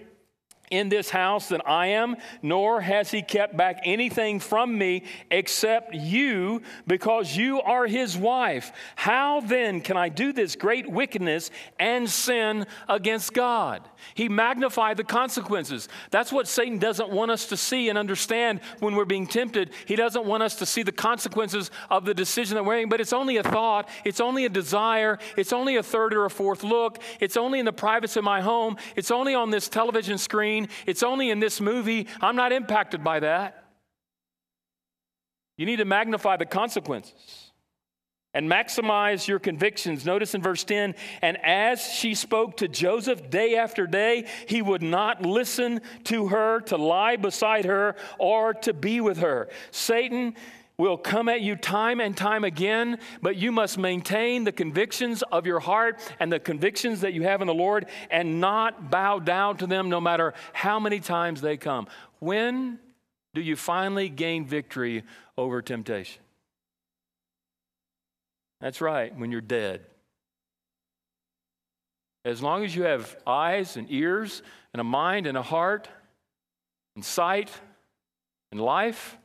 in 0.71 0.89
this 0.89 1.11
house 1.11 1.49
than 1.49 1.61
I 1.65 1.89
am, 1.89 2.17
nor 2.43 2.81
has 2.81 3.11
he 3.11 3.23
kept 3.23 3.57
back 3.57 3.81
anything 3.85 4.41
from 4.41 4.77
me 4.77 5.05
except 5.31 5.95
you, 5.95 6.63
because 6.87 7.37
you 7.37 7.61
are 7.61 7.87
his 7.87 8.17
wife. 8.17 8.73
How 8.97 9.41
then 9.41 9.81
can 9.81 9.97
I 9.97 10.09
do 10.09 10.33
this 10.33 10.57
great 10.57 10.91
wickedness 10.91 11.51
and 11.79 12.09
sin 12.09 12.67
against 12.89 13.33
God? 13.33 13.83
He 14.15 14.29
magnified 14.29 14.97
the 14.97 15.05
consequences. 15.05 15.89
That's 16.11 16.33
what 16.33 16.49
Satan 16.49 16.79
doesn't 16.79 17.11
want 17.11 17.31
us 17.31 17.47
to 17.47 17.57
see 17.57 17.89
and 17.89 17.99
understand 17.99 18.61
when 18.81 18.95
we're 18.95 19.05
being 19.05 19.27
tempted. 19.27 19.71
He 19.87 19.97
doesn't 19.97 20.25
want 20.25 20.43
us 20.43 20.57
to 20.57 20.67
see 20.67 20.83
the 20.83 20.93
consequences 20.93 21.71
of 21.91 22.05
the 22.05 22.15
decision 22.15 22.55
that 22.57 22.65
we're 22.65 22.77
making, 22.77 22.89
but 22.89 23.01
it's 23.01 23.13
only 23.13 23.37
a 23.37 23.43
thought, 23.43 23.89
it's 24.05 24.21
only 24.21 24.45
a 24.45 24.49
desire, 24.49 25.19
it's 25.37 25.53
only 25.53 25.77
a 25.77 25.83
third 25.83 26.15
or 26.15 26.25
a 26.25 26.31
fourth 26.31 26.65
look, 26.65 26.99
it's 27.21 27.37
only 27.37 27.59
in 27.59 27.65
the 27.65 27.73
privacy 27.73 28.21
of 28.21 28.25
my 28.25 28.41
home, 28.41 28.77
it's 28.95 29.11
only 29.11 29.35
on 29.35 29.51
this 29.51 29.69
television 29.69 30.19
screen 30.19 30.56
screen. 30.65 30.69
It's 30.87 31.03
only 31.03 31.31
in 31.31 31.41
this 31.41 31.61
movie. 31.61 32.07
I'm 32.21 32.37
not 32.37 32.53
impacted 32.53 33.03
by 33.03 33.21
that. 33.21 33.65
You 35.57 35.67
need 35.67 35.77
to 35.77 35.85
magnify 35.85 36.37
the 36.37 36.47
consequences 36.47 37.51
and 38.35 38.51
maximize 38.51 39.27
your 39.27 39.39
convictions. 39.39 40.05
Notice 40.05 40.35
in 40.35 40.43
verse 40.43 40.63
10 40.65 40.95
and 41.23 41.39
as 41.43 41.83
she 41.83 42.15
spoke 42.15 42.59
to 42.59 42.69
Joseph 42.69 43.31
day 43.31 43.57
after 43.57 43.87
day, 43.87 44.27
he 44.47 44.61
would 44.61 44.83
not 44.83 45.23
listen 45.23 45.81
to 46.05 46.29
her, 46.29 46.61
to 46.63 46.77
lie 46.77 47.17
beside 47.17 47.65
her, 47.65 47.97
or 48.19 48.53
to 48.53 48.75
be 48.75 49.01
with 49.01 49.19
her. 49.19 49.49
Satan 49.71 50.35
will 50.79 50.99
come 50.99 51.29
at 51.29 51.41
you 51.41 51.57
time 51.57 52.01
and 52.01 52.17
time 52.17 52.45
again, 52.45 52.99
but 53.23 53.37
you 53.37 53.51
must 53.51 53.79
maintain 53.79 54.45
the 54.45 54.53
convictions 54.53 55.23
of 55.33 55.47
your 55.47 55.61
heart 55.61 56.01
and 56.21 56.31
the 56.31 56.39
convictions 56.39 57.01
that 57.01 57.15
you 57.15 57.23
have 57.23 57.41
in 57.41 57.47
the 57.47 57.55
Lord 57.55 57.87
and 58.11 58.41
not 58.41 58.91
bow 58.91 59.19
down 59.19 59.57
to 59.59 59.67
them 59.67 59.89
no 59.89 60.01
matter 60.01 60.35
how 60.53 60.79
many 60.79 61.01
times 61.01 61.41
they 61.41 61.57
come. 61.57 61.87
When 62.19 62.79
do 63.35 63.41
you 63.41 63.57
finally 63.57 64.09
gain 64.09 64.47
victory 64.47 65.03
over 65.39 65.63
temptation? 65.63 66.23
That's 68.61 68.81
right, 68.81 69.17
when 69.17 69.31
you're 69.31 69.41
dead. 69.41 69.83
As 72.25 72.43
long 72.43 72.65
as 72.65 72.75
you 72.75 72.83
have 72.83 73.17
eyes 73.27 73.77
and 73.77 73.87
ears 73.91 74.43
and 74.73 74.81
a 74.81 74.85
mind 74.85 75.27
and 75.27 75.39
a 75.39 75.43
heart 75.43 75.89
and 76.97 77.05
sight 77.05 77.51
and 78.51 78.61
life, 78.61 79.17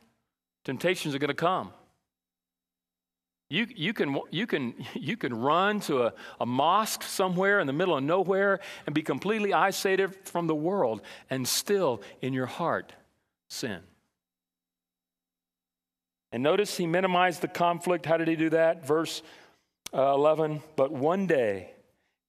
temptations 0.64 1.14
are 1.14 1.18
going 1.18 1.28
to 1.28 1.34
come. 1.34 1.72
You, 3.52 3.66
you, 3.76 3.92
can, 3.92 4.18
you, 4.30 4.46
can, 4.46 4.74
you 4.94 5.18
can 5.18 5.34
run 5.34 5.80
to 5.80 6.04
a, 6.04 6.14
a 6.40 6.46
mosque 6.46 7.02
somewhere 7.02 7.60
in 7.60 7.66
the 7.66 7.72
middle 7.74 7.96
of 7.96 8.02
nowhere 8.02 8.60
and 8.86 8.94
be 8.94 9.02
completely 9.02 9.52
isolated 9.52 10.16
from 10.24 10.46
the 10.46 10.54
world 10.54 11.02
and 11.28 11.46
still 11.46 12.02
in 12.22 12.32
your 12.32 12.46
heart 12.46 12.94
sin. 13.50 13.80
And 16.32 16.42
notice 16.42 16.78
he 16.78 16.86
minimized 16.86 17.42
the 17.42 17.48
conflict. 17.48 18.06
How 18.06 18.16
did 18.16 18.26
he 18.26 18.36
do 18.36 18.48
that? 18.50 18.86
Verse 18.86 19.22
uh, 19.92 20.14
11 20.14 20.62
But 20.74 20.90
one 20.90 21.26
day, 21.26 21.72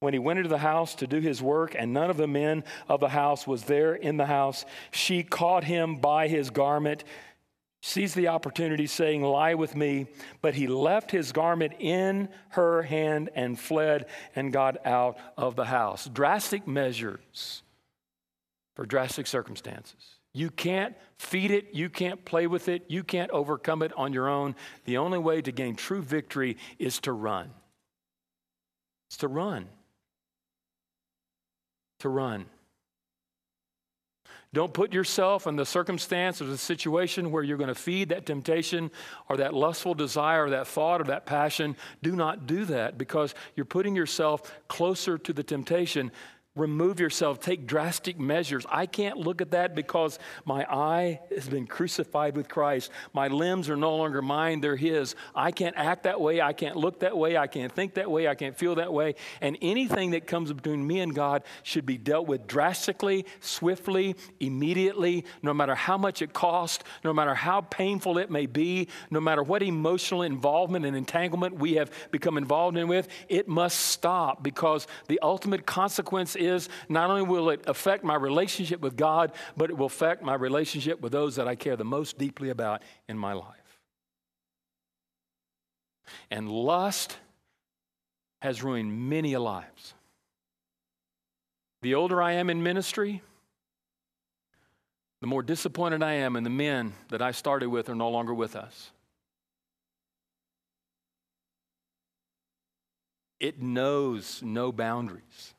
when 0.02 0.12
he 0.12 0.20
went 0.20 0.40
into 0.40 0.50
the 0.50 0.58
house 0.58 0.96
to 0.96 1.08
do 1.08 1.22
his 1.22 1.42
work, 1.42 1.74
and 1.80 1.94
none 1.94 2.10
of 2.10 2.18
the 2.18 2.28
men 2.28 2.66
of 2.90 3.00
the 3.00 3.08
house 3.08 3.48
was 3.48 3.64
there 3.64 3.96
in 3.96 4.18
the 4.18 4.26
house, 4.26 4.66
she 4.92 5.24
caught 5.24 5.64
him 5.64 5.96
by 5.96 6.28
his 6.28 6.50
garment 6.50 7.06
sees 7.86 8.14
the 8.14 8.30
opportunity, 8.30 8.88
saying, 8.88 9.22
Lie 9.22 9.56
with 9.56 9.76
me. 9.76 10.08
But 10.42 10.56
he 10.56 10.68
left 10.68 11.12
his 11.12 11.34
garment 11.34 11.74
in 11.80 12.30
her 12.50 12.82
hand 12.82 13.30
and 13.36 13.60
fled 13.60 14.06
and 14.36 14.54
got 14.54 14.86
out 14.88 15.18
of 15.38 15.58
the 15.58 15.66
house. 15.66 16.08
Drastic 16.08 16.66
measures 16.66 17.62
for 18.76 18.86
drastic 18.86 19.28
circumstances. 19.28 20.16
You 20.34 20.50
can't 20.50 20.96
feed 21.18 21.52
it, 21.52 21.74
you 21.74 21.90
can't 21.90 22.24
play 22.24 22.48
with 22.48 22.70
it, 22.70 22.86
you 22.88 23.04
can't 23.04 23.30
overcome 23.32 23.84
it 23.84 23.92
on 23.98 24.14
your 24.14 24.30
own. 24.30 24.56
The 24.86 24.98
only 24.98 25.20
way 25.20 25.42
to 25.42 25.52
gain 25.52 25.76
true 25.76 26.02
victory 26.02 26.56
is 26.80 27.00
to 27.02 27.12
run. 27.12 27.52
It's 29.10 29.18
to 29.18 29.28
run. 29.28 29.68
To 32.00 32.10
run. 32.10 32.46
Don't 34.54 34.72
put 34.72 34.94
yourself 34.94 35.48
in 35.48 35.56
the 35.56 35.66
circumstance 35.66 36.40
or 36.40 36.46
the 36.46 36.60
situation 36.60 37.32
where 37.32 37.42
you're 37.42 37.58
going 37.58 37.70
to 37.70 37.76
feed 37.76 38.10
that 38.10 38.28
temptation 38.28 38.92
or 39.28 39.38
that 39.38 39.56
lustful 39.56 39.96
desire 39.96 40.46
or 40.46 40.50
that 40.52 40.68
thought 40.68 41.02
or 41.02 41.06
that 41.06 41.26
passion. 41.26 41.76
Do 42.04 42.16
not 42.16 42.46
do 42.46 42.64
that 42.66 42.98
because 42.98 43.34
you're 43.56 43.66
putting 43.66 43.96
yourself 43.96 44.54
closer 44.68 45.18
to 45.18 45.34
the 45.34 45.44
temptation 45.44 46.12
remove 46.56 47.00
yourself, 47.00 47.40
take 47.40 47.66
drastic 47.66 48.20
measures. 48.20 48.64
I 48.70 48.86
can't 48.86 49.18
look 49.18 49.42
at 49.42 49.52
that 49.52 49.74
because 49.74 50.20
my 50.46 50.66
eye 50.70 51.20
has 51.34 51.50
been 51.50 51.66
crucified 51.66 52.36
with 52.36 52.48
Christ. 52.48 52.92
My 53.12 53.28
limbs 53.28 53.72
are 53.72 53.76
no 53.76 53.96
longer 53.96 54.22
mine, 54.22 54.62
they're 54.62 54.76
His. 54.76 55.16
I 55.34 55.52
can't 55.52 55.76
act 55.76 56.04
that 56.04 56.22
way. 56.22 56.42
I 56.42 56.54
can't 56.54 56.76
look 56.76 57.00
that 57.00 57.18
way. 57.18 57.38
I 57.38 57.48
can't 57.48 57.72
think 57.72 57.96
that 57.96 58.10
way. 58.10 58.28
I 58.28 58.36
can't 58.36 58.56
feel 58.56 58.76
that 58.76 58.94
way. 58.94 59.16
And 59.42 59.58
anything 59.64 60.12
that 60.12 60.28
comes 60.28 60.54
between 60.54 60.86
me 60.86 61.00
and 61.00 61.16
God 61.16 61.44
should 61.64 61.88
be 61.88 61.98
dealt 61.98 62.28
with 62.28 62.46
drastically, 62.46 63.26
swiftly, 63.40 64.16
immediately, 64.40 65.26
no 65.42 65.56
matter 65.56 65.74
how 65.74 65.98
much 65.98 66.22
it 66.22 66.34
costs, 66.34 66.84
no 67.04 67.14
matter 67.14 67.34
how 67.34 67.62
painful 67.62 68.20
it 68.20 68.30
may 68.30 68.46
be, 68.46 68.90
no 69.10 69.20
matter 69.20 69.42
what 69.42 69.64
emotional 69.64 70.22
involvement 70.22 70.86
and 70.86 70.96
entanglement 70.96 71.56
we 71.56 71.74
have 71.74 71.90
become 72.12 72.38
involved 72.38 72.78
in 72.78 72.88
with. 72.88 73.08
It 73.28 73.48
must 73.48 73.80
stop 73.80 74.44
because 74.44 74.86
the 75.08 75.20
ultimate 75.24 75.66
consequence 75.66 76.36
is 76.46 76.70
not 76.90 77.10
only 77.10 77.24
will 77.24 77.50
it 77.50 77.64
affect 77.68 78.04
my 78.04 78.16
relationship 78.16 78.82
with 78.82 78.96
God, 78.96 79.32
but 79.58 79.70
it 79.70 79.78
will 79.78 79.88
affect 79.88 80.24
my 80.24 80.36
relationship 80.36 81.02
with 81.02 81.12
those 81.12 81.36
that 81.36 81.48
I 81.48 81.56
care 81.56 81.76
the 81.76 81.84
most 81.84 82.18
deeply 82.18 82.50
about 82.50 82.82
in 83.08 83.18
my 83.18 83.34
life. 83.34 83.80
And 86.30 86.50
lust 86.50 87.18
has 88.42 88.62
ruined 88.62 89.10
many 89.10 89.36
lives. 89.38 89.94
The 91.82 91.96
older 91.96 92.22
I 92.22 92.34
am 92.34 92.50
in 92.50 92.64
ministry, 92.64 93.22
the 95.22 95.28
more 95.28 95.42
disappointed 95.42 96.04
I 96.04 96.14
am 96.14 96.36
in 96.36 96.44
the 96.44 96.50
men 96.50 96.94
that 97.10 97.22
I 97.22 97.32
started 97.32 97.70
with 97.70 97.90
are 97.90 97.96
no 97.96 98.10
longer 98.10 98.34
with 98.34 98.56
us. 98.56 98.92
It 103.40 103.62
knows 103.62 104.42
no 104.42 104.72
boundaries. 104.72 105.53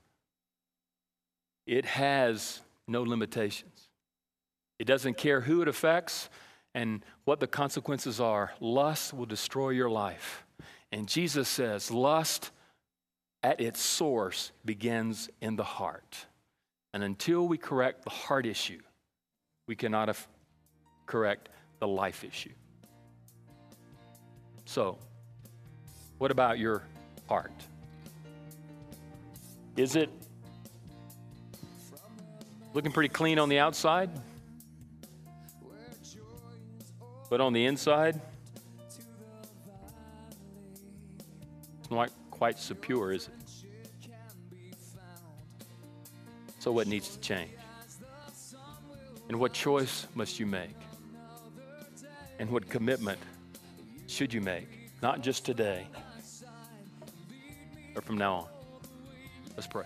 It 1.66 1.84
has 1.84 2.60
no 2.86 3.02
limitations. 3.02 3.88
It 4.78 4.84
doesn't 4.84 5.16
care 5.16 5.40
who 5.40 5.62
it 5.62 5.68
affects 5.68 6.28
and 6.74 7.04
what 7.24 7.40
the 7.40 7.46
consequences 7.46 8.20
are. 8.20 8.52
Lust 8.60 9.14
will 9.14 9.26
destroy 9.26 9.70
your 9.70 9.88
life. 9.88 10.44
And 10.92 11.08
Jesus 11.08 11.48
says, 11.48 11.90
lust 11.90 12.50
at 13.42 13.60
its 13.60 13.80
source 13.80 14.52
begins 14.64 15.28
in 15.40 15.56
the 15.56 15.64
heart. 15.64 16.26
And 16.92 17.02
until 17.02 17.46
we 17.46 17.58
correct 17.58 18.04
the 18.04 18.10
heart 18.10 18.46
issue, 18.46 18.80
we 19.66 19.76
cannot 19.76 20.08
af- 20.08 20.28
correct 21.06 21.48
the 21.78 21.88
life 21.88 22.24
issue. 22.24 22.52
So, 24.64 24.98
what 26.18 26.30
about 26.30 26.58
your 26.58 26.82
heart? 27.28 27.52
Is 29.76 29.96
it 29.96 30.10
Looking 32.74 32.90
pretty 32.90 33.08
clean 33.08 33.38
on 33.38 33.48
the 33.48 33.60
outside, 33.60 34.10
but 37.30 37.40
on 37.40 37.52
the 37.52 37.64
inside, 37.66 38.20
it's 41.78 41.90
not 41.90 42.10
quite 42.32 42.58
so 42.58 42.74
pure, 42.74 43.12
is 43.12 43.28
it? 43.28 43.34
So, 46.58 46.72
what 46.72 46.88
needs 46.88 47.10
to 47.10 47.20
change? 47.20 47.52
And 49.28 49.38
what 49.38 49.52
choice 49.52 50.08
must 50.16 50.40
you 50.40 50.46
make? 50.46 50.74
And 52.40 52.50
what 52.50 52.68
commitment 52.68 53.20
should 54.08 54.34
you 54.34 54.40
make? 54.40 54.90
Not 55.00 55.20
just 55.20 55.46
today, 55.46 55.86
or 57.94 58.02
from 58.02 58.18
now 58.18 58.34
on. 58.34 58.46
Let's 59.56 59.68
pray. 59.68 59.84